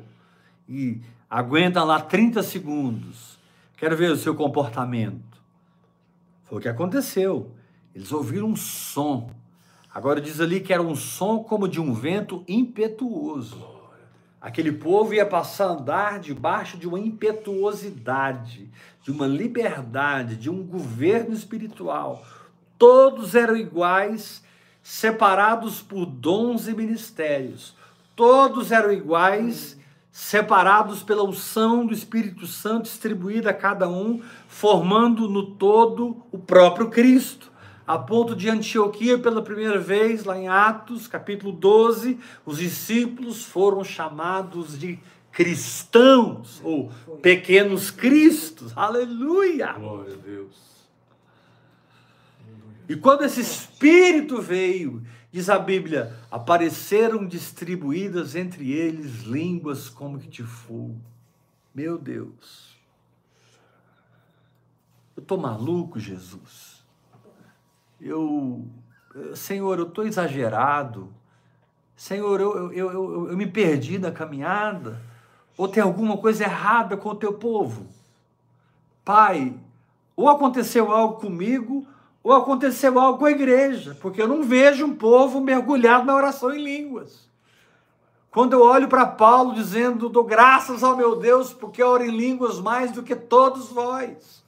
E 0.68 1.00
aguenta 1.30 1.84
lá 1.84 2.02
30 2.02 2.42
segundos. 2.42 3.38
Quero 3.78 3.96
ver 3.96 4.10
o 4.10 4.18
seu 4.18 4.34
comportamento. 4.34 5.40
Foi 6.46 6.58
o 6.58 6.62
que 6.62 6.68
aconteceu. 6.68 7.52
Eles 7.94 8.12
ouviram 8.12 8.48
um 8.48 8.56
som. 8.56 9.30
Agora 9.94 10.20
diz 10.20 10.42
ali 10.42 10.60
que 10.60 10.74
era 10.74 10.82
um 10.82 10.96
som 10.96 11.44
como 11.44 11.68
de 11.68 11.80
um 11.80 11.94
vento 11.94 12.44
impetuoso. 12.48 13.64
Aquele 14.42 14.72
povo 14.72 15.14
ia 15.14 15.26
passar 15.26 15.68
a 15.68 15.74
andar 15.74 16.20
debaixo 16.20 16.78
de 16.78 16.88
uma 16.88 17.00
impetuosidade, 17.00 18.70
de 19.04 19.12
uma 19.12 19.28
liberdade, 19.28 20.36
de 20.36 20.50
um 20.50 20.64
governo 20.64 21.34
espiritual. 21.34 22.26
Todos 22.78 23.36
eram 23.36 23.56
iguais, 23.56 24.44
separados 24.82 25.82
por 25.82 26.08
dons 26.08 26.68
e 26.68 26.74
ministérios. 26.74 27.76
Todos 28.16 28.72
eram 28.72 28.92
iguais, 28.92 29.80
separados 30.12 31.04
pela 31.04 31.24
unção 31.24 31.86
do 31.86 31.94
Espírito 31.94 32.48
Santo 32.48 32.86
distribuída 32.86 33.52
a 33.52 33.54
cada 33.54 33.88
um, 33.88 34.22
formando 34.48 35.30
no 35.30 35.52
todo 35.52 36.26
o 36.32 36.40
próprio 36.40 36.90
Cristo 36.90 37.53
a 37.86 37.98
ponto 37.98 38.36
de 38.36 38.50
Antioquia, 38.50 39.18
pela 39.18 39.42
primeira 39.42 39.78
vez, 39.78 40.24
lá 40.24 40.38
em 40.38 40.48
Atos, 40.48 41.06
capítulo 41.08 41.52
12, 41.52 42.18
os 42.46 42.58
discípulos 42.58 43.44
foram 43.44 43.84
chamados 43.84 44.80
de 44.80 45.00
cristãos, 45.32 46.62
ou 46.64 46.92
pequenos 47.22 47.92
cristos. 47.92 48.72
Aleluia! 48.78 49.74
Glória 49.74 50.14
a 50.14 50.18
Deus. 50.18 50.74
E 52.88 52.96
quando 52.96 53.24
esse 53.24 53.42
Espírito 53.42 54.42
veio, 54.42 55.04
diz 55.32 55.50
a 55.50 55.60
Bíblia, 55.60 56.16
apareceram 56.32 57.26
distribuídas 57.26 58.36
entre 58.36 58.72
eles 58.72 59.24
línguas 59.24 59.90
como 59.90 60.20
que 60.20 60.28
de 60.28 60.44
fogo. 60.44 61.02
Meu 61.76 61.98
Deus. 61.98 62.78
Eu 65.18 65.22
estou 65.22 65.38
maluco, 65.38 66.00
Jesus 66.00 66.73
eu, 68.04 68.66
Senhor, 69.36 69.80
eu 69.80 69.88
estou 69.88 70.06
exagerado, 70.06 71.10
Senhor, 71.96 72.42
eu, 72.42 72.74
eu, 72.74 72.92
eu, 72.92 73.30
eu 73.30 73.38
me 73.38 73.48
perdi 73.48 73.98
na 73.98 74.12
caminhada, 74.12 75.00
ou 75.58 75.68
tem 75.68 75.82
alguma 75.82 76.18
coisa 76.18 76.44
errada 76.44 76.98
com 76.98 77.10
o 77.10 77.16
teu 77.16 77.34
povo. 77.34 77.88
Pai, 79.06 79.54
ou 80.16 80.28
aconteceu 80.28 80.92
algo 80.92 81.20
comigo, 81.20 81.88
ou 82.24 82.34
aconteceu 82.34 83.00
algo 83.00 83.20
com 83.20 83.26
a 83.26 83.32
igreja, 83.32 83.98
porque 84.02 84.22
eu 84.22 84.28
não 84.28 84.44
vejo 84.44 84.86
um 84.86 84.96
povo 84.96 85.40
mergulhado 85.40 86.06
na 86.06 86.16
oração 86.16 86.54
em 86.54 86.64
línguas. 86.64 87.30
Quando 88.32 88.54
eu 88.54 88.62
olho 88.64 88.88
para 88.88 89.06
Paulo 89.06 89.54
dizendo, 89.54 90.10
dou 90.10 90.24
graças 90.24 90.84
ao 90.84 90.98
meu 90.98 91.16
Deus, 91.18 91.54
porque 91.54 91.84
oro 91.84 92.04
em 92.04 92.10
línguas 92.10 92.60
mais 92.60 92.92
do 92.92 93.04
que 93.04 93.16
todos 93.16 93.70
vós. 93.70 94.43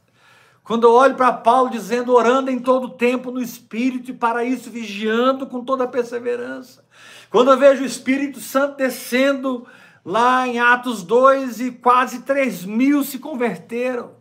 Quando 0.65 0.87
eu 0.87 0.93
olho 0.93 1.13
para 1.13 1.31
Paulo 1.31 1.69
dizendo, 1.69 2.11
orando 2.11 2.49
em 2.49 2.57
todo 2.57 2.89
tempo 2.89 3.29
no 3.29 3.39
Espírito 3.39 4.09
e 4.09 4.15
para 4.15 4.43
isso 4.43 4.71
vigiando 4.71 5.45
com 5.45 5.63
toda 5.63 5.87
perseverança. 5.87 6.83
Quando 7.29 7.51
eu 7.51 7.57
vejo 7.57 7.83
o 7.83 7.85
Espírito 7.85 8.39
Santo 8.39 8.75
descendo 8.75 9.67
lá 10.03 10.47
em 10.47 10.57
Atos 10.57 11.03
2 11.03 11.61
e 11.61 11.71
quase 11.71 12.23
3 12.23 12.65
mil 12.65 13.03
se 13.03 13.19
converteram. 13.19 14.13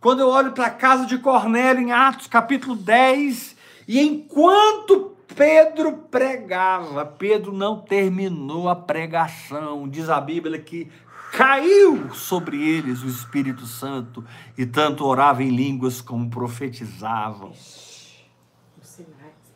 Quando 0.00 0.20
eu 0.20 0.28
olho 0.28 0.52
para 0.52 0.66
a 0.66 0.70
casa 0.70 1.04
de 1.04 1.18
Cornélio 1.18 1.82
em 1.82 1.92
Atos 1.92 2.26
capítulo 2.26 2.74
10 2.74 3.54
e 3.86 4.00
enquanto 4.00 5.14
Pedro 5.36 5.92
pregava, 6.10 7.04
Pedro 7.04 7.52
não 7.52 7.78
terminou 7.78 8.70
a 8.70 8.74
pregação. 8.74 9.86
Diz 9.86 10.08
a 10.08 10.18
Bíblia 10.18 10.58
que 10.58 10.90
caiu 11.32 12.12
sobre 12.14 12.62
eles 12.68 13.02
o 13.02 13.08
Espírito 13.08 13.66
Santo 13.66 14.24
e 14.58 14.66
tanto 14.66 15.04
oravam 15.04 15.42
em 15.42 15.50
línguas 15.50 16.00
como 16.00 16.28
profetizavam. 16.28 17.52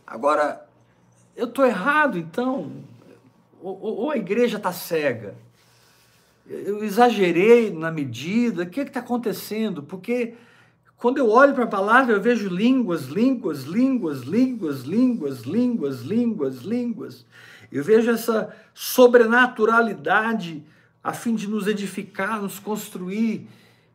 Agora, 0.07 0.67
eu 1.37 1.47
estou 1.47 1.67
errado 1.67 2.19
então? 2.19 2.85
Ou, 3.61 3.79
ou 3.81 4.11
a 4.11 4.17
igreja 4.17 4.57
está 4.57 4.73
cega? 4.73 5.35
Eu 6.47 6.85
exagerei 6.85 7.73
na 7.73 7.91
medida? 7.91 8.63
O 8.63 8.67
que 8.67 8.81
está 8.81 9.01
acontecendo? 9.01 9.83
Porque 9.83 10.35
quando 10.97 11.19
eu 11.19 11.31
olho 11.31 11.55
para 11.55 11.65
a 11.65 11.69
palavra, 11.69 12.15
eu 12.15 12.21
vejo 12.21 12.49
línguas, 12.49 13.07
línguas, 13.07 13.65
línguas, 13.65 14.21
línguas, 14.21 14.83
línguas, 14.83 15.41
línguas, 15.43 16.01
línguas, 16.03 16.57
línguas. 16.59 17.27
Eu 17.73 17.83
vejo 17.83 18.11
essa 18.11 18.55
sobrenaturalidade 18.73 20.65
a 21.05 21.13
fim 21.13 21.35
de 21.35 21.47
nos 21.47 21.67
edificar, 21.67 22.41
nos 22.41 22.59
construir. 22.59 23.47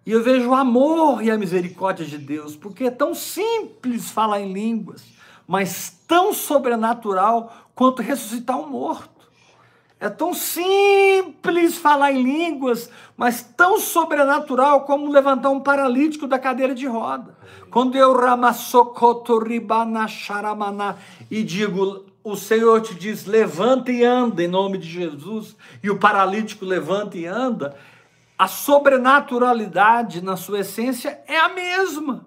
E 0.06 0.12
eu 0.12 0.24
vejo 0.24 0.50
o 0.50 0.56
amor 0.56 1.24
e 1.24 1.32
a 1.32 1.38
misericórdia 1.38 2.06
de 2.06 2.20
Deus, 2.20 2.56
porque 2.56 2.84
é 2.84 2.92
tão 2.92 3.16
simples 3.16 4.12
falar 4.12 4.40
em 4.42 4.54
línguas, 4.54 5.04
mas 5.48 6.00
tão 6.08 6.32
sobrenatural 6.32 7.52
quanto 7.74 8.04
ressuscitar 8.04 8.60
um 8.60 8.70
morto. 8.70 9.20
É 10.00 10.08
tão 10.08 10.34
simples 10.34 11.76
falar 11.78 12.14
em 12.14 12.24
línguas, 12.24 12.90
mas 13.18 13.42
tão 13.42 13.78
sobrenatural 13.78 14.86
como 14.86 15.12
levantar 15.12 15.50
um 15.50 15.60
paralítico 15.60 16.26
da 16.26 16.40
cadeira 16.40 16.74
de 16.74 16.86
roda. 16.88 17.38
Quando 17.70 17.98
eu 17.98 18.16
ramassocotoribana 18.16 20.06
e 21.30 21.44
digo 21.44 22.06
o 22.32 22.38
Senhor 22.38 22.82
te 22.82 22.96
diz: 22.96 23.26
levanta 23.26 23.92
e 23.92 24.04
anda 24.04 24.44
em 24.44 24.48
nome 24.48 24.78
de 24.78 24.88
Jesus, 24.88 25.56
e 25.84 25.90
o 25.90 25.98
paralítico 25.98 26.66
levanta 26.66 27.18
e 27.18 27.26
anda, 27.26 27.76
a 28.38 28.48
sobrenaturalidade 28.48 30.22
na 30.22 30.38
sua 30.38 30.60
essência 30.60 31.22
é 31.28 31.38
a 31.38 31.50
mesma. 31.50 32.26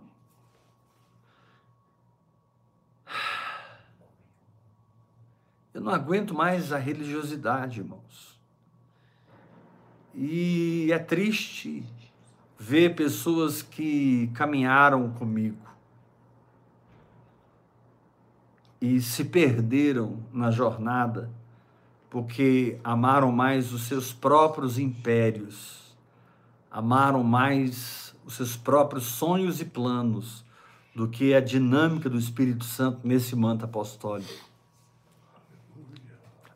Eu 5.72 5.80
não 5.80 5.92
aguento 5.92 6.34
mais 6.34 6.72
a 6.72 6.78
religiosidade, 6.78 7.80
irmãos. 7.80 8.38
E 10.14 10.92
é 10.92 10.98
triste 10.98 11.82
ver 12.58 12.94
pessoas 12.94 13.62
que 13.62 14.30
caminharam 14.34 15.10
comigo 15.12 15.71
e 18.82 19.00
se 19.00 19.24
perderam 19.24 20.18
na 20.32 20.50
jornada 20.50 21.30
porque 22.10 22.80
amaram 22.82 23.30
mais 23.30 23.72
os 23.72 23.84
seus 23.84 24.12
próprios 24.12 24.76
impérios, 24.76 25.96
amaram 26.68 27.22
mais 27.22 28.12
os 28.26 28.34
seus 28.34 28.56
próprios 28.56 29.04
sonhos 29.04 29.60
e 29.60 29.64
planos 29.64 30.44
do 30.96 31.06
que 31.06 31.32
a 31.32 31.40
dinâmica 31.40 32.10
do 32.10 32.18
Espírito 32.18 32.64
Santo 32.64 33.06
nesse 33.06 33.36
manto 33.36 33.64
apostólico. 33.64 34.50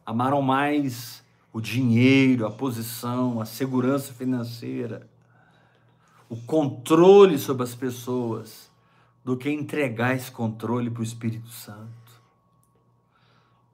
Amaram 0.04 0.42
mais 0.42 1.24
o 1.52 1.60
dinheiro, 1.60 2.44
a 2.44 2.50
posição, 2.50 3.40
a 3.40 3.44
segurança 3.44 4.12
financeira, 4.12 5.08
o 6.28 6.36
controle 6.36 7.38
sobre 7.38 7.62
as 7.62 7.74
pessoas, 7.74 8.68
do 9.24 9.36
que 9.36 9.48
entregar 9.48 10.14
esse 10.16 10.30
controle 10.30 10.90
para 10.90 11.00
o 11.00 11.04
Espírito 11.04 11.48
Santo. 11.50 12.05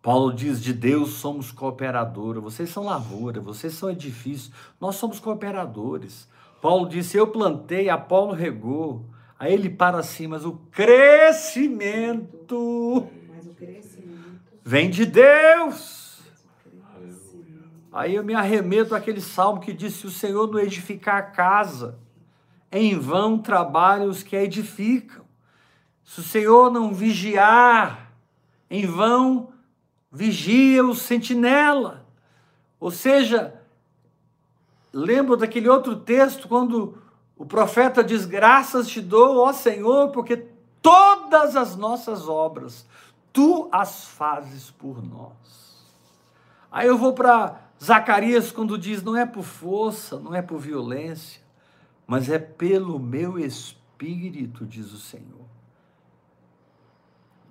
Paulo 0.03 0.35
diz: 0.35 0.61
de 0.61 0.73
Deus 0.73 1.11
somos 1.11 1.53
cooperadores, 1.53 2.43
vocês 2.43 2.69
são 2.69 2.83
lavoura, 2.85 3.41
vocês 3.41 3.73
são 3.75 3.89
edifícios, 3.89 4.51
nós 4.81 4.97
somos 4.97 5.21
cooperadores. 5.21 6.29
Paulo 6.61 6.89
disse: 6.89 7.17
Eu 7.17 7.29
plantei, 7.29 7.89
Apolo 7.89 8.33
regou, 8.33 9.07
a 9.39 9.49
ele 9.49 9.71
para 9.71 10.03
si, 10.03 10.27
mas 10.27 10.45
o 10.45 10.55
crescimento, 10.73 12.27
mas 13.33 13.47
o 13.47 13.55
crescimento 13.55 14.41
vem 14.65 14.91
de 14.91 15.07
Deus. 15.07 16.03
Aí 17.93 18.15
eu 18.15 18.25
me 18.25 18.35
arremeto 18.35 18.95
àquele 18.95 19.21
salmo 19.21 19.61
que 19.61 19.73
diz: 19.73 19.95
se 19.95 20.07
o 20.07 20.11
Senhor 20.11 20.51
não 20.51 20.59
edificar 20.59 21.17
a 21.19 21.23
casa, 21.23 21.99
em 22.73 22.99
vão 22.99 23.39
trabalham 23.39 24.09
os 24.09 24.23
que 24.23 24.35
a 24.35 24.43
edificam. 24.43 25.23
Se 26.03 26.21
o 26.21 26.23
Senhor 26.25 26.71
não 26.71 26.93
vigiar, 26.93 28.13
em 28.69 28.87
vão 28.87 29.52
vigia 30.13 30.85
o 30.85 30.95
sentinela. 30.95 32.07
Ou 32.79 32.91
seja, 32.91 33.61
lembro 34.93 35.37
daquele 35.37 35.69
outro 35.69 35.97
texto 35.97 36.47
quando 36.47 36.99
o 37.37 37.47
profeta 37.47 38.05
diz: 38.05 38.27
Graças 38.27 38.87
te 38.89 39.01
dou, 39.01 39.39
ó 39.39 39.53
Senhor, 39.53 40.11
porque 40.11 40.49
todas 40.83 41.57
as 41.57 41.75
nossas 41.75 42.29
obras 42.29 42.87
tu 43.33 43.69
as 43.73 44.05
fazes 44.05 44.71
por 44.71 45.03
nós. 45.03 45.33
Aí 46.71 46.87
eu 46.87 46.99
vou 46.99 47.15
para 47.15 47.61
Zacarias 47.83 48.53
quando 48.53 48.79
diz: 48.79 49.03
Não 49.03 49.17
é 49.17 49.25
por 49.25 49.45
força, 49.45 50.19
não 50.19 50.35
é 50.35 50.43
por 50.43 50.59
violência, 50.59 51.41
mas 52.07 52.29
é 52.29 52.39
pelo 52.39 52.99
meu 52.99 53.39
espírito, 53.39 54.67
diz 54.67 54.93
o 54.93 54.99
Senhor. 54.99 55.43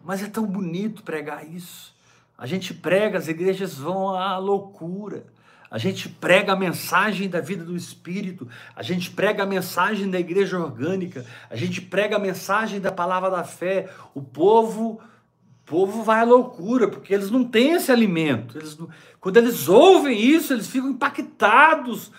Mas 0.04 0.24
é 0.24 0.28
tão 0.28 0.46
bonito 0.46 1.04
pregar 1.04 1.48
isso. 1.48 1.96
A 2.42 2.48
gente 2.48 2.74
prega, 2.74 3.20
as 3.20 3.28
igrejas 3.28 3.76
vão 3.76 4.10
à 4.10 4.36
loucura. 4.40 5.28
A 5.70 5.78
gente 5.78 6.10
prega 6.10 6.54
a 6.54 6.56
mensagem 6.56 7.30
da 7.30 7.40
vida 7.40 7.64
do 7.64 7.78
Espírito, 7.78 8.48
a 8.76 8.82
gente 8.82 9.12
prega 9.12 9.44
a 9.44 9.46
mensagem 9.46 10.10
da 10.10 10.20
igreja 10.20 10.58
orgânica, 10.58 11.24
a 11.52 11.56
gente 11.56 11.80
prega 11.80 12.16
a 12.16 12.20
mensagem 12.20 12.82
da 12.82 12.92
palavra 12.92 13.30
da 13.30 13.44
fé. 13.44 13.92
O 14.16 14.24
povo, 14.24 14.94
o 14.94 15.66
povo 15.68 16.02
vai 16.02 16.22
à 16.22 16.24
loucura, 16.24 16.88
porque 16.88 17.14
eles 17.14 17.30
não 17.30 17.44
têm 17.44 17.74
esse 17.74 17.92
alimento. 17.92 18.58
Eles 18.58 18.76
quando 19.20 19.38
eles 19.38 19.70
ouvem 19.70 20.20
isso, 20.20 20.52
eles 20.52 20.66
ficam 20.66 20.90
impactados 20.90 22.12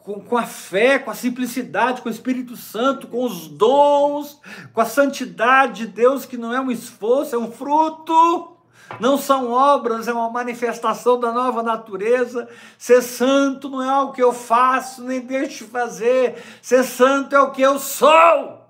com, 0.00 0.20
com 0.20 0.36
a 0.36 0.44
fé, 0.44 0.98
com 0.98 1.10
a 1.10 1.14
simplicidade, 1.14 2.02
com 2.02 2.10
o 2.10 2.12
Espírito 2.12 2.54
Santo, 2.54 3.06
com 3.06 3.24
os 3.24 3.48
dons, 3.48 4.42
com 4.74 4.80
a 4.82 4.84
santidade 4.84 5.86
de 5.86 5.92
Deus, 5.92 6.26
que 6.26 6.36
não 6.36 6.52
é 6.52 6.60
um 6.60 6.70
esforço, 6.70 7.34
é 7.34 7.38
um 7.38 7.50
fruto 7.50 8.49
não 8.98 9.16
são 9.16 9.52
obras, 9.52 10.08
é 10.08 10.12
uma 10.12 10.30
manifestação 10.30 11.20
da 11.20 11.30
nova 11.30 11.62
natureza. 11.62 12.48
Ser 12.76 13.02
santo 13.02 13.68
não 13.68 13.82
é 13.82 13.88
algo 13.88 14.12
que 14.12 14.22
eu 14.22 14.32
faço, 14.32 15.04
nem 15.04 15.20
deixo 15.20 15.64
de 15.64 15.70
fazer. 15.70 16.42
Ser 16.60 16.82
santo 16.82 17.36
é 17.36 17.40
o 17.40 17.52
que 17.52 17.62
eu 17.62 17.78
sou. 17.78 18.60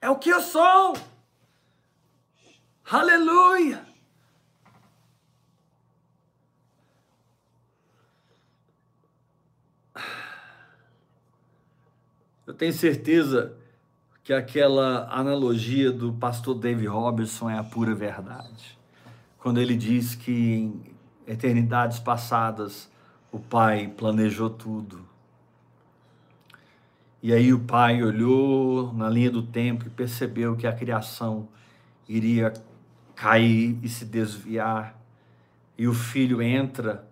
É 0.00 0.10
o 0.10 0.16
que 0.16 0.30
eu 0.30 0.40
sou. 0.40 0.94
Aleluia. 2.90 3.86
Eu 12.46 12.52
tenho 12.52 12.72
certeza 12.72 13.56
que 14.24 14.32
aquela 14.32 15.08
analogia 15.10 15.90
do 15.90 16.12
pastor 16.12 16.54
David 16.54 16.86
Robertson 16.86 17.50
é 17.50 17.58
a 17.58 17.64
pura 17.64 17.92
verdade. 17.92 18.78
Quando 19.36 19.60
ele 19.60 19.76
diz 19.76 20.14
que 20.14 20.32
em 20.32 20.80
eternidades 21.26 21.98
passadas 21.98 22.88
o 23.32 23.40
Pai 23.40 23.88
planejou 23.88 24.48
tudo. 24.48 25.04
E 27.20 27.32
aí 27.32 27.52
o 27.52 27.58
Pai 27.58 28.00
olhou 28.02 28.92
na 28.92 29.08
linha 29.08 29.30
do 29.30 29.42
tempo 29.42 29.86
e 29.86 29.90
percebeu 29.90 30.56
que 30.56 30.68
a 30.68 30.72
criação 30.72 31.48
iria 32.08 32.52
cair 33.16 33.76
e 33.82 33.88
se 33.88 34.04
desviar. 34.04 34.96
E 35.76 35.88
o 35.88 35.94
filho 35.94 36.40
entra 36.40 37.08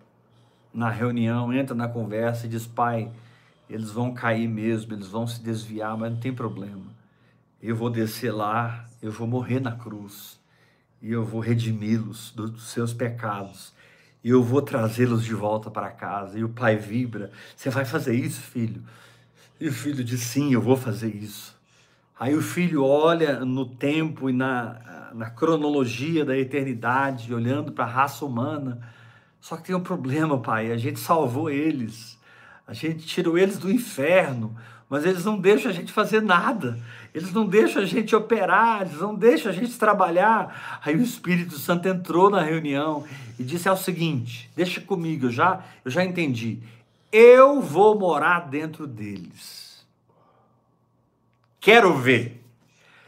na 0.73 0.89
reunião, 0.89 1.51
entra 1.51 1.75
na 1.75 1.89
conversa 1.89 2.45
e 2.45 2.49
diz: 2.49 2.65
Pai, 2.65 3.11
eles 3.69 3.91
vão 3.91 4.13
cair 4.13 4.47
mesmo, 4.47 4.93
eles 4.93 5.07
vão 5.07 5.27
se 5.27 5.41
desviar, 5.41 5.97
mas 5.97 6.11
não 6.11 6.19
tem 6.19 6.33
problema 6.33 7.00
eu 7.67 7.75
vou 7.75 7.89
descer 7.89 8.31
lá, 8.31 8.85
eu 9.01 9.11
vou 9.11 9.27
morrer 9.27 9.59
na 9.59 9.71
cruz, 9.71 10.39
e 11.01 11.11
eu 11.11 11.23
vou 11.23 11.39
redimi-los 11.39 12.31
dos 12.31 12.69
seus 12.69 12.93
pecados, 12.93 13.73
e 14.23 14.29
eu 14.29 14.43
vou 14.43 14.61
trazê-los 14.61 15.23
de 15.23 15.33
volta 15.33 15.69
para 15.69 15.89
casa. 15.89 16.37
E 16.37 16.43
o 16.43 16.49
pai 16.49 16.77
vibra: 16.77 17.31
Você 17.55 17.69
vai 17.69 17.85
fazer 17.85 18.13
isso, 18.13 18.41
filho? 18.41 18.83
E 19.59 19.67
o 19.67 19.73
filho 19.73 20.03
diz: 20.03 20.21
Sim, 20.21 20.53
eu 20.53 20.61
vou 20.61 20.75
fazer 20.75 21.15
isso. 21.15 21.59
Aí 22.19 22.35
o 22.35 22.41
filho 22.41 22.83
olha 22.83 23.43
no 23.43 23.65
tempo 23.65 24.29
e 24.29 24.33
na, 24.33 25.11
na 25.13 25.29
cronologia 25.31 26.23
da 26.23 26.37
eternidade, 26.37 27.33
olhando 27.33 27.71
para 27.71 27.85
a 27.85 27.87
raça 27.87 28.23
humana. 28.23 28.79
Só 29.39 29.57
que 29.57 29.63
tem 29.63 29.75
um 29.75 29.81
problema, 29.81 30.39
pai: 30.39 30.71
a 30.71 30.77
gente 30.77 30.99
salvou 30.99 31.49
eles, 31.49 32.19
a 32.67 32.73
gente 32.73 33.05
tirou 33.07 33.37
eles 33.39 33.57
do 33.57 33.71
inferno, 33.71 34.55
mas 34.91 35.05
eles 35.05 35.23
não 35.23 35.39
deixam 35.39 35.71
a 35.71 35.73
gente 35.73 35.89
fazer 35.93 36.21
nada. 36.21 36.77
Eles 37.15 37.31
não 37.31 37.45
deixam 37.45 37.81
a 37.81 37.85
gente 37.85 38.13
operar, 38.13 38.81
eles 38.81 38.99
não 38.99 39.15
deixam 39.15 39.49
a 39.49 39.55
gente 39.55 39.79
trabalhar. 39.79 40.81
Aí 40.83 40.97
o 40.97 41.01
Espírito 41.01 41.57
Santo 41.57 41.87
entrou 41.87 42.29
na 42.29 42.41
reunião 42.41 43.05
e 43.39 43.43
disse: 43.43 43.69
é 43.69 43.71
o 43.71 43.77
seguinte, 43.77 44.51
deixa 44.53 44.81
comigo, 44.81 45.27
eu 45.27 45.31
já, 45.31 45.63
eu 45.85 45.89
já 45.89 46.03
entendi. 46.03 46.59
Eu 47.09 47.61
vou 47.61 47.97
morar 47.97 48.49
dentro 48.49 48.85
deles. 48.85 49.85
Quero 51.61 51.93
ver. 51.93 52.43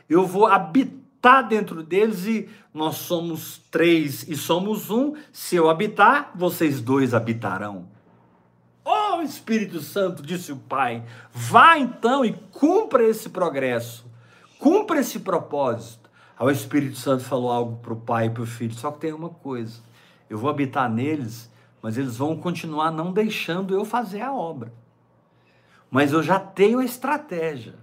Eu 0.10 0.26
vou 0.26 0.46
habitar 0.48 1.46
dentro 1.46 1.84
deles 1.84 2.26
e 2.26 2.48
nós 2.74 2.96
somos 2.96 3.60
três 3.70 4.26
e 4.30 4.38
somos 4.38 4.90
um. 4.90 5.18
Se 5.34 5.58
eu 5.58 5.70
habitar, 5.70 6.32
vocês 6.34 6.80
dois 6.80 7.14
habitarão. 7.14 7.92
Oh, 9.24 9.26
Espírito 9.26 9.80
Santo, 9.80 10.22
disse 10.22 10.52
o 10.52 10.58
Pai, 10.58 11.04
vá 11.32 11.78
então 11.80 12.26
e 12.26 12.34
cumpra 12.52 13.08
esse 13.08 13.30
progresso, 13.30 14.06
cumpra 14.60 15.00
esse 15.00 15.20
propósito. 15.20 16.10
Aí 16.38 16.46
o 16.46 16.52
Espírito 16.52 16.98
Santo 16.98 17.24
falou 17.24 17.50
algo 17.50 17.78
para 17.78 17.94
o 17.94 18.00
Pai 18.00 18.26
e 18.26 18.30
para 18.30 18.44
o 18.44 18.46
Filho, 18.46 18.74
só 18.74 18.92
que 18.92 19.00
tem 19.00 19.14
uma 19.14 19.30
coisa: 19.30 19.80
eu 20.30 20.38
vou 20.38 20.50
habitar 20.50 20.92
neles, 20.92 21.50
mas 21.82 21.98
eles 21.98 22.18
vão 22.18 22.36
continuar 22.36 22.92
não 22.92 23.14
deixando 23.14 23.74
eu 23.74 23.86
fazer 23.86 24.22
a 24.22 24.34
obra. 24.34 24.74
Mas 25.90 26.12
eu 26.12 26.22
já 26.22 26.40
tenho 26.40 26.80
a 26.80 26.86
estratégia. 26.86 27.76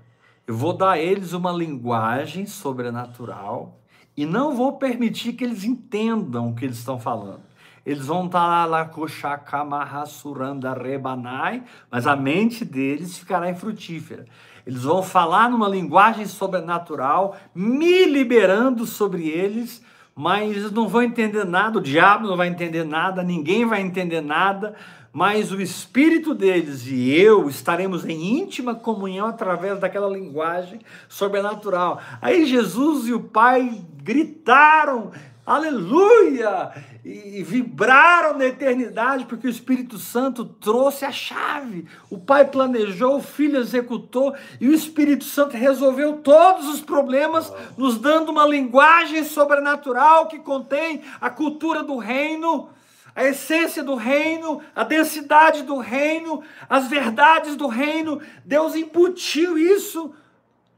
Eu 0.47 0.55
vou 0.55 0.74
dar 0.74 0.93
a 0.93 0.99
eles 0.99 1.32
uma 1.32 1.53
linguagem 1.53 2.45
sobrenatural 2.45 3.78
e 4.16 4.26
não 4.26 4.55
vou 4.55 4.74
permitir 4.74 5.32
que 5.32 5.45
eles 5.45 5.64
entendam 5.64 6.51
o 6.51 6.55
que 6.55 6.64
eles 6.64 6.78
estão 6.78 6.99
falando. 6.99 7.43
Eles 7.85 8.07
vão 8.07 8.26
estar 8.26 8.66
lá, 8.66 8.85
Koshakamarassuranda 8.85 10.74
Rebanai, 10.74 11.62
mas 11.91 12.07
a 12.07 12.14
mente 12.14 12.64
deles 12.64 13.18
ficará 13.18 13.49
infrutífera. 13.49 14.26
Eles 14.66 14.83
vão 14.83 15.03
falar 15.03 15.51
numa 15.51 15.68
linguagem 15.68 16.26
sobrenatural, 16.26 17.37
me 17.55 18.05
liberando 18.05 18.87
sobre 18.87 19.28
eles, 19.28 19.83
mas 20.14 20.51
eles 20.51 20.70
não 20.70 20.87
vão 20.87 21.03
entender 21.03 21.45
nada, 21.45 21.78
o 21.78 21.83
diabo 21.83 22.26
não 22.26 22.37
vai 22.37 22.49
entender 22.49 22.85
nada, 22.85 23.22
ninguém 23.22 23.64
vai 23.64 23.81
entender 23.81 24.20
nada, 24.20 24.74
mas 25.12 25.51
o 25.51 25.61
espírito 25.61 26.35
deles 26.35 26.87
e 26.87 27.11
eu 27.11 27.49
estaremos 27.49 28.05
em 28.05 28.39
íntima 28.39 28.74
comunhão 28.74 29.26
através 29.26 29.81
daquela 29.81 30.09
linguagem 30.09 30.81
sobrenatural. 31.09 32.01
Aí 32.20 32.47
Jesus 32.47 33.09
e 33.09 33.12
o 33.12 33.20
Pai 33.20 33.83
gritaram 34.03 35.11
aleluia! 35.55 36.72
E, 37.05 37.42
vibraram 37.42 38.36
na 38.36 38.46
eternidade, 38.46 39.24
porque 39.24 39.46
o 39.46 39.51
Espírito 39.51 39.98
Santo 39.98 40.44
trouxe 40.44 41.05
a 41.05 41.12
chave. 41.12 41.86
O 42.09 42.18
Pai 42.18 42.44
planejou, 42.44 43.16
o 43.16 43.22
Filho 43.22 43.59
executou, 43.59 44.34
e 44.61 44.68
o 44.68 44.74
Espírito 44.74 45.24
Santo 45.24 45.57
resolveu 45.57 46.18
todos 46.18 46.68
os 46.68 46.80
problemas, 46.80 47.53
nos 47.76 47.98
dando 47.98 48.30
uma 48.30 48.46
linguagem 48.46 49.24
sobrenatural 49.24 50.28
que 50.28 50.38
contém 50.38 51.03
a 51.20 51.30
cultura 51.30 51.82
do 51.82 51.96
reino 51.96 52.68
a 53.14 53.24
essência 53.24 53.82
do 53.82 53.96
reino, 53.96 54.62
a 54.74 54.84
densidade 54.84 55.62
do 55.62 55.78
reino, 55.78 56.42
as 56.68 56.88
verdades 56.88 57.57
do 57.57 57.66
reino. 57.66 58.20
Deus 58.44 58.74
embutiu 58.74 59.59
isso 59.59 60.14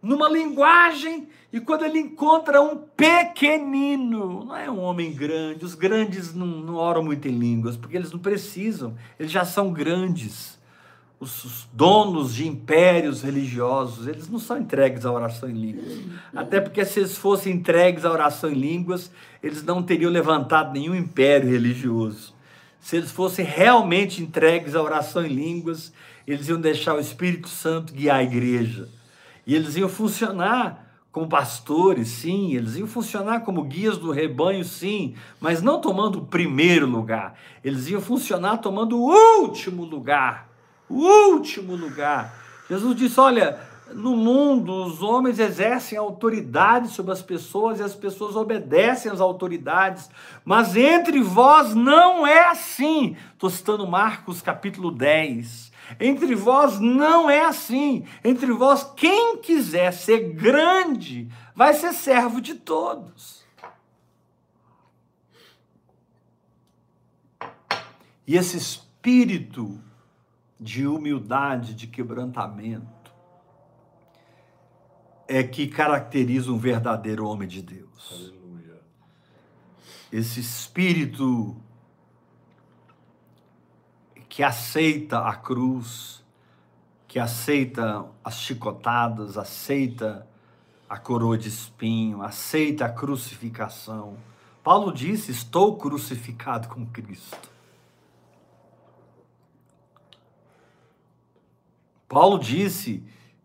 numa 0.02 0.28
linguagem 0.28 1.28
e 1.52 1.60
quando 1.60 1.84
ele 1.84 1.98
encontra 1.98 2.62
um 2.62 2.76
pequenino, 2.76 4.44
não 4.46 4.56
é 4.56 4.70
um 4.70 4.80
homem 4.80 5.12
grande, 5.12 5.66
os 5.66 5.74
grandes 5.74 6.32
não, 6.32 6.46
não 6.46 6.76
oram 6.76 7.04
muito 7.04 7.28
em 7.28 7.38
línguas, 7.38 7.76
porque 7.76 7.94
eles 7.94 8.10
não 8.10 8.18
precisam, 8.18 8.96
eles 9.20 9.30
já 9.30 9.44
são 9.44 9.70
grandes. 9.70 10.58
Os, 11.20 11.44
os 11.44 11.68
donos 11.72 12.34
de 12.34 12.48
impérios 12.48 13.22
religiosos, 13.22 14.08
eles 14.08 14.28
não 14.28 14.38
são 14.38 14.58
entregues 14.58 15.04
à 15.04 15.12
oração 15.12 15.48
em 15.48 15.52
línguas. 15.52 16.00
Até 16.34 16.58
porque 16.58 16.84
se 16.84 17.00
eles 17.00 17.16
fossem 17.16 17.52
entregues 17.52 18.04
à 18.04 18.10
oração 18.10 18.50
em 18.50 18.54
línguas, 18.54 19.12
eles 19.42 19.62
não 19.62 19.82
teriam 19.82 20.10
levantado 20.10 20.72
nenhum 20.72 20.94
império 20.94 21.50
religioso. 21.50 22.34
Se 22.80 22.96
eles 22.96 23.12
fossem 23.12 23.44
realmente 23.44 24.22
entregues 24.22 24.74
à 24.74 24.82
oração 24.82 25.24
em 25.24 25.32
línguas, 25.32 25.92
eles 26.26 26.48
iam 26.48 26.60
deixar 26.60 26.94
o 26.94 27.00
Espírito 27.00 27.48
Santo 27.48 27.92
guiar 27.92 28.16
a 28.16 28.24
igreja. 28.24 28.88
E 29.46 29.54
eles 29.54 29.76
iam 29.76 29.88
funcionar 29.88 30.91
como 31.12 31.28
pastores, 31.28 32.08
sim, 32.08 32.54
eles 32.54 32.74
iam 32.76 32.86
funcionar 32.86 33.40
como 33.40 33.62
guias 33.64 33.98
do 33.98 34.10
rebanho, 34.10 34.64
sim, 34.64 35.14
mas 35.38 35.60
não 35.60 35.78
tomando 35.78 36.20
o 36.20 36.26
primeiro 36.26 36.86
lugar. 36.86 37.38
Eles 37.62 37.86
iam 37.88 38.00
funcionar 38.00 38.56
tomando 38.56 38.98
o 38.98 39.12
último 39.42 39.84
lugar. 39.84 40.48
O 40.88 41.34
último 41.34 41.76
lugar. 41.76 42.34
Jesus 42.66 42.96
disse: 42.96 43.20
Olha, 43.20 43.60
no 43.92 44.16
mundo 44.16 44.72
os 44.86 45.02
homens 45.02 45.38
exercem 45.38 45.98
autoridade 45.98 46.88
sobre 46.88 47.12
as 47.12 47.20
pessoas 47.20 47.78
e 47.78 47.82
as 47.82 47.94
pessoas 47.94 48.34
obedecem 48.34 49.12
às 49.12 49.20
autoridades, 49.20 50.08
mas 50.42 50.74
entre 50.76 51.20
vós 51.20 51.74
não 51.74 52.26
é 52.26 52.48
assim. 52.48 53.16
Estou 53.34 53.50
citando 53.50 53.86
Marcos 53.86 54.40
capítulo 54.40 54.90
10. 54.90 55.71
Entre 56.00 56.34
vós 56.34 56.78
não 56.78 57.28
é 57.28 57.44
assim. 57.44 58.04
Entre 58.24 58.52
vós, 58.52 58.84
quem 58.96 59.38
quiser 59.38 59.92
ser 59.92 60.32
grande, 60.34 61.28
vai 61.54 61.74
ser 61.74 61.92
servo 61.92 62.40
de 62.40 62.54
todos. 62.54 63.42
E 68.26 68.36
esse 68.36 68.56
espírito 68.56 69.80
de 70.58 70.86
humildade, 70.86 71.74
de 71.74 71.86
quebrantamento, 71.86 73.12
é 75.26 75.42
que 75.42 75.66
caracteriza 75.66 76.52
um 76.52 76.58
verdadeiro 76.58 77.26
homem 77.26 77.48
de 77.48 77.62
Deus. 77.62 78.12
Aleluia. 78.12 78.80
Esse 80.12 80.40
espírito 80.40 81.56
que 84.32 84.42
aceita 84.42 85.18
a 85.28 85.34
cruz, 85.34 86.24
que 87.06 87.18
aceita 87.18 88.06
as 88.24 88.36
chicotadas, 88.36 89.36
aceita 89.36 90.26
a 90.88 90.96
coroa 90.96 91.36
de 91.36 91.50
espinho, 91.50 92.22
aceita 92.22 92.86
a 92.86 92.88
crucificação. 92.88 94.16
Paulo 94.64 94.90
disse: 94.90 95.30
Estou 95.30 95.76
crucificado 95.76 96.66
com 96.68 96.86
Cristo. 96.86 97.50
Paulo 102.08 102.38
disse 102.38 103.04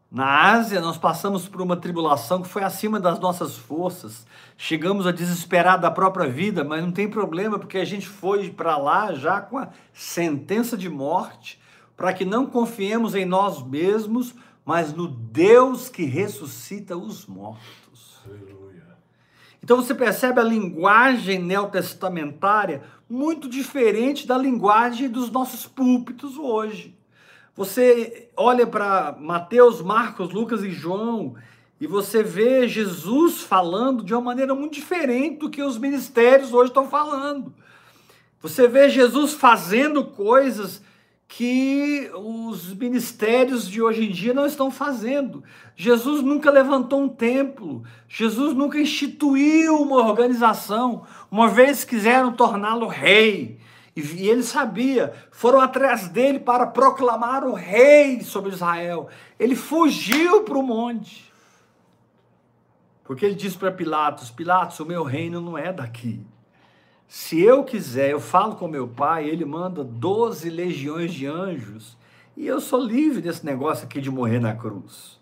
na 0.09 0.51
Ásia, 0.51 0.79
nós 0.79 0.97
passamos 0.97 1.49
por 1.49 1.61
uma 1.61 1.75
tribulação 1.75 2.41
que 2.41 2.47
foi 2.47 2.63
acima 2.63 2.97
das 2.97 3.19
nossas 3.19 3.57
forças. 3.57 4.25
Chegamos 4.57 5.05
a 5.05 5.11
desesperar 5.11 5.79
da 5.79 5.91
própria 5.91 6.29
vida, 6.29 6.63
mas 6.63 6.81
não 6.81 6.93
tem 6.93 7.09
problema, 7.09 7.59
porque 7.59 7.77
a 7.77 7.85
gente 7.85 8.07
foi 8.07 8.49
para 8.49 8.77
lá 8.77 9.13
já 9.13 9.41
com 9.41 9.57
a 9.57 9.67
sentença 9.93 10.77
de 10.77 10.89
morte, 10.89 11.59
para 11.95 12.13
que 12.13 12.23
não 12.23 12.45
confiemos 12.45 13.15
em 13.15 13.25
nós 13.25 13.61
mesmos, 13.61 14.33
mas 14.63 14.93
no 14.93 15.09
Deus 15.09 15.89
que 15.89 16.05
ressuscita 16.05 16.95
os 16.95 17.25
mortos. 17.25 18.21
Aleluia. 18.25 18.83
Então 19.61 19.75
você 19.75 19.93
percebe 19.93 20.39
a 20.39 20.43
linguagem 20.43 21.39
neotestamentária 21.39 22.81
muito 23.09 23.49
diferente 23.49 24.25
da 24.25 24.37
linguagem 24.37 25.09
dos 25.09 25.29
nossos 25.29 25.65
púlpitos 25.65 26.37
hoje. 26.37 26.96
Você 27.57 28.29
olha 28.37 28.67
para 28.67 29.17
Mateus, 29.19 29.81
Marcos, 29.81 30.31
Lucas 30.31 30.63
e 30.63 30.69
João 30.69 31.35
e 31.81 31.87
você 31.87 32.21
vê 32.21 32.67
Jesus 32.67 33.41
falando 33.41 34.03
de 34.03 34.13
uma 34.13 34.21
maneira 34.21 34.53
muito 34.53 34.73
diferente 34.73 35.39
do 35.39 35.49
que 35.49 35.63
os 35.63 35.75
ministérios 35.75 36.53
hoje 36.53 36.69
estão 36.69 36.87
falando. 36.87 37.51
Você 38.39 38.67
vê 38.67 38.89
Jesus 38.89 39.33
fazendo 39.33 40.05
coisas 40.05 40.83
que 41.27 42.11
os 42.13 42.71
ministérios 42.75 43.67
de 43.67 43.81
hoje 43.81 44.05
em 44.05 44.11
dia 44.11 44.35
não 44.35 44.45
estão 44.45 44.69
fazendo. 44.69 45.43
Jesus 45.75 46.21
nunca 46.21 46.51
levantou 46.51 47.01
um 47.01 47.09
templo, 47.09 47.83
Jesus 48.07 48.53
nunca 48.53 48.79
instituiu 48.79 49.81
uma 49.81 49.97
organização, 49.97 51.07
uma 51.29 51.47
vez 51.47 51.83
quiseram 51.83 52.31
torná-lo 52.31 52.85
rei. 52.85 53.59
E 53.99 54.29
ele 54.29 54.43
sabia, 54.43 55.11
foram 55.31 55.59
atrás 55.59 56.07
dele 56.07 56.37
para 56.39 56.67
proclamar 56.67 57.43
o 57.43 57.55
rei 57.55 58.21
sobre 58.21 58.51
Israel. 58.51 59.09
Ele 59.39 59.55
fugiu 59.55 60.43
para 60.43 60.55
o 60.55 60.61
monte. 60.61 61.33
Porque 63.03 63.25
ele 63.25 63.33
disse 63.33 63.57
para 63.57 63.71
Pilatos: 63.71 64.29
Pilatos, 64.29 64.79
o 64.79 64.85
meu 64.85 65.01
reino 65.01 65.41
não 65.41 65.57
é 65.57 65.73
daqui. 65.73 66.23
Se 67.07 67.41
eu 67.41 67.63
quiser, 67.63 68.11
eu 68.11 68.19
falo 68.19 68.55
com 68.55 68.67
meu 68.67 68.87
pai, 68.87 69.27
ele 69.27 69.45
manda 69.45 69.83
12 69.83 70.47
legiões 70.51 71.11
de 71.11 71.25
anjos, 71.25 71.97
e 72.35 72.45
eu 72.45 72.61
sou 72.61 72.79
livre 72.79 73.19
desse 73.19 73.43
negócio 73.43 73.85
aqui 73.85 73.99
de 73.99 74.11
morrer 74.11 74.39
na 74.39 74.53
cruz. 74.53 75.19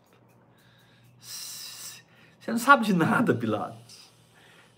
Você 1.21 2.51
não 2.51 2.57
sabe 2.57 2.83
de 2.83 2.93
nada, 2.93 3.33
Pilatos. 3.33 3.84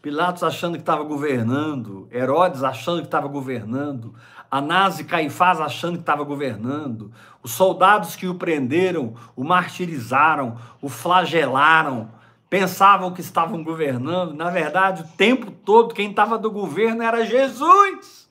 Pilatos 0.02 0.44
achando 0.44 0.74
que 0.74 0.82
estava 0.82 1.04
governando, 1.04 2.08
Herodes 2.12 2.64
achando 2.64 3.00
que 3.00 3.08
estava 3.08 3.28
governando, 3.28 4.14
Anás 4.50 5.00
e 5.00 5.04
Caifás 5.04 5.60
achando 5.60 5.96
que 5.96 6.04
estava 6.04 6.24
governando, 6.24 7.12
os 7.44 7.52
soldados 7.52 8.16
que 8.16 8.28
o 8.28 8.36
prenderam 8.36 9.16
o 9.36 9.44
martirizaram, 9.44 10.58
o 10.82 10.88
flagelaram, 10.88 12.10
pensavam 12.50 13.12
que 13.12 13.22
estavam 13.22 13.64
governando, 13.64 14.34
na 14.34 14.50
verdade, 14.50 15.04
o 15.04 15.18
tempo 15.18 15.52
todo 15.52 15.94
quem 15.94 16.12
estava 16.12 16.38
do 16.38 16.50
governo 16.50 17.04
era 17.04 17.26
Jesus. 17.26 18.28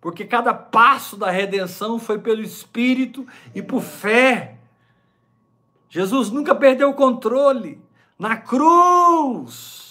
Porque 0.00 0.24
cada 0.24 0.52
passo 0.52 1.16
da 1.16 1.30
redenção 1.30 1.98
foi 1.98 2.18
pelo 2.18 2.42
Espírito 2.42 3.26
e 3.54 3.62
por 3.62 3.80
fé. 3.80 4.56
Jesus 5.88 6.30
nunca 6.30 6.54
perdeu 6.54 6.90
o 6.90 6.94
controle. 6.94 7.80
Na 8.18 8.36
cruz, 8.36 9.83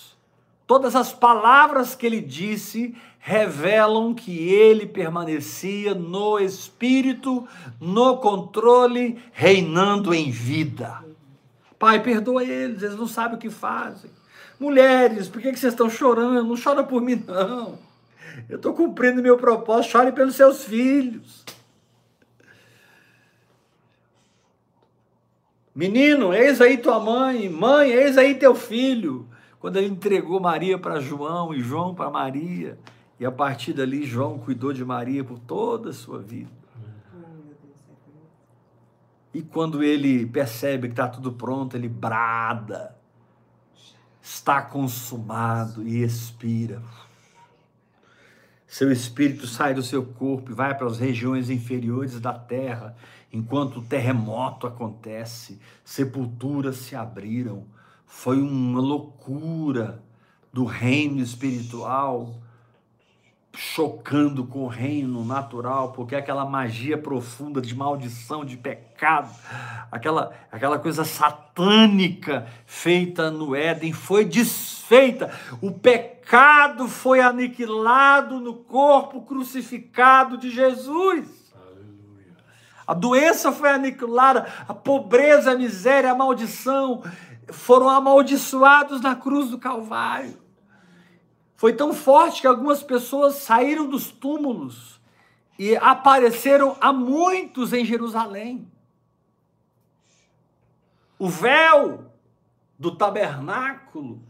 Todas 0.74 0.96
as 0.96 1.14
palavras 1.14 1.94
que 1.94 2.04
ele 2.04 2.20
disse 2.20 2.96
revelam 3.20 4.12
que 4.12 4.50
ele 4.50 4.88
permanecia 4.88 5.94
no 5.94 6.40
espírito, 6.40 7.48
no 7.80 8.18
controle, 8.18 9.22
reinando 9.32 10.16
em 10.16 10.32
vida. 10.32 11.06
Pai, 11.78 12.02
perdoa 12.02 12.44
eles, 12.44 12.82
eles 12.82 12.98
não 12.98 13.06
sabem 13.06 13.38
o 13.38 13.40
que 13.40 13.52
fazem. 13.52 14.10
Mulheres, 14.60 15.28
por 15.28 15.44
que 15.44 15.56
vocês 15.56 15.74
estão 15.74 15.92
chorando? 15.92 16.44
Não 16.44 16.60
chora 16.60 16.84
por 16.84 17.04
mim, 17.04 17.24
não. 17.28 17.78
Eu 18.50 18.56
estou 18.56 18.74
cumprindo 18.74 19.22
meu 19.22 19.38
propósito, 19.38 19.92
chore 19.92 20.12
pelos 20.12 20.34
seus 20.34 20.64
filhos. 20.64 21.46
Menino, 25.76 26.34
eis 26.34 26.60
aí 26.60 26.80
tua 26.80 27.00
mãe, 27.00 27.48
mãe, 27.48 27.92
eis 27.92 28.18
aí 28.18 28.34
teu 28.34 28.56
filho 28.56 29.32
quando 29.64 29.78
ele 29.78 29.88
entregou 29.88 30.42
Maria 30.42 30.78
para 30.78 31.00
João 31.00 31.54
e 31.54 31.62
João 31.62 31.96
para 31.96 32.10
Maria, 32.10 32.78
e 33.18 33.26
a 33.26 33.32
partir 33.32 33.72
dali 33.72 34.06
João 34.06 34.38
cuidou 34.38 34.74
de 34.74 34.84
Maria 34.84 35.24
por 35.24 35.40
toda 35.40 35.92
a 35.92 35.94
sua 35.94 36.20
vida. 36.20 36.52
E 39.34 39.42
quando 39.42 39.82
ele 39.82 40.26
percebe 40.26 40.90
que 40.90 40.92
está 40.92 41.08
tudo 41.08 41.32
pronto, 41.32 41.78
ele 41.78 41.88
brada, 41.88 42.94
está 44.22 44.62
consumado 44.62 45.88
e 45.88 46.04
expira. 46.04 46.84
Seu 48.68 48.92
espírito 48.92 49.48
sai 49.48 49.74
do 49.74 49.82
seu 49.82 50.06
corpo 50.06 50.52
e 50.52 50.54
vai 50.54 50.76
para 50.76 50.88
as 50.88 51.00
regiões 51.00 51.50
inferiores 51.50 52.20
da 52.20 52.34
terra, 52.34 52.98
enquanto 53.32 53.78
o 53.78 53.82
terremoto 53.82 54.68
acontece, 54.68 55.58
sepulturas 55.86 56.76
se 56.76 56.98
abriram, 56.98 57.66
foi 58.16 58.40
uma 58.40 58.80
loucura 58.80 60.02
do 60.54 60.64
reino 60.64 61.20
espiritual 61.20 62.36
chocando 63.54 64.46
com 64.46 64.60
o 64.60 64.68
reino 64.68 65.26
natural, 65.26 65.92
porque 65.92 66.16
aquela 66.16 66.46
magia 66.46 66.98
profunda 66.98 67.60
de 67.60 67.76
maldição, 67.76 68.46
de 68.46 68.56
pecado, 68.56 69.30
aquela, 69.92 70.32
aquela 70.50 70.80
coisa 70.80 71.04
satânica 71.04 72.48
feita 72.66 73.30
no 73.30 73.54
Éden 73.54 73.92
foi 73.92 74.24
desfeita. 74.24 75.30
O 75.60 75.72
pecado 75.72 76.88
foi 76.88 77.20
aniquilado 77.20 78.40
no 78.40 78.54
corpo 78.54 79.24
crucificado 79.24 80.38
de 80.38 80.50
Jesus. 80.50 81.44
A 82.86 82.94
doença 82.94 83.52
foi 83.52 83.70
aniquilada, 83.70 84.48
a 84.68 84.74
pobreza, 84.74 85.52
a 85.52 85.58
miséria, 85.58 86.12
a 86.12 86.16
maldição 86.16 87.02
foram 87.52 87.90
amaldiçoados 87.90 89.02
na 89.02 89.16
cruz 89.16 89.50
do 89.50 89.58
Calvário. 89.58 90.42
Foi 91.56 91.74
tão 91.74 91.94
forte 91.94 92.42
que 92.42 92.48
algumas 92.48 92.84
pessoas 92.84 93.36
saíram 93.36 93.88
dos 93.88 94.12
túmulos 94.12 95.00
e 95.58 95.76
apareceram 95.78 96.76
a 96.82 96.92
muitos 96.92 97.74
em 97.74 97.86
Jerusalém. 97.86 98.70
O 101.18 101.30
véu 101.30 102.12
do 102.78 102.96
tabernáculo 102.96 104.22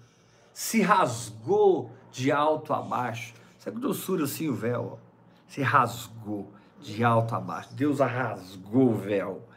se 0.53 0.81
rasgou 0.81 1.91
de 2.11 2.31
alto 2.31 2.73
a 2.73 2.81
baixo. 2.81 3.33
Sabe 3.57 3.77
que 3.77 3.81
doçura 3.81 4.25
assim 4.25 4.47
o 4.47 4.53
véu? 4.53 4.99
Se 5.47 5.61
rasgou 5.61 6.53
de 6.79 7.03
alto 7.03 7.33
a 7.33 7.39
baixo. 7.39 7.73
Deus 7.73 7.99
rasgou 7.99 8.89
o 8.89 8.95
véu 8.95 9.47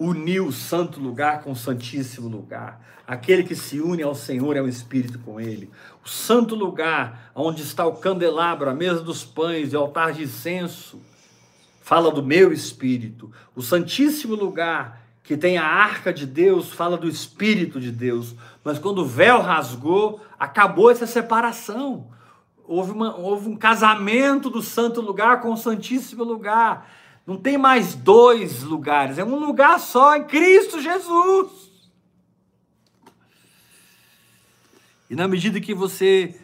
uniu 0.00 0.46
o 0.46 0.52
santo 0.52 0.98
lugar 0.98 1.42
com 1.42 1.52
o 1.52 1.56
santíssimo 1.56 2.26
lugar. 2.26 2.80
Aquele 3.06 3.42
que 3.42 3.54
se 3.54 3.80
une 3.80 4.02
ao 4.02 4.14
Senhor 4.14 4.56
é 4.56 4.62
o 4.62 4.68
Espírito 4.68 5.18
com 5.18 5.38
ele. 5.38 5.70
O 6.02 6.08
santo 6.08 6.54
lugar, 6.54 7.30
onde 7.34 7.62
está 7.62 7.84
o 7.84 7.96
candelabro, 7.96 8.70
a 8.70 8.74
mesa 8.74 9.02
dos 9.02 9.24
pães 9.24 9.72
e 9.72 9.76
o 9.76 9.80
altar 9.80 10.12
de 10.12 10.22
incenso, 10.22 11.02
fala 11.82 12.10
do 12.10 12.22
meu 12.22 12.50
Espírito. 12.50 13.30
O 13.54 13.60
santíssimo 13.60 14.34
lugar, 14.34 15.02
que 15.22 15.36
tem 15.36 15.58
a 15.58 15.66
arca 15.66 16.14
de 16.14 16.24
Deus, 16.24 16.72
fala 16.72 16.96
do 16.96 17.08
Espírito 17.08 17.78
de 17.78 17.92
Deus. 17.92 18.34
Mas 18.64 18.78
quando 18.78 19.00
o 19.00 19.06
véu 19.06 19.42
rasgou, 19.42 20.20
acabou 20.38 20.90
essa 20.90 21.06
separação. 21.06 22.06
Houve, 22.64 22.92
uma, 22.92 23.16
houve 23.16 23.50
um 23.50 23.56
casamento 23.56 24.48
do 24.48 24.62
santo 24.62 25.02
lugar 25.02 25.42
com 25.42 25.52
o 25.52 25.58
santíssimo 25.58 26.24
lugar. 26.24 26.88
Não 27.30 27.36
tem 27.36 27.56
mais 27.56 27.94
dois 27.94 28.64
lugares, 28.64 29.16
é 29.16 29.24
um 29.24 29.38
lugar 29.38 29.78
só 29.78 30.16
em 30.16 30.24
Cristo 30.24 30.82
Jesus. 30.82 31.70
E 35.08 35.14
na 35.14 35.28
medida 35.28 35.60
que 35.60 35.72
você 35.72 36.40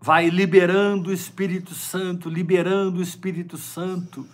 vai 0.00 0.28
liberando 0.28 1.10
o 1.10 1.12
Espírito 1.12 1.74
Santo, 1.74 2.28
liberando 2.28 3.00
o 3.00 3.02
Espírito 3.02 3.58
Santo, 3.58 4.24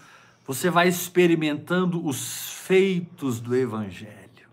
você 0.47 0.69
vai 0.69 0.89
experimentando 0.89 2.07
os 2.07 2.51
feitos 2.51 3.41
do 3.41 3.57
Evangelho. 3.57 4.47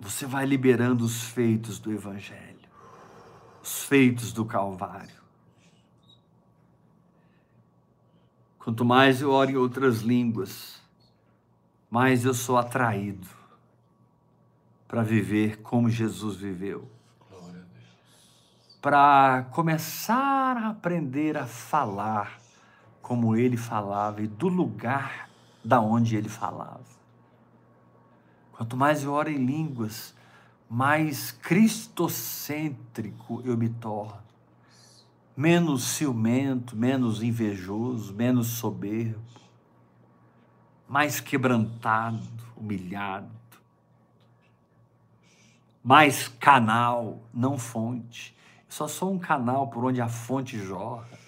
Você 0.00 0.26
vai 0.26 0.44
liberando 0.44 1.04
os 1.04 1.22
feitos 1.22 1.78
do 1.78 1.92
Evangelho, 1.92 2.68
os 3.62 3.84
feitos 3.84 4.32
do 4.32 4.44
Calvário. 4.44 5.23
Quanto 8.64 8.82
mais 8.82 9.20
eu 9.20 9.30
oro 9.30 9.50
em 9.50 9.56
outras 9.56 10.00
línguas, 10.00 10.80
mais 11.90 12.24
eu 12.24 12.32
sou 12.32 12.56
atraído 12.56 13.28
para 14.88 15.02
viver 15.02 15.60
como 15.60 15.90
Jesus 15.90 16.36
viveu. 16.36 16.88
Para 18.80 19.42
começar 19.50 20.56
a 20.56 20.70
aprender 20.70 21.36
a 21.36 21.46
falar 21.46 22.40
como 23.02 23.36
ele 23.36 23.58
falava 23.58 24.22
e 24.22 24.26
do 24.26 24.48
lugar 24.48 25.28
da 25.62 25.82
onde 25.82 26.16
ele 26.16 26.30
falava. 26.30 26.80
Quanto 28.52 28.78
mais 28.78 29.04
eu 29.04 29.12
oro 29.12 29.28
em 29.28 29.44
línguas, 29.44 30.14
mais 30.70 31.30
cristocêntrico 31.30 33.42
eu 33.44 33.58
me 33.58 33.68
torno 33.68 34.23
menos 35.36 35.84
ciumento, 35.84 36.76
menos 36.76 37.22
invejoso, 37.22 38.14
menos 38.14 38.46
soberbo, 38.48 39.20
mais 40.88 41.20
quebrantado, 41.20 42.22
humilhado, 42.56 43.30
mais 45.82 46.28
canal, 46.28 47.22
não 47.32 47.58
fonte. 47.58 48.34
Eu 48.66 48.72
só 48.72 48.88
sou 48.88 49.12
um 49.12 49.18
canal 49.18 49.68
por 49.68 49.84
onde 49.84 50.00
a 50.00 50.08
fonte 50.08 50.58
jorra. 50.58 51.18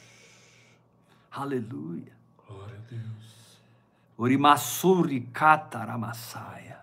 Aleluia. 1.30 2.12
Glória 2.46 2.76
a 2.76 2.90
Deus. 2.90 3.60
Orimassuri 4.16 5.20
kataramasaia. 5.20 6.78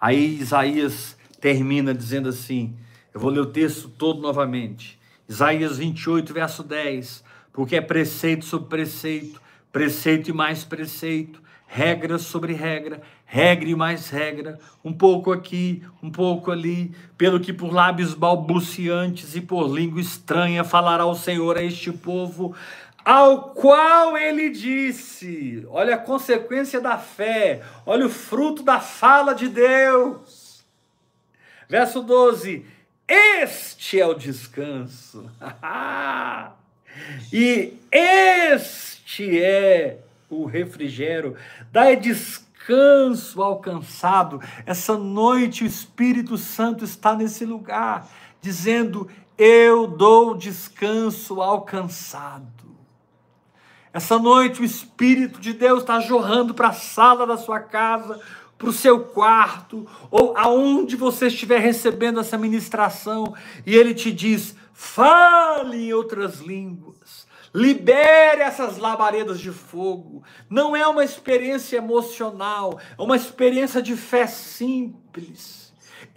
Aí 0.00 0.40
Isaías 0.40 1.16
termina 1.40 1.94
dizendo 1.94 2.28
assim: 2.28 2.76
eu 3.14 3.20
vou 3.20 3.30
ler 3.30 3.40
o 3.40 3.46
texto 3.46 3.88
todo 3.88 4.20
novamente. 4.20 4.97
Isaías 5.28 5.76
28, 5.78 6.32
verso 6.32 6.62
10. 6.62 7.22
Porque 7.52 7.76
é 7.76 7.80
preceito 7.80 8.44
sobre 8.44 8.68
preceito, 8.68 9.40
preceito 9.70 10.30
e 10.30 10.32
mais 10.32 10.64
preceito, 10.64 11.42
regra 11.66 12.18
sobre 12.18 12.54
regra, 12.54 13.02
regra 13.26 13.68
e 13.68 13.74
mais 13.74 14.08
regra, 14.08 14.58
um 14.82 14.92
pouco 14.92 15.30
aqui, 15.30 15.82
um 16.02 16.10
pouco 16.10 16.50
ali, 16.50 16.94
pelo 17.16 17.38
que 17.38 17.52
por 17.52 17.72
lábios 17.72 18.14
balbuciantes 18.14 19.36
e 19.36 19.40
por 19.40 19.66
língua 19.66 20.00
estranha 20.00 20.64
falará 20.64 21.04
o 21.04 21.14
Senhor 21.14 21.58
a 21.58 21.62
este 21.62 21.92
povo, 21.92 22.54
ao 23.04 23.50
qual 23.50 24.16
ele 24.16 24.48
disse: 24.48 25.66
olha 25.68 25.96
a 25.96 25.98
consequência 25.98 26.80
da 26.80 26.96
fé, 26.96 27.62
olha 27.84 28.06
o 28.06 28.10
fruto 28.10 28.62
da 28.62 28.80
fala 28.80 29.34
de 29.34 29.48
Deus. 29.48 30.64
Verso 31.68 32.02
12: 32.02 32.64
este 33.08 33.98
é 33.98 34.06
o 34.06 34.14
descanso. 34.14 35.30
e 37.32 37.72
este 37.90 39.40
é 39.42 40.00
o 40.28 40.44
refrigério. 40.44 41.36
Dá 41.72 41.94
descanso 41.94 43.42
alcançado. 43.42 44.40
Essa 44.66 44.96
noite 44.98 45.64
o 45.64 45.66
Espírito 45.66 46.36
Santo 46.36 46.84
está 46.84 47.14
nesse 47.16 47.44
lugar, 47.46 48.06
dizendo: 48.42 49.08
Eu 49.38 49.86
dou 49.86 50.36
descanso 50.36 51.40
alcançado. 51.40 52.58
Essa 53.92 54.18
noite 54.18 54.60
o 54.60 54.64
Espírito 54.64 55.40
de 55.40 55.52
Deus 55.52 55.80
está 55.80 55.98
jorrando 55.98 56.52
para 56.52 56.68
a 56.68 56.72
sala 56.72 57.26
da 57.26 57.36
sua 57.36 57.58
casa, 57.58 58.20
para 58.58 58.68
o 58.68 58.72
seu 58.72 59.04
quarto, 59.04 59.86
ou 60.10 60.36
aonde 60.36 60.96
você 60.96 61.28
estiver 61.28 61.60
recebendo 61.60 62.18
essa 62.18 62.36
ministração, 62.36 63.34
e 63.64 63.74
ele 63.74 63.94
te 63.94 64.10
diz: 64.10 64.56
fale 64.72 65.86
em 65.86 65.92
outras 65.92 66.40
línguas, 66.40 67.26
libere 67.54 68.42
essas 68.42 68.76
labaredas 68.76 69.38
de 69.38 69.52
fogo. 69.52 70.24
Não 70.50 70.74
é 70.74 70.86
uma 70.86 71.04
experiência 71.04 71.76
emocional, 71.76 72.80
é 72.98 73.00
uma 73.02 73.16
experiência 73.16 73.80
de 73.80 73.96
fé 73.96 74.26
simples. 74.26 75.57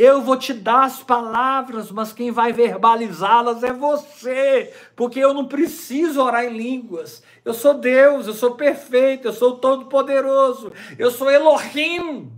Eu 0.04 0.24
vou 0.24 0.36
te 0.36 0.52
dar 0.52 0.86
as 0.86 1.04
palavras, 1.04 1.92
mas 1.92 2.12
quem 2.12 2.32
vai 2.32 2.52
verbalizá-las 2.52 3.62
é 3.62 3.72
você, 3.72 4.74
porque 4.96 5.20
eu 5.20 5.32
não 5.32 5.46
preciso 5.46 6.24
orar 6.24 6.44
em 6.44 6.58
línguas. 6.58 7.22
Eu 7.46 7.54
sou 7.54 7.76
Deus, 7.76 8.26
eu 8.26 8.34
sou 8.34 8.56
perfeito, 8.56 9.28
eu 9.28 9.32
sou 9.32 9.58
todo-poderoso, 9.58 10.74
eu 10.98 11.12
sou 11.12 11.30
Elohim. 11.30 12.32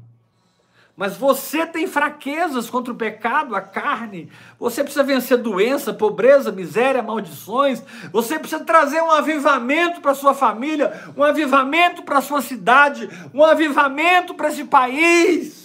Mas 0.93 1.15
você 1.15 1.65
tem 1.65 1.87
fraquezas 1.87 2.69
contra 2.69 2.91
o 2.91 2.97
pecado, 2.97 3.55
a 3.55 3.61
carne. 3.61 4.29
Você 4.59 4.83
precisa 4.83 5.01
vencer 5.01 5.37
doença, 5.37 5.93
pobreza, 5.93 6.51
miséria, 6.51 7.01
maldições. 7.01 7.81
Você 8.11 8.37
precisa 8.37 8.65
trazer 8.65 9.01
um 9.01 9.09
avivamento 9.09 10.01
para 10.01 10.13
sua 10.13 10.33
família, 10.33 10.91
um 11.15 11.23
avivamento 11.23 12.03
para 12.03 12.19
sua 12.19 12.41
cidade, 12.41 13.09
um 13.33 13.41
avivamento 13.41 14.33
para 14.33 14.49
esse 14.49 14.65
país. 14.65 15.62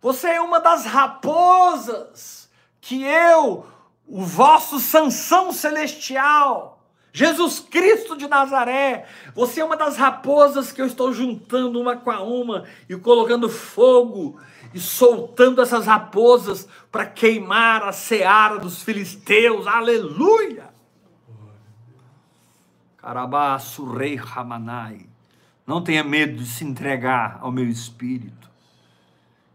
Você 0.00 0.28
é 0.28 0.40
uma 0.40 0.60
das 0.60 0.86
raposas 0.86 2.50
que 2.80 3.02
eu, 3.04 3.66
o 4.06 4.22
vosso 4.22 4.80
Sansão 4.80 5.52
celestial, 5.52 6.80
Jesus 7.12 7.60
Cristo 7.60 8.16
de 8.16 8.28
Nazaré, 8.28 9.06
você 9.34 9.60
é 9.60 9.64
uma 9.64 9.76
das 9.76 9.96
raposas 9.96 10.70
que 10.70 10.80
eu 10.80 10.86
estou 10.86 11.12
juntando 11.12 11.80
uma 11.80 11.96
com 11.96 12.10
a 12.10 12.22
uma 12.22 12.64
e 12.88 12.96
colocando 12.96 13.48
fogo 13.48 14.40
e 14.72 14.78
soltando 14.78 15.60
essas 15.60 15.86
raposas 15.86 16.68
para 16.90 17.04
queimar 17.04 17.82
a 17.82 17.92
seara 17.92 18.58
dos 18.58 18.82
filisteus. 18.82 19.66
Aleluia! 19.66 20.70
Carabaço, 22.96 23.84
rei 23.92 24.14
Ramanai. 24.14 25.06
Não 25.66 25.82
tenha 25.82 26.04
medo 26.04 26.36
de 26.36 26.46
se 26.46 26.64
entregar 26.64 27.38
ao 27.40 27.50
meu 27.50 27.68
espírito. 27.68 28.39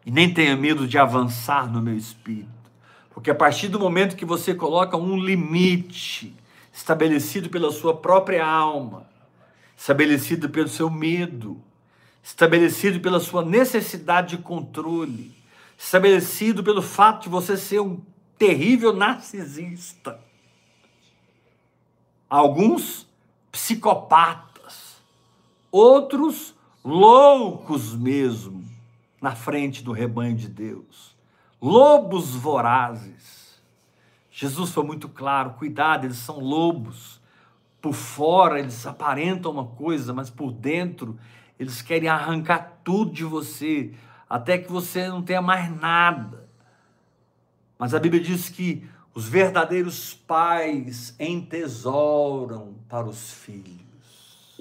E 0.05 0.11
nem 0.11 0.31
tenha 0.31 0.55
medo 0.55 0.87
de 0.87 0.97
avançar 0.97 1.71
no 1.71 1.81
meu 1.81 1.97
espírito. 1.97 2.49
Porque 3.09 3.31
a 3.31 3.35
partir 3.35 3.69
do 3.69 3.79
momento 3.79 4.15
que 4.15 4.25
você 4.25 4.53
coloca 4.53 4.95
um 4.95 5.17
limite, 5.17 6.35
estabelecido 6.71 7.49
pela 7.49 7.71
sua 7.71 7.95
própria 7.95 8.45
alma, 8.45 9.07
estabelecido 9.75 10.49
pelo 10.49 10.67
seu 10.67 10.89
medo, 10.89 11.59
estabelecido 12.21 12.99
pela 12.99 13.19
sua 13.19 13.43
necessidade 13.43 14.35
de 14.35 14.43
controle, 14.43 15.33
estabelecido 15.77 16.63
pelo 16.63 16.81
fato 16.81 17.23
de 17.23 17.29
você 17.29 17.55
ser 17.55 17.79
um 17.79 18.01
terrível 18.37 18.93
narcisista. 18.93 20.19
Alguns 22.29 23.07
psicopatas, 23.51 24.97
outros 25.71 26.53
loucos 26.83 27.95
mesmo, 27.95 28.74
na 29.25 29.35
frente 29.35 29.83
do 29.83 29.91
rebanho 29.91 30.35
de 30.35 30.47
Deus, 30.47 31.15
lobos 31.61 32.35
vorazes 32.35 33.45
Jesus 34.37 34.71
foi 34.71 34.83
muito 34.83 35.07
claro: 35.07 35.51
cuidado, 35.51 36.05
eles 36.05 36.17
são 36.17 36.39
lobos. 36.39 37.21
Por 37.81 37.93
fora 37.93 38.59
eles 38.59 38.85
aparentam 38.85 39.49
uma 39.49 39.65
coisa, 39.65 40.13
mas 40.13 40.29
por 40.29 40.51
dentro 40.51 41.17
eles 41.57 41.81
querem 41.81 42.09
arrancar 42.09 42.79
tudo 42.83 43.13
de 43.13 43.23
você, 43.23 43.93
até 44.29 44.57
que 44.57 44.69
você 44.69 45.07
não 45.07 45.21
tenha 45.21 45.41
mais 45.41 45.73
nada. 45.79 46.49
Mas 47.79 47.93
a 47.93 47.99
Bíblia 47.99 48.21
diz 48.21 48.49
que 48.49 48.85
os 49.13 49.29
verdadeiros 49.29 50.13
pais 50.13 51.15
entesouram 51.17 52.75
para 52.89 53.07
os 53.07 53.31
filhos. 53.31 54.59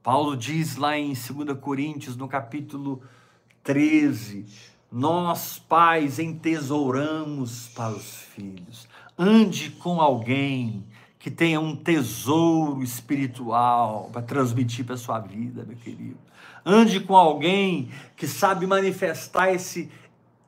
Paulo 0.00 0.36
diz 0.36 0.76
lá 0.76 0.96
em 0.96 1.12
2 1.12 1.58
Coríntios, 1.58 2.16
no 2.16 2.28
capítulo 2.28 3.02
13, 3.66 4.46
nós 4.90 5.58
pais 5.58 6.20
entesouramos 6.20 7.68
para 7.74 7.90
os 7.90 8.20
filhos. 8.34 8.88
Ande 9.18 9.70
com 9.70 10.00
alguém 10.00 10.86
que 11.18 11.30
tenha 11.32 11.60
um 11.60 11.74
tesouro 11.74 12.80
espiritual 12.80 14.08
para 14.12 14.22
transmitir 14.22 14.84
para 14.84 14.94
a 14.94 14.98
sua 14.98 15.18
vida, 15.18 15.64
meu 15.66 15.76
querido. 15.76 16.16
Ande 16.64 17.00
com 17.00 17.16
alguém 17.16 17.90
que 18.16 18.28
sabe 18.28 18.66
manifestar 18.68 19.52
esse 19.52 19.90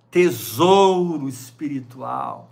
tesouro 0.09 1.29
espiritual. 1.29 2.51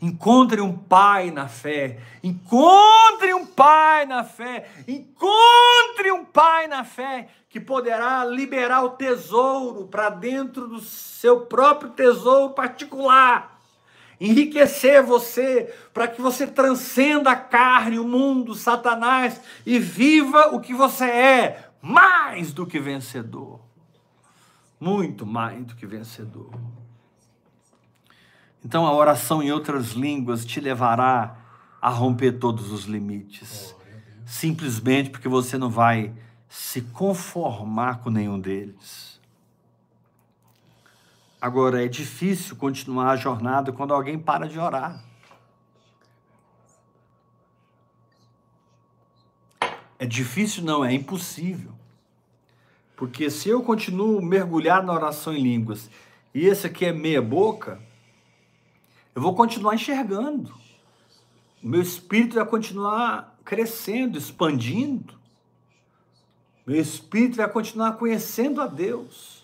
Encontre 0.00 0.60
um 0.60 0.76
pai 0.76 1.30
na 1.30 1.46
fé. 1.46 1.98
Encontre 2.22 3.34
um 3.34 3.46
pai 3.46 4.06
na 4.06 4.24
fé. 4.24 4.68
Encontre 4.86 6.10
um 6.12 6.24
pai 6.24 6.66
na 6.66 6.84
fé 6.84 7.28
que 7.48 7.58
poderá 7.58 8.24
liberar 8.24 8.84
o 8.84 8.90
tesouro 8.90 9.86
para 9.86 10.10
dentro 10.10 10.68
do 10.68 10.80
seu 10.80 11.42
próprio 11.42 11.90
tesouro 11.90 12.52
particular 12.54 13.58
enriquecer 14.20 15.02
você, 15.02 15.72
para 15.94 16.08
que 16.08 16.20
você 16.20 16.46
transcenda 16.46 17.30
a 17.30 17.36
carne, 17.36 17.98
o 17.98 18.06
mundo, 18.06 18.54
Satanás 18.54 19.40
e 19.64 19.78
viva 19.78 20.54
o 20.54 20.60
que 20.60 20.74
você 20.74 21.04
é, 21.04 21.70
mais 21.80 22.52
do 22.52 22.66
que 22.66 22.80
vencedor. 22.80 23.60
Muito 24.80 25.26
mais 25.26 25.64
do 25.64 25.74
que 25.74 25.86
vencedor. 25.86 26.50
Então 28.64 28.86
a 28.86 28.92
oração 28.92 29.42
em 29.42 29.52
outras 29.52 29.92
línguas 29.92 30.44
te 30.44 30.60
levará 30.60 31.36
a 31.80 31.88
romper 31.88 32.32
todos 32.32 32.72
os 32.72 32.84
limites. 32.84 33.74
Simplesmente 34.26 35.10
porque 35.10 35.28
você 35.28 35.56
não 35.56 35.70
vai 35.70 36.12
se 36.48 36.82
conformar 36.82 38.00
com 38.00 38.10
nenhum 38.10 38.38
deles. 38.38 39.20
Agora, 41.40 41.84
é 41.84 41.88
difícil 41.88 42.56
continuar 42.56 43.10
a 43.10 43.16
jornada 43.16 43.70
quando 43.72 43.94
alguém 43.94 44.18
para 44.18 44.48
de 44.48 44.58
orar. 44.58 45.04
É 49.98 50.06
difícil, 50.06 50.64
não, 50.64 50.84
é 50.84 50.92
impossível. 50.92 51.72
Porque 52.96 53.30
se 53.30 53.48
eu 53.48 53.62
continuo 53.62 54.20
mergulhar 54.22 54.82
na 54.82 54.92
oração 54.92 55.32
em 55.32 55.42
línguas 55.42 55.90
e 56.34 56.46
esse 56.46 56.66
aqui 56.66 56.84
é 56.84 56.92
meia 56.92 57.22
boca, 57.22 57.80
eu 59.14 59.22
vou 59.22 59.34
continuar 59.34 59.74
enxergando. 59.74 60.52
O 61.62 61.68
meu 61.68 61.82
espírito 61.82 62.36
vai 62.36 62.46
continuar 62.46 63.36
crescendo, 63.44 64.16
expandindo. 64.16 65.17
Meu 66.68 66.82
espírito 66.82 67.38
vai 67.38 67.48
continuar 67.48 67.92
conhecendo 67.92 68.60
a 68.60 68.66
Deus. 68.66 69.42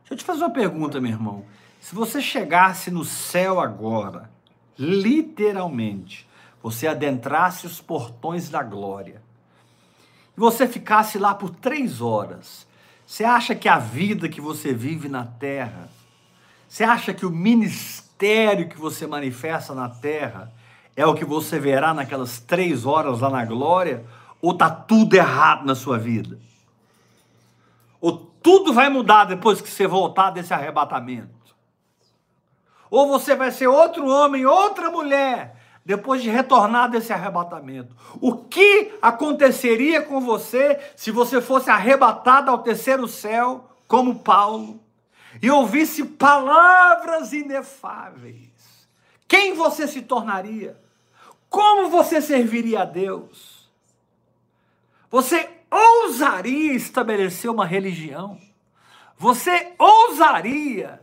Deixa 0.00 0.14
eu 0.14 0.16
te 0.16 0.24
fazer 0.24 0.40
uma 0.40 0.50
pergunta, 0.50 1.00
meu 1.00 1.12
irmão. 1.12 1.44
Se 1.80 1.94
você 1.94 2.20
chegasse 2.20 2.90
no 2.90 3.04
céu 3.04 3.60
agora, 3.60 4.28
literalmente, 4.76 6.28
você 6.60 6.88
adentrasse 6.88 7.68
os 7.68 7.80
portões 7.80 8.48
da 8.48 8.64
glória, 8.64 9.22
e 10.36 10.40
você 10.40 10.66
ficasse 10.66 11.18
lá 11.18 11.32
por 11.32 11.50
três 11.50 12.00
horas, 12.00 12.66
você 13.06 13.22
acha 13.22 13.54
que 13.54 13.68
a 13.68 13.78
vida 13.78 14.28
que 14.28 14.40
você 14.40 14.74
vive 14.74 15.08
na 15.08 15.24
terra, 15.24 15.88
você 16.68 16.82
acha 16.82 17.14
que 17.14 17.24
o 17.24 17.30
ministério 17.30 18.68
que 18.68 18.76
você 18.76 19.06
manifesta 19.06 19.72
na 19.72 19.88
terra 19.88 20.52
é 20.96 21.06
o 21.06 21.14
que 21.14 21.24
você 21.24 21.60
verá 21.60 21.94
naquelas 21.94 22.40
três 22.40 22.84
horas 22.84 23.20
lá 23.20 23.30
na 23.30 23.44
glória? 23.44 24.04
Ou 24.44 24.52
está 24.52 24.68
tudo 24.68 25.14
errado 25.14 25.64
na 25.64 25.74
sua 25.74 25.96
vida? 25.96 26.38
Ou 27.98 28.14
tudo 28.42 28.74
vai 28.74 28.90
mudar 28.90 29.24
depois 29.24 29.58
que 29.62 29.70
você 29.70 29.86
voltar 29.86 30.32
desse 30.32 30.52
arrebatamento. 30.52 31.56
Ou 32.90 33.08
você 33.08 33.34
vai 33.34 33.50
ser 33.50 33.68
outro 33.68 34.06
homem, 34.06 34.44
outra 34.44 34.90
mulher, 34.90 35.56
depois 35.82 36.22
de 36.22 36.28
retornar 36.28 36.90
desse 36.90 37.10
arrebatamento. 37.10 37.96
O 38.20 38.36
que 38.36 38.92
aconteceria 39.00 40.02
com 40.02 40.20
você 40.20 40.78
se 40.94 41.10
você 41.10 41.40
fosse 41.40 41.70
arrebatado 41.70 42.50
ao 42.50 42.58
terceiro 42.58 43.08
céu, 43.08 43.70
como 43.88 44.18
Paulo, 44.18 44.78
e 45.40 45.50
ouvisse 45.50 46.04
palavras 46.04 47.32
inefáveis? 47.32 48.50
Quem 49.26 49.54
você 49.54 49.88
se 49.88 50.02
tornaria? 50.02 50.78
Como 51.48 51.88
você 51.88 52.20
serviria 52.20 52.82
a 52.82 52.84
Deus? 52.84 53.53
Você 55.14 55.48
ousaria 55.70 56.72
estabelecer 56.72 57.48
uma 57.48 57.64
religião? 57.64 58.36
Você 59.16 59.72
ousaria 59.78 61.00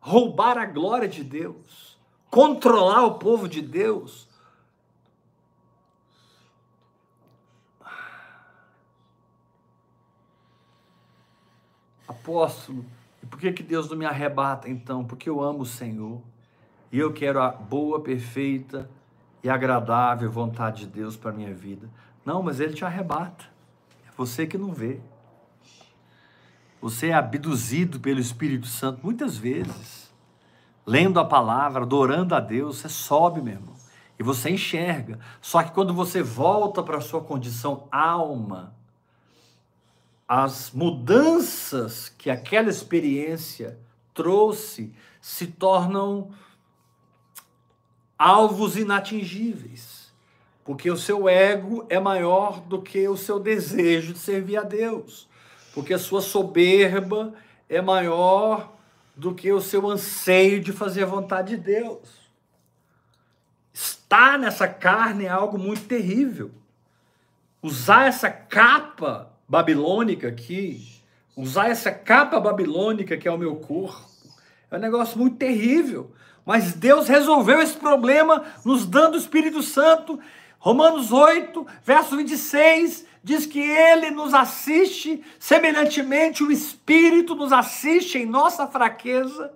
roubar 0.00 0.56
a 0.56 0.64
glória 0.64 1.06
de 1.06 1.22
Deus? 1.22 1.98
Controlar 2.30 3.04
o 3.04 3.18
povo 3.18 3.46
de 3.46 3.60
Deus? 3.60 4.26
Apóstolo, 12.08 12.86
e 13.22 13.26
por 13.26 13.38
que, 13.38 13.52
que 13.52 13.62
Deus 13.62 13.90
não 13.90 13.98
me 13.98 14.06
arrebata 14.06 14.66
então? 14.66 15.04
Porque 15.04 15.28
eu 15.28 15.42
amo 15.42 15.60
o 15.60 15.66
Senhor 15.66 16.22
e 16.90 16.98
eu 16.98 17.12
quero 17.12 17.38
a 17.42 17.50
boa, 17.50 18.00
perfeita 18.00 18.88
e 19.44 19.50
agradável 19.50 20.30
vontade 20.30 20.86
de 20.86 20.92
Deus 20.92 21.18
para 21.18 21.32
a 21.32 21.34
minha 21.34 21.52
vida. 21.52 21.86
Não, 22.30 22.44
mas 22.44 22.60
ele 22.60 22.74
te 22.74 22.84
arrebata. 22.84 23.44
É 24.06 24.12
você 24.16 24.46
que 24.46 24.56
não 24.56 24.72
vê. 24.72 25.00
Você 26.80 27.08
é 27.08 27.12
abduzido 27.12 27.98
pelo 27.98 28.20
Espírito 28.20 28.68
Santo 28.68 29.00
muitas 29.02 29.36
vezes. 29.36 30.14
Lendo 30.86 31.18
a 31.18 31.24
palavra, 31.24 31.82
adorando 31.82 32.32
a 32.32 32.38
Deus, 32.38 32.76
você 32.76 32.88
sobe, 32.88 33.42
meu 33.42 33.54
irmão. 33.54 33.74
E 34.16 34.22
você 34.22 34.48
enxerga. 34.48 35.18
Só 35.40 35.60
que 35.64 35.72
quando 35.72 35.92
você 35.92 36.22
volta 36.22 36.84
para 36.84 36.98
a 36.98 37.00
sua 37.00 37.20
condição 37.20 37.88
alma, 37.90 38.76
as 40.28 40.70
mudanças 40.70 42.10
que 42.10 42.30
aquela 42.30 42.70
experiência 42.70 43.76
trouxe 44.14 44.94
se 45.20 45.48
tornam 45.48 46.30
alvos 48.16 48.76
inatingíveis 48.76 49.99
porque 50.64 50.90
o 50.90 50.96
seu 50.96 51.28
ego 51.28 51.86
é 51.88 51.98
maior 51.98 52.60
do 52.60 52.80
que 52.80 53.08
o 53.08 53.16
seu 53.16 53.40
desejo 53.40 54.12
de 54.12 54.18
servir 54.18 54.56
a 54.56 54.62
Deus, 54.62 55.28
porque 55.74 55.94
a 55.94 55.98
sua 55.98 56.20
soberba 56.20 57.32
é 57.68 57.80
maior 57.80 58.76
do 59.16 59.34
que 59.34 59.52
o 59.52 59.60
seu 59.60 59.88
anseio 59.88 60.60
de 60.60 60.72
fazer 60.72 61.02
a 61.02 61.06
vontade 61.06 61.56
de 61.56 61.62
Deus. 61.62 62.20
Estar 63.72 64.38
nessa 64.38 64.66
carne 64.66 65.26
é 65.26 65.28
algo 65.28 65.58
muito 65.58 65.82
terrível. 65.86 66.50
Usar 67.62 68.06
essa 68.06 68.30
capa 68.30 69.30
babilônica 69.48 70.28
aqui, 70.28 71.00
usar 71.36 71.68
essa 71.68 71.90
capa 71.90 72.40
babilônica 72.40 73.16
que 73.16 73.28
é 73.28 73.30
o 73.30 73.38
meu 73.38 73.56
corpo, 73.56 74.08
é 74.70 74.76
um 74.76 74.80
negócio 74.80 75.18
muito 75.18 75.36
terrível. 75.36 76.12
Mas 76.44 76.72
Deus 76.72 77.06
resolveu 77.06 77.60
esse 77.60 77.76
problema 77.76 78.44
nos 78.64 78.86
dando 78.86 79.14
o 79.14 79.18
Espírito 79.18 79.62
Santo 79.62 80.18
Romanos 80.60 81.10
8, 81.10 81.66
verso 81.82 82.18
26, 82.18 83.06
diz 83.24 83.46
que 83.46 83.58
ele 83.58 84.10
nos 84.10 84.34
assiste, 84.34 85.24
semelhantemente 85.38 86.44
o 86.44 86.52
Espírito 86.52 87.34
nos 87.34 87.50
assiste 87.50 88.18
em 88.18 88.26
nossa 88.26 88.66
fraqueza, 88.66 89.52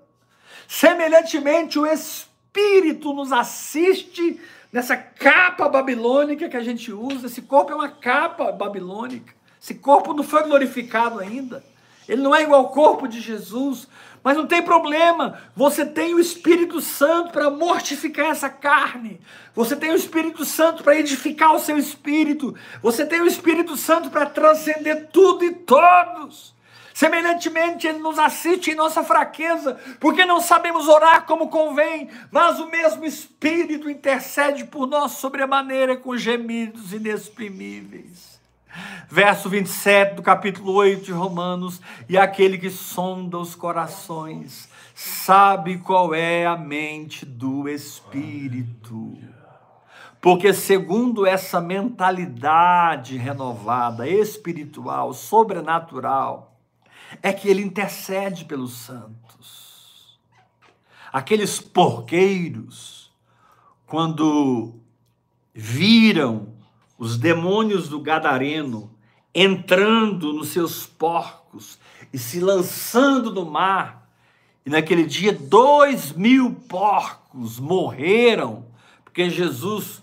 semelhantemente 0.67 1.79
o 1.79 1.87
Espírito 1.87 3.13
nos 3.13 3.33
assiste 3.33 4.41
nessa 4.73 4.97
capa 4.97 5.69
babilônica 5.69 6.49
que 6.49 6.57
a 6.57 6.63
gente 6.65 6.91
usa. 6.91 7.27
Esse 7.27 7.43
corpo 7.43 7.71
é 7.71 7.75
uma 7.75 7.91
capa 7.91 8.51
babilônica. 8.51 9.35
Esse 9.63 9.75
corpo 9.75 10.15
não 10.15 10.25
foi 10.25 10.43
glorificado 10.43 11.21
ainda. 11.21 11.63
Ele 12.09 12.23
não 12.23 12.35
é 12.35 12.43
igual 12.43 12.61
ao 12.61 12.71
corpo 12.71 13.09
de 13.09 13.21
Jesus, 13.21 13.89
mas 14.25 14.39
não 14.39 14.47
tem 14.47 14.63
problema, 14.63 15.39
você 15.55 15.85
tem 15.85 16.15
o 16.15 16.19
Espírito 16.19 16.81
Santo 16.81 17.31
para 17.31 17.51
mortificar 17.51 18.31
essa 18.31 18.49
carne, 18.49 19.21
você 19.55 19.77
tem 19.77 19.91
o 19.91 19.97
Espírito 19.97 20.47
Santo 20.47 20.83
para 20.83 20.99
edificar 20.99 21.55
o 21.55 21.59
seu 21.59 21.77
espírito, 21.77 22.55
você 22.83 23.05
tem 23.05 23.21
o 23.21 23.27
Espírito 23.27 23.77
Santo 23.77 24.09
para 24.09 24.25
transcender 24.25 25.09
tudo 25.13 25.45
e 25.45 25.53
todos. 25.53 26.55
Semelhantemente, 26.95 27.87
Ele 27.87 27.99
nos 27.99 28.19
assiste 28.19 28.71
em 28.71 28.75
nossa 28.75 29.03
fraqueza, 29.03 29.79
porque 30.01 30.25
não 30.25 30.41
sabemos 30.41 30.89
orar 30.89 31.27
como 31.27 31.51
convém, 31.51 32.09
mas 32.31 32.59
o 32.61 32.69
mesmo 32.69 33.05
Espírito 33.05 33.91
intercede 33.91 34.65
por 34.65 34.87
nós 34.87 35.13
sobremaneira 35.13 35.97
com 35.99 36.17
gemidos 36.17 36.95
inexprimíveis. 36.95 38.34
Verso 39.09 39.49
27 39.49 40.15
do 40.15 40.23
capítulo 40.23 40.73
8 40.73 41.05
de 41.05 41.13
Romanos: 41.13 41.81
E 42.09 42.17
aquele 42.17 42.59
que 42.59 42.71
sonda 42.71 43.39
os 43.39 43.55
corações 43.55 44.69
sabe 44.95 45.79
qual 45.79 46.15
é 46.15 46.47
a 46.47 46.57
mente 46.57 47.27
do 47.27 47.69
Espírito, 47.69 49.19
Porque, 50.21 50.55
segundo 50.55 51.27
essa 51.27 51.61
mentalidade 51.61 53.17
renovada, 53.17 54.09
espiritual, 54.09 55.13
sobrenatural, 55.13 56.59
é 57.23 57.33
que 57.33 57.49
ele 57.49 57.63
intercede 57.63 58.45
pelos 58.45 58.73
santos. 58.73 60.19
Aqueles 61.13 61.61
porqueiros, 61.61 63.13
quando 63.87 64.75
viram 65.53 66.54
os 66.99 67.17
demônios 67.19 67.89
do 67.89 68.01
Gadareno 68.01 68.91
entrando 69.35 70.33
nos 70.33 70.49
seus 70.49 70.87
porcos 70.87 71.79
e 72.13 72.19
se 72.19 72.39
lançando 72.39 73.33
no 73.33 73.45
mar. 73.45 74.09
E 74.65 74.71
naquele 74.71 75.05
dia, 75.05 75.33
dois 75.33 76.13
mil 76.13 76.55
porcos 76.69 77.59
morreram, 77.59 78.65
porque 79.05 79.29
Jesus 79.29 80.03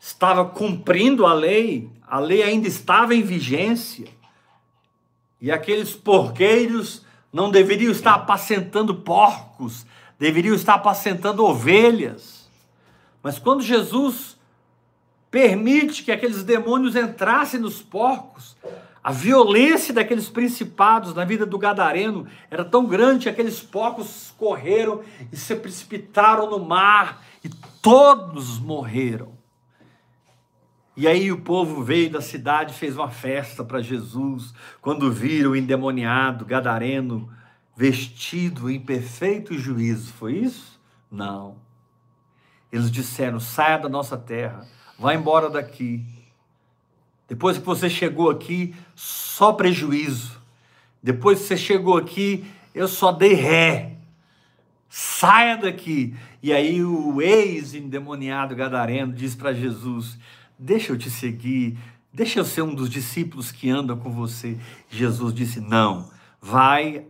estava 0.00 0.44
cumprindo 0.44 1.24
a 1.24 1.32
lei, 1.32 1.90
a 2.06 2.18
lei 2.18 2.42
ainda 2.42 2.66
estava 2.66 3.14
em 3.14 3.22
vigência. 3.22 4.08
E 5.40 5.50
aqueles 5.50 5.94
porqueiros 5.94 7.04
não 7.32 7.50
deveriam 7.50 7.92
estar 7.92 8.14
apacentando 8.14 8.94
porcos, 8.94 9.86
deveriam 10.18 10.54
estar 10.54 10.74
apacentando 10.74 11.44
ovelhas. 11.44 12.48
Mas 13.22 13.38
quando 13.38 13.62
Jesus 13.62 14.35
permite 15.36 16.02
que 16.02 16.10
aqueles 16.10 16.42
demônios 16.42 16.96
entrassem 16.96 17.60
nos 17.60 17.82
porcos. 17.82 18.56
A 19.04 19.12
violência 19.12 19.92
daqueles 19.92 20.30
principados 20.30 21.12
na 21.12 21.26
vida 21.26 21.44
do 21.44 21.58
Gadareno 21.58 22.26
era 22.50 22.64
tão 22.64 22.86
grande 22.86 23.24
que 23.24 23.28
aqueles 23.28 23.60
porcos 23.60 24.32
correram 24.38 25.02
e 25.30 25.36
se 25.36 25.54
precipitaram 25.54 26.48
no 26.48 26.58
mar 26.58 27.22
e 27.44 27.50
todos 27.82 28.58
morreram. 28.58 29.36
E 30.96 31.06
aí 31.06 31.30
o 31.30 31.42
povo 31.42 31.84
veio 31.84 32.08
da 32.08 32.22
cidade 32.22 32.72
fez 32.72 32.96
uma 32.96 33.10
festa 33.10 33.62
para 33.62 33.82
Jesus, 33.82 34.54
quando 34.80 35.12
viram 35.12 35.50
o 35.50 35.56
endemoniado 35.56 36.46
Gadareno 36.46 37.28
vestido 37.76 38.70
em 38.70 38.80
perfeito 38.80 39.52
juízo. 39.52 40.14
Foi 40.14 40.32
isso? 40.32 40.80
Não. 41.10 41.58
Eles 42.72 42.90
disseram: 42.90 43.38
saia 43.38 43.76
da 43.76 43.88
nossa 43.90 44.16
terra 44.16 44.66
Vá 44.98 45.14
embora 45.14 45.50
daqui. 45.50 46.04
Depois 47.28 47.58
que 47.58 47.64
você 47.64 47.90
chegou 47.90 48.30
aqui, 48.30 48.74
só 48.94 49.52
prejuízo. 49.52 50.40
Depois 51.02 51.40
que 51.40 51.46
você 51.46 51.56
chegou 51.56 51.96
aqui, 51.96 52.44
eu 52.74 52.88
só 52.88 53.12
dei 53.12 53.34
ré. 53.34 53.96
Saia 54.88 55.56
daqui. 55.56 56.16
E 56.42 56.52
aí 56.52 56.82
o 56.82 57.20
ex-endemoniado 57.20 58.54
gadareno 58.54 59.12
diz 59.12 59.34
para 59.34 59.52
Jesus: 59.52 60.18
Deixa 60.58 60.92
eu 60.92 60.98
te 60.98 61.10
seguir, 61.10 61.76
deixa 62.12 62.38
eu 62.38 62.44
ser 62.44 62.62
um 62.62 62.74
dos 62.74 62.88
discípulos 62.88 63.50
que 63.52 63.68
andam 63.68 63.98
com 63.98 64.10
você. 64.10 64.56
Jesus 64.88 65.34
disse: 65.34 65.60
Não, 65.60 66.10
vai 66.40 67.04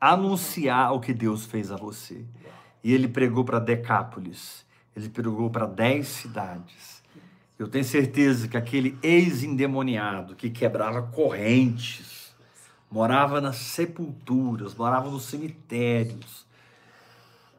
anunciar 0.00 0.94
o 0.94 1.00
que 1.00 1.12
Deus 1.12 1.44
fez 1.44 1.70
a 1.70 1.76
você. 1.76 2.24
E 2.82 2.92
ele 2.92 3.06
pregou 3.06 3.44
para 3.44 3.58
Decápolis. 3.58 4.64
Ele 4.94 5.08
pregou 5.08 5.50
para 5.50 5.66
dez 5.66 6.08
cidades. 6.08 7.02
Eu 7.58 7.68
tenho 7.68 7.84
certeza 7.84 8.48
que 8.48 8.56
aquele 8.56 8.98
ex-endemoniado 9.02 10.34
que 10.34 10.48
quebrava 10.48 11.02
correntes, 11.02 12.34
morava 12.90 13.40
nas 13.40 13.56
sepulturas, 13.56 14.74
morava 14.74 15.10
nos 15.10 15.24
cemitérios, 15.24 16.46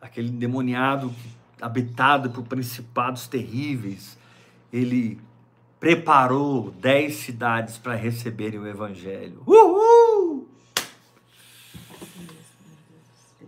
aquele 0.02 0.30
endemoniado 0.30 1.14
habitado 1.62 2.32
por 2.32 2.44
principados 2.44 3.28
terríveis, 3.28 4.18
ele 4.74 5.22
preparou 5.80 6.72
dez 6.72 7.18
cidades 7.18 7.78
para 7.78 7.96
receberem 7.96 8.60
o 8.60 8.68
Evangelho. 8.68 9.44
Uhul! 9.46 10.50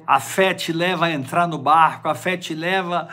A 0.06 0.20
fé 0.20 0.54
te 0.54 0.72
leva 0.74 1.06
a 1.06 1.12
entrar 1.12 1.48
no 1.48 1.58
barco, 1.58 2.10
a 2.10 2.16
fé 2.16 2.36
te 2.38 2.54
leva 2.54 3.08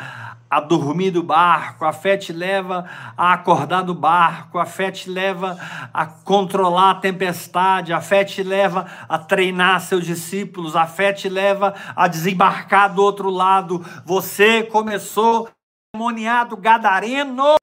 a 0.50 0.58
dormir 0.58 1.12
do 1.12 1.22
barco, 1.22 1.84
a 1.84 1.92
fé 1.92 2.16
te 2.16 2.32
leva 2.32 2.84
a 3.16 3.32
acordar 3.34 3.82
do 3.82 3.94
barco, 3.94 4.58
a 4.58 4.66
fé 4.66 4.90
te 4.90 5.08
leva 5.08 5.56
a 5.94 6.04
controlar 6.04 6.90
a 6.90 6.94
tempestade, 6.96 7.92
a 7.92 8.00
fé 8.00 8.24
te 8.24 8.42
leva 8.42 8.84
a 9.08 9.16
treinar 9.16 9.80
seus 9.80 10.04
discípulos, 10.04 10.74
a 10.74 10.88
fé 10.88 11.12
te 11.12 11.28
leva 11.28 11.72
a 11.94 12.08
desembarcar 12.08 12.92
do 12.92 13.00
outro 13.00 13.30
lado. 13.30 13.84
Você 14.04 14.64
começou 14.64 15.48
demoniado 15.94 16.56
gadareno. 16.56 17.54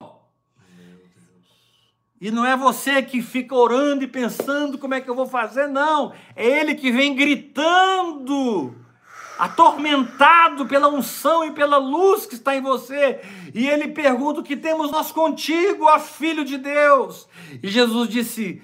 E 2.18 2.30
não 2.30 2.44
é 2.44 2.56
você 2.56 3.02
que 3.02 3.20
fica 3.20 3.54
orando 3.54 4.02
e 4.02 4.08
pensando 4.08 4.78
como 4.78 4.94
é 4.94 5.00
que 5.00 5.10
eu 5.10 5.14
vou 5.14 5.26
fazer, 5.26 5.68
não. 5.68 6.12
É 6.34 6.44
ele 6.44 6.74
que 6.74 6.90
vem 6.90 7.14
gritando 7.14 8.74
atormentado 9.38 10.66
pela 10.66 10.88
unção 10.88 11.44
e 11.44 11.52
pela 11.52 11.78
luz 11.78 12.26
que 12.26 12.34
está 12.34 12.56
em 12.56 12.60
você. 12.60 13.20
E 13.54 13.68
ele 13.68 13.88
pergunta: 13.88 14.40
O 14.40 14.44
que 14.44 14.56
temos 14.56 14.90
nós 14.90 15.12
contigo, 15.12 15.84
ó 15.84 15.98
Filho 15.98 16.44
de 16.44 16.58
Deus? 16.58 17.28
E 17.62 17.68
Jesus 17.68 18.08
disse: 18.08 18.60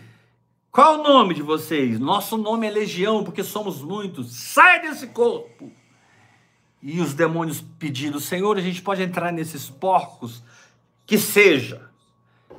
Qual 0.71 0.99
o 0.99 1.03
nome 1.03 1.35
de 1.35 1.43
vocês? 1.43 2.01
Nosso 2.01 2.37
nome 2.37 2.67
é 2.67 2.71
Legião, 2.71 3.23
porque 3.23 3.45
somos 3.45 3.81
muitos. 3.81 4.35
Sai 4.35 4.83
desse 4.83 5.07
corpo. 5.07 5.71
E 6.83 7.01
os 7.01 7.15
demônios 7.15 7.65
pedindo: 7.79 8.19
Senhor, 8.19 8.59
a 8.59 8.61
gente 8.61 8.83
pode 8.83 9.03
entrar 9.03 9.33
nesses 9.33 9.71
porcos? 9.71 10.43
Que 11.07 11.17
seja. 11.19 11.89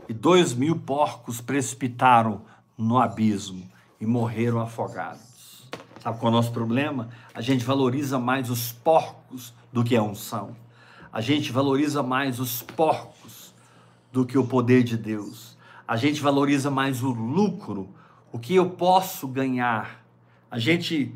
E 0.07 0.13
dois 0.13 0.53
mil 0.53 0.77
porcos 0.77 1.41
precipitaram 1.41 2.45
no 2.77 2.97
abismo 2.99 3.67
e 3.99 4.05
morreram 4.05 4.61
afogados. 4.61 5.34
Sabe 6.05 6.19
qual 6.19 6.31
é 6.31 6.35
o 6.35 6.37
nosso 6.37 6.51
problema? 6.51 7.09
A 7.33 7.41
gente 7.41 7.65
valoriza 7.65 8.19
mais 8.19 8.51
os 8.51 8.71
porcos 8.71 9.51
do 9.73 9.83
que 9.83 9.95
a 9.95 10.03
unção. 10.03 10.55
A 11.11 11.19
gente 11.19 11.51
valoriza 11.51 12.03
mais 12.03 12.39
os 12.39 12.61
porcos 12.61 13.51
do 14.13 14.23
que 14.23 14.37
o 14.37 14.45
poder 14.45 14.83
de 14.83 14.97
Deus. 14.97 15.57
A 15.87 15.97
gente 15.97 16.21
valoriza 16.21 16.69
mais 16.69 17.01
o 17.01 17.09
lucro, 17.09 17.89
o 18.31 18.37
que 18.37 18.53
eu 18.53 18.69
posso 18.69 19.27
ganhar. 19.27 20.05
A 20.51 20.59
gente 20.59 21.11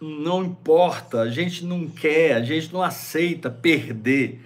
não 0.00 0.44
importa, 0.44 1.22
a 1.22 1.28
gente 1.28 1.64
não 1.64 1.88
quer, 1.88 2.36
a 2.36 2.42
gente 2.44 2.72
não 2.72 2.84
aceita 2.84 3.50
perder. 3.50 4.40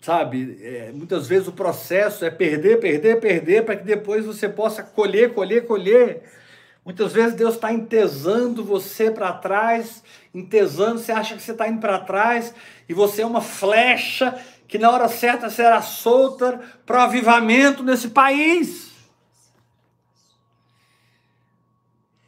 Sabe, 0.00 0.60
é, 0.62 0.92
muitas 0.94 1.26
vezes 1.26 1.48
o 1.48 1.52
processo 1.52 2.24
é 2.24 2.30
perder, 2.30 2.78
perder, 2.78 3.18
perder, 3.18 3.64
para 3.64 3.74
que 3.74 3.84
depois 3.84 4.24
você 4.24 4.48
possa 4.48 4.84
colher, 4.84 5.34
colher, 5.34 5.66
colher. 5.66 6.38
Muitas 6.84 7.12
vezes 7.12 7.36
Deus 7.36 7.54
está 7.54 7.72
entesando 7.72 8.64
você 8.64 9.10
para 9.10 9.32
trás, 9.32 10.02
entesando, 10.34 10.98
você 10.98 11.12
acha 11.12 11.36
que 11.36 11.42
você 11.42 11.52
está 11.52 11.68
indo 11.68 11.80
para 11.80 11.98
trás 11.98 12.54
e 12.88 12.94
você 12.94 13.22
é 13.22 13.26
uma 13.26 13.42
flecha 13.42 14.42
que 14.66 14.78
na 14.78 14.90
hora 14.90 15.08
certa 15.08 15.50
será 15.50 15.82
solta 15.82 16.58
para 16.86 16.98
o 16.98 17.02
avivamento 17.02 17.82
nesse 17.82 18.10
país. 18.10 18.90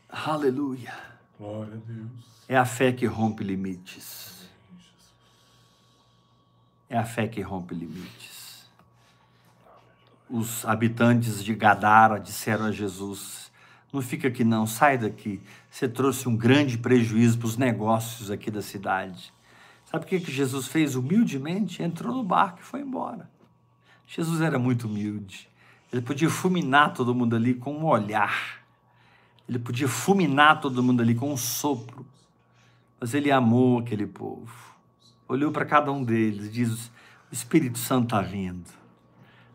Aleluia. 0.09 0.95
Glória 1.39 1.75
a 1.75 1.91
Deus. 1.91 2.11
É 2.47 2.57
a 2.57 2.67
fé 2.67 2.93
que 2.93 3.07
rompe 3.07 3.43
limites. 3.43 4.47
É 6.91 6.99
a 6.99 7.05
fé 7.05 7.27
que 7.27 7.41
rompe 7.41 7.75
limites. 7.75 8.69
Os 10.29 10.65
habitantes 10.67 11.43
de 11.43 11.55
Gadara 11.55 12.21
disseram 12.21 12.67
a 12.67 12.71
Jesus: 12.71 13.42
não 13.93 14.01
fica 14.01 14.29
aqui 14.29 14.43
não, 14.43 14.67
sai 14.67 14.97
daqui. 14.97 15.41
Você 15.71 15.87
trouxe 15.87 16.29
um 16.29 16.35
grande 16.35 16.79
prejuízo 16.79 17.39
para 17.39 17.47
os 17.47 17.57
negócios 17.59 18.31
aqui 18.31 18.51
da 18.51 18.63
cidade. 18.63 19.33
Sabe 19.85 20.07
o 20.07 20.09
que, 20.09 20.21
que 20.21 20.33
Jesus 20.33 20.67
fez 20.67 20.95
humildemente? 20.95 21.83
Entrou 21.83 22.15
no 22.15 22.25
barco 22.25 22.61
e 22.61 22.65
foi 22.65 22.81
embora. 22.81 23.31
Jesus 24.07 24.41
era 24.41 24.59
muito 24.59 24.87
humilde. 24.87 25.47
Ele 25.93 26.01
podia 26.01 26.31
fulminar 26.31 26.95
todo 26.95 27.15
mundo 27.15 27.37
ali 27.37 27.53
com 27.53 27.75
um 27.75 27.85
olhar. 27.85 28.63
Ele 29.47 29.59
podia 29.59 29.87
fulminar 29.87 30.61
todo 30.61 30.83
mundo 30.83 31.03
ali 31.03 31.15
com 31.15 31.31
um 31.31 31.37
sopro. 31.37 32.07
Mas 32.99 33.13
ele 33.13 33.31
amou 33.31 33.81
aquele 33.81 34.07
povo. 34.07 34.51
Olhou 35.29 35.53
para 35.53 35.67
cada 35.67 35.93
um 35.93 36.03
deles 36.03 36.47
e 36.47 36.51
diz: 36.51 36.87
O 37.31 37.33
Espírito 37.33 37.79
Santo 37.79 38.05
está 38.05 38.23
vindo. 38.23 38.71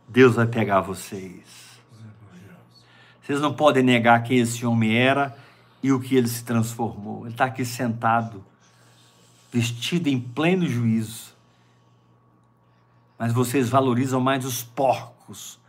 Deus 0.07 0.35
vai 0.35 0.45
pegar 0.45 0.81
vocês. 0.81 1.66
Vocês 3.27 3.41
não 3.41 3.53
podem 3.53 3.83
negar 3.83 4.23
quem 4.23 4.37
esse 4.37 4.65
homem 4.65 4.95
era 4.95 5.37
e 5.83 5.91
o 5.91 5.99
que 5.99 6.15
ele 6.15 6.29
se 6.29 6.45
transformou. 6.45 7.25
Ele 7.25 7.33
está 7.33 7.43
aqui 7.43 7.65
sentado, 7.65 8.41
vestido 9.51 10.07
em 10.07 10.17
pleno 10.17 10.65
juízo. 10.65 11.35
Mas 13.19 13.33
vocês 13.33 13.67
valorizam 13.67 14.21
mais 14.21 14.45
os 14.45 14.63
porcos 14.63 15.59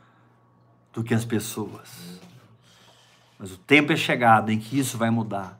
do 0.92 1.02
que 1.02 1.12
as 1.12 1.24
pessoas. 1.24 2.20
Mas 3.36 3.50
o 3.50 3.56
tempo 3.56 3.92
é 3.92 3.96
chegado 3.96 4.52
em 4.52 4.58
que 4.60 4.78
isso 4.78 4.96
vai 4.96 5.10
mudar, 5.10 5.58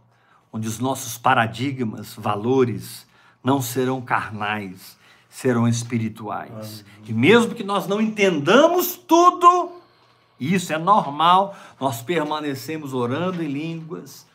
onde 0.52 0.68
os 0.68 0.78
nossos 0.78 1.18
paradigmas, 1.18 2.14
valores, 2.14 3.08
não 3.42 3.60
serão 3.60 4.00
carnais, 4.00 4.96
serão 5.28 5.66
espirituais. 5.66 6.84
E 7.04 7.12
mesmo 7.12 7.56
que 7.56 7.64
nós 7.64 7.88
não 7.88 8.00
entendamos 8.00 8.96
tudo, 8.96 9.77
isso 10.38 10.72
é 10.72 10.78
normal, 10.78 11.56
nós 11.80 12.02
permanecemos 12.02 12.94
orando 12.94 13.42
em 13.42 13.48
línguas, 13.48 14.26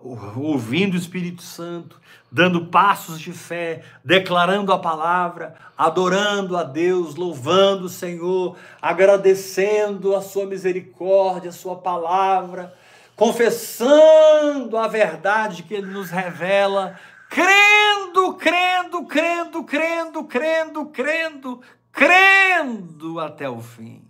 ouvindo 0.00 0.94
o 0.94 0.98
Espírito 0.98 1.42
Santo, 1.42 2.00
dando 2.30 2.66
passos 2.66 3.20
de 3.20 3.32
fé, 3.32 3.84
declarando 4.04 4.72
a 4.72 4.78
palavra, 4.78 5.54
adorando 5.78 6.56
a 6.56 6.64
Deus, 6.64 7.14
louvando 7.14 7.86
o 7.86 7.88
Senhor, 7.88 8.56
agradecendo 8.82 10.14
a 10.14 10.20
sua 10.20 10.44
misericórdia, 10.44 11.50
a 11.50 11.52
sua 11.52 11.76
palavra, 11.76 12.74
confessando 13.16 14.76
a 14.76 14.88
verdade 14.88 15.62
que 15.62 15.74
ele 15.74 15.86
nos 15.86 16.10
revela, 16.10 16.98
crendo, 17.30 18.34
crendo, 18.34 19.04
crendo, 19.06 19.64
crendo, 19.64 20.24
crendo, 20.24 20.86
crendo, 20.86 21.60
crendo 21.92 23.20
até 23.20 23.48
o 23.48 23.60
fim. 23.60 24.03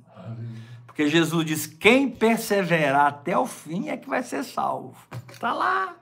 Porque 0.95 1.09
Jesus 1.09 1.45
diz: 1.45 1.67
quem 1.67 2.09
perseverar 2.09 3.07
até 3.07 3.37
o 3.37 3.47
fim 3.47 3.89
é 3.89 3.97
que 3.97 4.09
vai 4.09 4.23
ser 4.23 4.45
salvo. 4.45 4.97
Está 5.29 5.53
lá. 5.53 5.97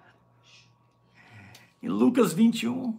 Em 1.82 1.89
Lucas 1.89 2.35
21. 2.35 2.94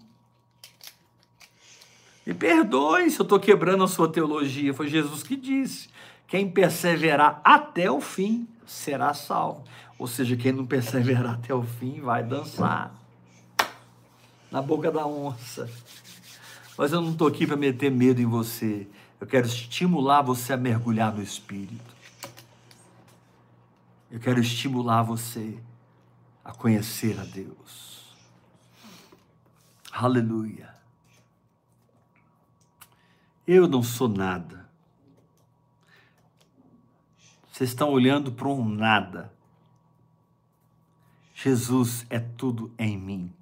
Me 2.26 2.34
perdoe 2.34 3.12
se 3.12 3.20
eu 3.20 3.24
estou 3.24 3.40
quebrando 3.40 3.84
a 3.84 3.88
sua 3.88 4.12
teologia. 4.12 4.74
Foi 4.74 4.88
Jesus 4.88 5.22
que 5.22 5.36
disse: 5.36 5.88
quem 6.26 6.50
perseverar 6.50 7.40
até 7.44 7.92
o 7.92 8.02
fim 8.02 8.48
será 8.66 9.14
salvo. 9.14 9.64
Ou 10.00 10.08
seja, 10.08 10.36
quem 10.36 10.52
não 10.52 10.66
perseverar 10.66 11.36
até 11.46 11.54
o 11.54 11.62
fim 11.62 12.02
vai 12.02 12.24
dançar 12.24 12.92
na 14.50 14.64
boca 14.64 14.92
da 14.92 15.06
onça. 15.06 15.70
Mas 16.76 16.92
eu 16.92 17.02
não 17.02 17.12
estou 17.12 17.28
aqui 17.28 17.46
para 17.46 17.56
meter 17.56 17.92
medo 17.92 18.20
em 18.20 18.26
você. 18.26 18.88
Eu 19.24 19.28
quero 19.28 19.48
estimular 19.48 20.22
você 20.22 20.52
a 20.52 20.58
mergulhar 20.58 21.14
no 21.14 21.24
Espírito. 21.24 21.96
Eu 24.12 24.20
quero 24.20 24.42
estimular 24.42 25.02
você 25.02 25.58
a 26.44 26.52
conhecer 26.52 27.18
a 27.18 27.24
Deus. 27.24 28.14
Aleluia. 29.94 30.76
Eu 33.48 33.66
não 33.66 33.82
sou 33.82 34.10
nada. 34.10 34.70
Vocês 37.50 37.70
estão 37.70 37.90
olhando 37.92 38.30
para 38.30 38.50
um 38.50 38.68
nada. 38.68 39.32
Jesus 41.34 42.06
é 42.10 42.20
tudo 42.20 42.74
em 42.78 42.98
mim. 42.98 43.34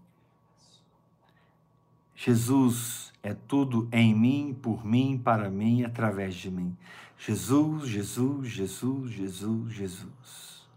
Jesus 2.15 3.10
é 3.23 3.33
tudo 3.33 3.87
em 3.91 4.15
mim, 4.15 4.57
por 4.59 4.85
mim, 4.85 5.17
para 5.17 5.49
mim, 5.49 5.83
através 5.83 6.35
de 6.35 6.49
mim. 6.49 6.75
Jesus, 7.17 7.87
Jesus, 7.87 8.47
Jesus, 8.47 9.11
Jesus, 9.11 9.73
Jesus. 9.73 10.67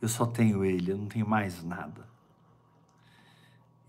Eu 0.00 0.08
só 0.08 0.24
tenho 0.24 0.64
Ele, 0.64 0.92
eu 0.92 0.96
não 0.96 1.06
tenho 1.06 1.28
mais 1.28 1.62
nada. 1.62 2.08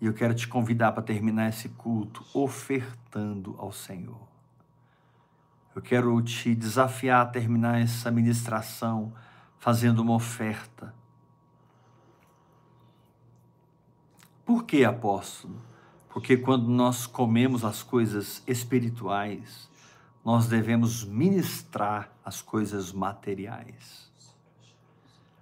E 0.01 0.05
eu 0.05 0.13
quero 0.13 0.33
te 0.33 0.47
convidar 0.47 0.91
para 0.91 1.01
terminar 1.01 1.49
esse 1.49 1.69
culto 1.69 2.25
ofertando 2.33 3.55
ao 3.57 3.71
Senhor. 3.71 4.27
Eu 5.73 5.81
quero 5.81 6.21
te 6.21 6.53
desafiar 6.53 7.21
a 7.21 7.29
terminar 7.29 7.79
essa 7.79 8.11
ministração 8.11 9.13
fazendo 9.57 9.99
uma 9.99 10.13
oferta. 10.13 10.93
Por 14.45 14.65
que, 14.65 14.83
apóstolo? 14.83 15.61
Porque 16.17 16.35
quando 16.35 16.67
nós 16.67 17.05
comemos 17.05 17.63
as 17.63 17.83
coisas 17.83 18.41
espirituais, 18.47 19.69
nós 20.25 20.47
devemos 20.47 21.03
ministrar 21.03 22.09
as 22.25 22.41
coisas 22.41 22.91
materiais. 22.91 24.11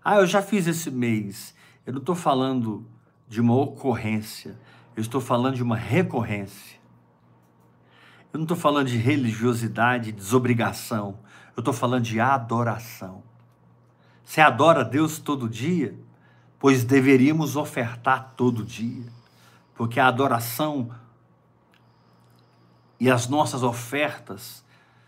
Ah, 0.04 0.18
eu 0.18 0.28
já 0.28 0.42
fiz 0.42 0.68
esse 0.68 0.92
mês. 0.92 1.56
Eu 1.86 1.94
não 1.94 2.02
estou 2.02 2.14
falando 2.14 2.86
de 3.26 3.40
uma 3.40 3.56
ocorrência, 3.56 4.60
eu 4.98 5.02
estou 5.02 5.22
falando 5.22 5.56
de 5.56 5.64
uma 5.64 5.78
recorrência. 5.78 6.78
Eu 8.34 8.40
não 8.40 8.44
estou 8.44 8.58
falando 8.58 8.90
de 8.90 8.98
religiosidade, 8.98 10.12
desobrigação. 10.12 11.20
Eu 11.56 11.62
estou 11.62 11.74
falando 11.74 12.04
de 12.04 12.20
adoração. 12.20 13.24
Você 14.26 14.42
adora 14.42 14.84
Deus 14.84 15.20
todo 15.20 15.48
dia? 15.48 15.98
Pois 16.60 16.84
deveríamos 16.84 17.56
ofertar 17.56 18.34
todo 18.36 18.62
dia 18.62 19.06
porque 19.76 20.00
a 20.00 20.08
adoração 20.08 20.90
e 23.00 23.12
as 23.12 23.28
nossas 23.28 23.62
ofertas 23.62 24.64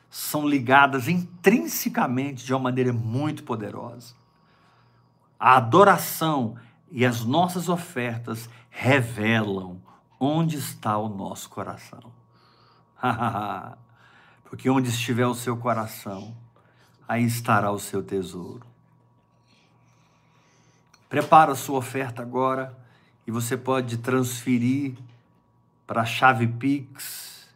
são 0.10 0.48
ligadas 0.48 1.08
intrinsecamente 1.08 2.46
de 2.46 2.54
uma 2.54 2.60
maneira 2.60 2.92
muito 2.92 3.44
poderosa. 3.44 4.14
A 5.40 5.56
adoração 5.56 6.58
e 6.92 7.06
as 7.06 7.24
nossas 7.24 7.70
ofertas 7.70 8.50
revelam 8.70 9.82
onde 10.20 10.58
está 10.58 10.98
o 10.98 11.08
nosso 11.08 11.50
coração. 11.50 12.12
Porque 14.46 14.70
onde 14.70 14.90
estiver 14.90 15.28
o 15.28 15.36
seu 15.36 15.58
coração, 15.58 16.36
aí 17.08 17.24
estará 17.24 17.72
o 17.72 17.80
seu 17.80 18.02
tesouro. 18.02 18.66
Prepara 21.10 21.52
a 21.52 21.56
sua 21.56 21.78
oferta 21.78 22.22
agora 22.22 22.76
e 23.28 23.32
você 23.32 23.56
pode 23.58 23.98
transferir 23.98 24.94
para 25.86 26.02
a 26.04 26.06
chave 26.06 26.48
Pix, 26.48 27.54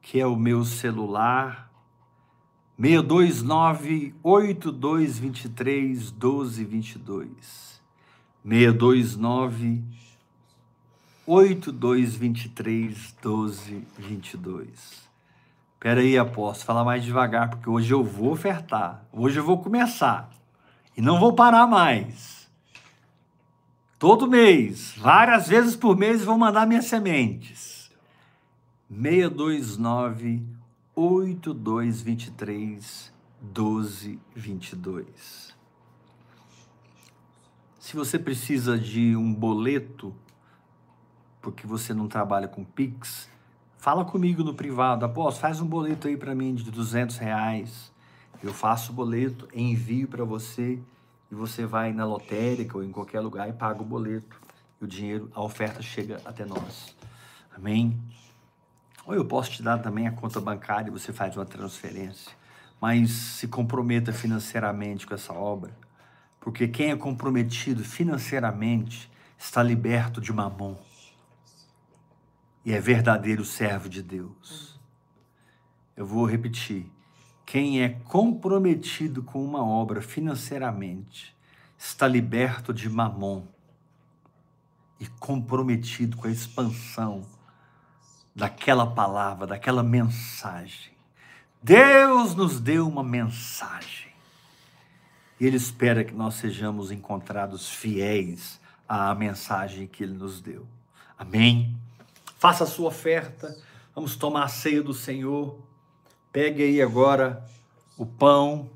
que 0.00 0.18
é 0.18 0.26
o 0.26 0.34
meu 0.34 0.64
celular, 0.64 1.70
629 2.80 4.14
8223 4.22 6.10
1222. 6.10 7.82
629 8.42 9.84
8223 11.26 13.14
1222. 13.22 15.08
Espera 15.74 16.00
aí, 16.00 16.16
apóstolo, 16.16 16.66
fala 16.66 16.82
mais 16.82 17.04
devagar, 17.04 17.50
porque 17.50 17.68
hoje 17.68 17.92
eu 17.92 18.02
vou 18.02 18.32
ofertar. 18.32 19.04
Hoje 19.12 19.38
eu 19.38 19.44
vou 19.44 19.58
começar. 19.58 20.30
E 20.96 21.02
não 21.02 21.20
vou 21.20 21.34
parar 21.34 21.66
mais. 21.66 22.37
Todo 23.98 24.28
mês, 24.28 24.94
várias 24.96 25.48
vezes 25.48 25.74
por 25.74 25.96
mês, 25.96 26.24
vou 26.24 26.38
mandar 26.38 26.68
minhas 26.68 26.84
sementes. 26.84 27.90
629 28.88 30.46
8223 30.94 33.12
1222. 33.42 35.52
Se 37.80 37.96
você 37.96 38.20
precisa 38.20 38.78
de 38.78 39.16
um 39.16 39.34
boleto, 39.34 40.14
porque 41.42 41.66
você 41.66 41.92
não 41.92 42.06
trabalha 42.06 42.46
com 42.46 42.64
Pix, 42.64 43.28
fala 43.78 44.04
comigo 44.04 44.44
no 44.44 44.54
privado. 44.54 45.04
Após, 45.04 45.38
faz 45.38 45.60
um 45.60 45.66
boleto 45.66 46.06
aí 46.06 46.16
para 46.16 46.36
mim 46.36 46.54
de 46.54 46.70
200 46.70 47.16
reais. 47.16 47.92
Eu 48.44 48.54
faço 48.54 48.92
o 48.92 48.94
boleto, 48.94 49.48
envio 49.52 50.06
para 50.06 50.24
você 50.24 50.78
e 51.30 51.34
você 51.34 51.66
vai 51.66 51.92
na 51.92 52.04
lotérica 52.04 52.76
ou 52.76 52.84
em 52.84 52.90
qualquer 52.90 53.20
lugar 53.20 53.48
e 53.48 53.52
paga 53.52 53.82
o 53.82 53.84
boleto 53.84 54.40
e 54.80 54.84
o 54.84 54.86
dinheiro, 54.86 55.30
a 55.34 55.42
oferta 55.42 55.82
chega 55.82 56.20
até 56.24 56.44
nós. 56.44 56.96
Amém? 57.54 58.00
Ou 59.04 59.14
eu 59.14 59.24
posso 59.24 59.50
te 59.50 59.62
dar 59.62 59.78
também 59.78 60.06
a 60.06 60.12
conta 60.12 60.40
bancária 60.40 60.88
e 60.88 60.92
você 60.92 61.12
faz 61.12 61.36
uma 61.36 61.46
transferência. 61.46 62.32
Mas 62.80 63.10
se 63.10 63.48
comprometa 63.48 64.12
financeiramente 64.12 65.06
com 65.06 65.14
essa 65.14 65.32
obra, 65.32 65.76
porque 66.40 66.68
quem 66.68 66.90
é 66.90 66.96
comprometido 66.96 67.82
financeiramente 67.82 69.10
está 69.36 69.62
liberto 69.62 70.20
de 70.20 70.32
mamon 70.32 70.76
e 72.64 72.72
é 72.72 72.80
verdadeiro 72.80 73.44
servo 73.44 73.88
de 73.88 74.02
Deus. 74.02 74.78
Eu 75.96 76.06
vou 76.06 76.26
repetir. 76.26 76.86
Quem 77.48 77.82
é 77.82 77.88
comprometido 78.04 79.22
com 79.22 79.42
uma 79.42 79.64
obra 79.64 80.02
financeiramente 80.02 81.34
está 81.78 82.06
liberto 82.06 82.74
de 82.74 82.90
mamon 82.90 83.42
e 85.00 85.06
comprometido 85.06 86.18
com 86.18 86.28
a 86.28 86.30
expansão 86.30 87.24
daquela 88.36 88.86
palavra, 88.86 89.46
daquela 89.46 89.82
mensagem. 89.82 90.92
Deus 91.62 92.34
nos 92.34 92.60
deu 92.60 92.86
uma 92.86 93.02
mensagem. 93.02 94.12
E 95.40 95.46
Ele 95.46 95.56
espera 95.56 96.04
que 96.04 96.12
nós 96.12 96.34
sejamos 96.34 96.90
encontrados 96.90 97.70
fiéis 97.70 98.60
à 98.86 99.14
mensagem 99.14 99.86
que 99.86 100.02
Ele 100.02 100.12
nos 100.12 100.42
deu. 100.42 100.66
Amém? 101.16 101.74
Faça 102.38 102.64
a 102.64 102.66
sua 102.66 102.88
oferta. 102.88 103.56
Vamos 103.94 104.16
tomar 104.16 104.44
a 104.44 104.48
ceia 104.48 104.82
do 104.82 104.92
Senhor. 104.92 105.66
Pegue 106.40 106.62
aí 106.62 106.80
agora 106.80 107.44
o 107.96 108.06
pão. 108.06 108.70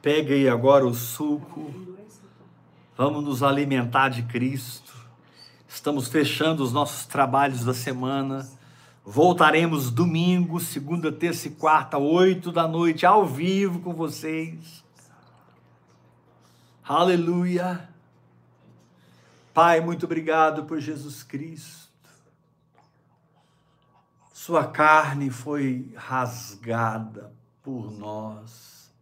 Pegue 0.00 0.32
aí 0.32 0.48
agora 0.48 0.86
o 0.86 0.94
suco. 0.94 1.70
Vamos 2.96 3.22
nos 3.22 3.42
alimentar 3.42 4.08
de 4.08 4.22
Cristo. 4.22 4.94
Estamos 5.68 6.08
fechando 6.08 6.64
os 6.64 6.72
nossos 6.72 7.04
trabalhos 7.04 7.62
da 7.62 7.74
semana. 7.74 8.48
Voltaremos 9.04 9.90
domingo, 9.90 10.58
segunda, 10.58 11.12
terça 11.12 11.48
e 11.48 11.50
quarta, 11.50 11.98
oito 11.98 12.50
da 12.50 12.66
noite, 12.66 13.04
ao 13.04 13.26
vivo 13.26 13.80
com 13.80 13.92
vocês. 13.92 14.82
Aleluia. 16.82 17.86
Pai, 19.52 19.78
muito 19.82 20.06
obrigado 20.06 20.64
por 20.64 20.80
Jesus 20.80 21.22
Cristo. 21.22 21.91
Sua 24.44 24.66
carne 24.66 25.30
foi 25.30 25.94
rasgada 25.96 27.32
por 27.62 27.92
nós. 27.92 28.92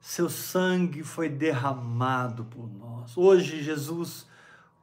Seu 0.00 0.28
sangue 0.28 1.04
foi 1.04 1.28
derramado 1.28 2.44
por 2.46 2.68
nós. 2.68 3.16
Hoje, 3.16 3.62
Jesus, 3.62 4.26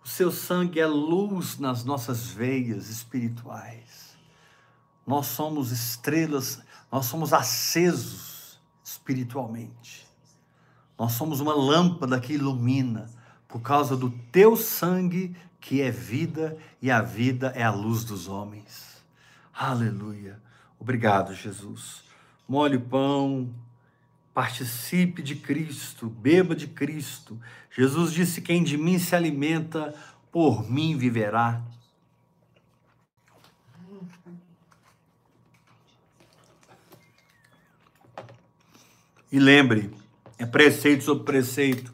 o 0.01 0.07
seu 0.07 0.31
sangue 0.31 0.79
é 0.79 0.87
luz 0.87 1.59
nas 1.59 1.83
nossas 1.83 2.27
veias 2.27 2.87
espirituais. 2.89 4.17
Nós 5.05 5.25
somos 5.25 5.69
estrelas, 5.69 6.63
nós 6.89 7.05
somos 7.05 7.33
acesos 7.33 8.57
espiritualmente. 8.81 10.07
Nós 10.97 11.11
somos 11.11 11.41
uma 11.41 11.53
lâmpada 11.53 12.21
que 12.21 12.35
ilumina 12.35 13.09
por 13.49 13.59
causa 13.59 13.97
do 13.97 14.09
teu 14.31 14.55
sangue 14.55 15.35
que 15.59 15.81
é 15.81 15.91
vida 15.91 16.57
e 16.81 16.89
a 16.89 17.01
vida 17.01 17.51
é 17.53 17.63
a 17.63 17.71
luz 17.71 18.05
dos 18.05 18.29
homens. 18.29 18.88
Aleluia. 19.61 20.41
Obrigado, 20.79 21.35
Jesus. 21.35 22.05
Molhe 22.47 22.77
o 22.77 22.81
pão, 22.81 23.53
participe 24.33 25.21
de 25.21 25.35
Cristo, 25.35 26.07
beba 26.07 26.55
de 26.55 26.65
Cristo. 26.65 27.37
Jesus 27.69 28.13
disse: 28.13 28.41
Quem 28.41 28.63
de 28.63 28.77
mim 28.77 28.97
se 28.97 29.13
alimenta, 29.13 29.93
por 30.31 30.71
mim 30.71 30.97
viverá. 30.97 31.61
E 39.29 39.37
lembre, 39.37 39.93
é 40.37 40.45
preceito 40.45 41.03
sobre 41.03 41.25
preceito, 41.25 41.93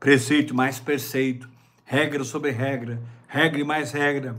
preceito 0.00 0.52
mais 0.52 0.80
preceito, 0.80 1.48
regra 1.84 2.24
sobre 2.24 2.50
regra, 2.50 3.00
regra 3.28 3.60
e 3.60 3.64
mais 3.64 3.92
regra. 3.92 4.36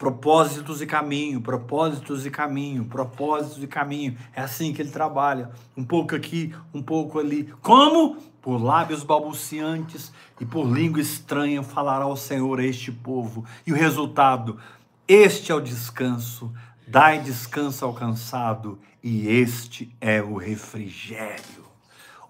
Propósitos 0.00 0.80
e 0.80 0.86
caminho, 0.86 1.42
propósitos 1.42 2.24
e 2.24 2.30
caminho, 2.30 2.86
propósitos 2.86 3.62
e 3.62 3.66
caminho. 3.66 4.16
É 4.34 4.40
assim 4.40 4.72
que 4.72 4.80
ele 4.80 4.90
trabalha. 4.90 5.50
Um 5.76 5.84
pouco 5.84 6.16
aqui, 6.16 6.54
um 6.72 6.82
pouco 6.82 7.18
ali. 7.18 7.52
Como? 7.60 8.16
Por 8.40 8.56
lábios 8.56 9.02
balbuciantes 9.02 10.10
e 10.40 10.46
por 10.46 10.64
língua 10.64 11.02
estranha 11.02 11.62
falará 11.62 12.06
o 12.06 12.16
Senhor 12.16 12.60
a 12.60 12.64
este 12.64 12.90
povo. 12.90 13.44
E 13.66 13.74
o 13.74 13.76
resultado? 13.76 14.58
Este 15.06 15.52
é 15.52 15.54
o 15.54 15.60
descanso. 15.60 16.50
Dai 16.88 17.18
descanso 17.18 17.84
ao 17.84 17.92
cansado 17.92 18.78
e 19.04 19.28
este 19.28 19.94
é 20.00 20.22
o 20.22 20.38
refrigério. 20.38 21.66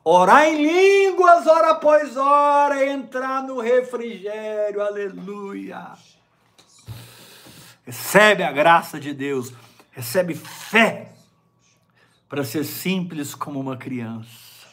Orar 0.03 0.45
em 0.45 0.61
línguas, 0.61 1.47
hora 1.47 1.71
após 1.71 2.17
hora, 2.17 2.85
entrar 2.85 3.45
no 3.45 3.61
refrigério, 3.61 4.83
aleluia. 4.83 5.93
Recebe 7.85 8.43
a 8.43 8.53
graça 8.53 9.01
de 9.01 9.13
Deus, 9.13 9.53
recebe 9.91 10.35
fé 10.35 11.13
para 12.29 12.45
ser 12.45 12.65
simples 12.65 13.35
como 13.35 13.59
uma 13.59 13.77
criança 13.77 14.69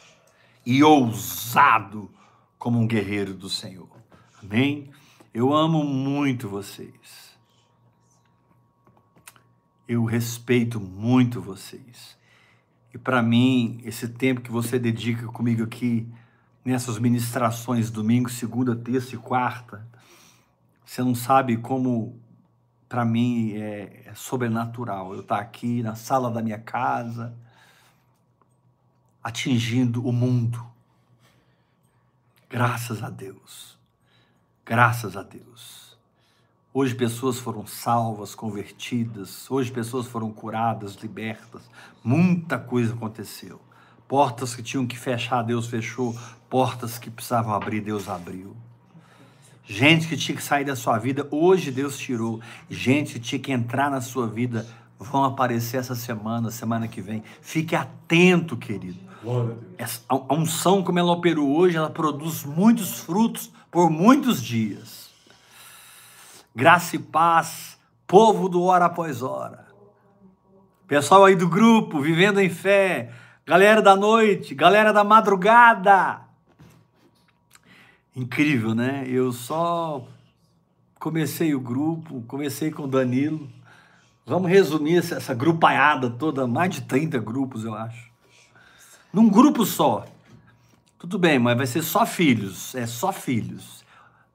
e 0.64 0.82
ousado 0.82 2.10
como 2.58 2.78
um 2.78 2.86
guerreiro 2.86 3.34
do 3.34 3.48
Senhor. 3.48 3.88
Amém? 4.42 4.90
Eu 5.32 5.54
amo 5.54 5.82
muito 5.84 6.48
vocês. 6.48 7.36
Eu 9.86 10.04
respeito 10.04 10.78
muito 10.78 11.40
vocês. 11.40 12.18
E 12.92 12.98
para 12.98 13.22
mim, 13.22 13.80
esse 13.84 14.08
tempo 14.08 14.40
que 14.40 14.50
você 14.50 14.78
dedica 14.78 15.26
comigo 15.28 15.62
aqui, 15.62 16.06
nessas 16.64 16.98
ministrações, 16.98 17.90
domingo, 17.90 18.28
segunda, 18.28 18.76
terça 18.76 19.14
e 19.14 19.18
quarta, 19.18 19.86
você 20.84 21.02
não 21.02 21.14
sabe 21.14 21.56
como, 21.56 22.20
para 22.88 23.04
mim, 23.04 23.52
é, 23.52 24.04
é 24.06 24.14
sobrenatural. 24.14 25.14
Eu 25.14 25.20
estar 25.20 25.36
tá 25.36 25.42
aqui 25.42 25.82
na 25.82 25.94
sala 25.94 26.30
da 26.30 26.42
minha 26.42 26.58
casa, 26.58 27.36
atingindo 29.22 30.06
o 30.06 30.12
mundo. 30.12 30.64
Graças 32.48 33.02
a 33.02 33.10
Deus. 33.10 33.78
Graças 34.64 35.16
a 35.16 35.22
Deus. 35.22 35.96
Hoje 36.72 36.94
pessoas 36.94 37.38
foram 37.38 37.66
salvas, 37.66 38.34
convertidas, 38.34 39.50
hoje 39.50 39.70
pessoas 39.70 40.06
foram 40.06 40.30
curadas, 40.30 40.94
libertas. 40.94 41.68
Muita 42.04 42.58
coisa 42.58 42.94
aconteceu. 42.94 43.60
Portas 44.06 44.54
que 44.54 44.62
tinham 44.62 44.86
que 44.86 44.98
fechar, 44.98 45.42
Deus 45.42 45.66
fechou. 45.66 46.16
Portas 46.48 46.98
que 46.98 47.10
precisavam 47.10 47.52
abrir, 47.52 47.80
Deus 47.80 48.08
abriu. 48.08 48.56
Gente 49.68 50.08
que 50.08 50.16
tinha 50.16 50.34
que 50.34 50.42
sair 50.42 50.64
da 50.64 50.74
sua 50.74 50.98
vida, 50.98 51.28
hoje 51.30 51.70
Deus 51.70 51.98
tirou. 51.98 52.40
Gente 52.70 53.14
que 53.14 53.20
tinha 53.20 53.38
que 53.38 53.52
entrar 53.52 53.90
na 53.90 54.00
sua 54.00 54.26
vida, 54.26 54.66
vão 54.98 55.24
aparecer 55.24 55.76
essa 55.76 55.94
semana, 55.94 56.50
semana 56.50 56.88
que 56.88 57.02
vem. 57.02 57.22
Fique 57.42 57.76
atento, 57.76 58.56
querido. 58.56 58.98
A 60.08 60.34
unção, 60.34 60.82
como 60.82 60.98
ela 60.98 61.12
operou 61.12 61.54
hoje, 61.54 61.76
ela 61.76 61.90
produz 61.90 62.44
muitos 62.44 63.00
frutos 63.00 63.52
por 63.70 63.90
muitos 63.90 64.42
dias 64.42 65.08
graça 66.58 66.96
e 66.96 66.98
paz, 66.98 67.78
povo 68.04 68.48
do 68.48 68.64
hora 68.64 68.86
após 68.86 69.22
hora. 69.22 69.64
Pessoal 70.88 71.24
aí 71.24 71.36
do 71.36 71.48
grupo, 71.48 72.00
vivendo 72.00 72.40
em 72.40 72.50
fé, 72.50 73.12
galera 73.46 73.80
da 73.80 73.94
noite, 73.94 74.56
galera 74.56 74.92
da 74.92 75.04
madrugada. 75.04 76.20
Incrível, 78.18 78.74
né? 78.74 79.04
Eu 79.06 79.30
só 79.30 80.04
comecei 80.98 81.54
o 81.54 81.60
grupo, 81.60 82.20
comecei 82.22 82.68
com 82.68 82.82
o 82.82 82.88
Danilo. 82.88 83.48
Vamos 84.26 84.50
resumir 84.50 84.96
essa 84.96 85.32
grupaiada 85.32 86.10
toda, 86.10 86.44
mais 86.44 86.74
de 86.74 86.80
30 86.80 87.20
grupos, 87.20 87.62
eu 87.62 87.72
acho. 87.74 88.10
Num 89.12 89.28
grupo 89.28 89.64
só. 89.64 90.04
Tudo 90.98 91.16
bem, 91.16 91.38
mas 91.38 91.56
vai 91.56 91.64
ser 91.64 91.80
só 91.80 92.04
filhos, 92.04 92.74
é 92.74 92.88
só 92.88 93.12
filhos. 93.12 93.84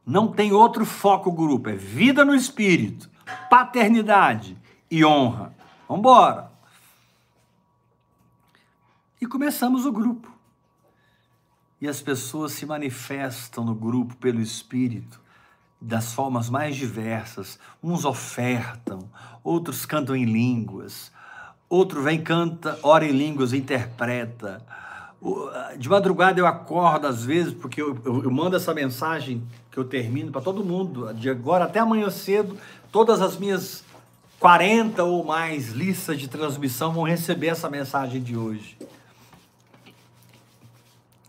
Não 0.06 0.30
tem 0.30 0.54
outro 0.54 0.86
foco 0.86 1.30
grupo, 1.30 1.68
é 1.68 1.76
vida 1.76 2.24
no 2.24 2.34
espírito, 2.34 3.10
paternidade 3.50 4.58
e 4.90 5.04
honra. 5.04 5.54
Vamos 5.90 6.00
embora. 6.00 6.50
E 9.20 9.26
começamos 9.26 9.86
o 9.86 9.92
grupo. 9.92 10.32
E 11.84 11.88
as 11.90 12.02
pessoas 12.02 12.54
se 12.54 12.66
manifestam 12.66 13.66
no 13.66 13.76
grupo 13.76 14.16
pelo 14.16 14.40
espírito 14.40 15.20
das 15.82 16.14
formas 16.14 16.50
mais 16.50 16.78
diversas. 16.78 17.60
Uns 17.84 18.06
ofertam, 18.06 19.00
outros 19.44 19.86
cantam 19.86 20.16
em 20.16 20.24
línguas, 20.24 21.12
outro 21.68 22.02
vem 22.02 22.24
canta, 22.24 22.80
ora 22.82 23.04
em 23.04 23.12
línguas, 23.12 23.52
interpreta 23.52 24.66
de 25.78 25.90
madrugada 25.90 26.40
eu 26.40 26.48
acordo 26.48 27.06
às 27.06 27.26
vezes, 27.26 27.54
porque 27.54 27.82
eu, 27.82 28.00
eu, 28.06 28.24
eu 28.24 28.32
mando 28.32 28.56
essa 28.56 28.74
mensagem 28.74 29.46
que 29.70 29.78
eu 29.78 29.84
termino 29.84 30.32
para 30.32 30.40
todo 30.40 30.64
mundo, 30.64 31.14
de 31.14 31.30
agora 31.30 31.66
até 31.66 31.80
amanhã 31.80 32.10
cedo, 32.10 32.58
todas 32.94 33.20
as 33.20 33.36
minhas 33.36 33.84
40 34.40 35.04
ou 35.04 35.26
mais 35.26 35.74
listas 35.74 36.18
de 36.18 36.30
transmissão 36.30 36.94
vão 36.94 37.04
receber 37.04 37.48
essa 37.48 37.70
mensagem 37.70 38.24
de 38.24 38.38
hoje. 38.38 38.78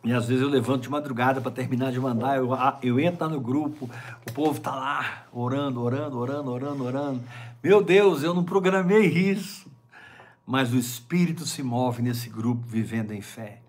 E 0.05 0.13
às 0.13 0.29
vezes 0.29 0.43
eu 0.43 0.51
levanto 0.51 0.83
de 0.83 0.91
madrugada 0.91 1.41
para 1.41 1.51
terminar 1.51 1.91
de 1.91 1.99
mandar, 1.99 2.37
eu, 2.37 2.51
eu 2.83 3.01
entro 3.01 3.27
no 3.27 3.41
grupo, 3.41 3.89
o 4.29 4.33
povo 4.33 4.59
está 4.59 4.75
lá 4.75 5.27
orando, 5.33 5.81
orando, 5.81 6.19
orando, 6.19 6.51
orando, 6.51 6.85
orando. 6.85 7.25
Meu 7.63 7.83
Deus, 7.83 8.23
eu 8.23 8.35
não 8.35 8.45
programei 8.45 9.07
isso. 9.07 9.65
Mas 10.47 10.75
o 10.75 10.77
Espírito 10.77 11.47
se 11.47 11.63
move 11.63 12.03
nesse 12.03 12.29
grupo 12.29 12.63
vivendo 12.67 13.13
em 13.13 13.23
fé. 13.23 13.63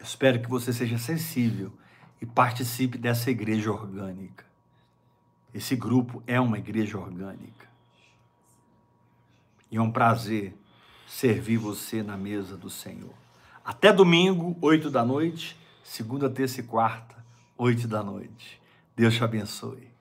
Espero 0.00 0.40
que 0.40 0.48
você 0.48 0.72
seja 0.72 0.96
sensível 0.96 1.70
e 2.18 2.24
participe 2.24 2.96
dessa 2.96 3.30
igreja 3.30 3.70
orgânica. 3.70 4.46
Esse 5.52 5.76
grupo 5.76 6.22
é 6.26 6.40
uma 6.40 6.56
igreja 6.56 6.98
orgânica. 6.98 7.68
E 9.70 9.76
é 9.76 9.82
um 9.82 9.92
prazer 9.92 10.54
servir 11.06 11.58
você 11.58 12.02
na 12.02 12.16
mesa 12.16 12.56
do 12.56 12.70
Senhor. 12.70 13.21
Até 13.64 13.92
domingo, 13.92 14.56
oito 14.60 14.90
da 14.90 15.04
noite, 15.04 15.56
segunda, 15.84 16.28
terça 16.28 16.60
e 16.60 16.64
quarta, 16.64 17.14
oito 17.56 17.86
da 17.86 18.02
noite. 18.02 18.60
Deus 18.96 19.14
te 19.14 19.22
abençoe. 19.22 19.91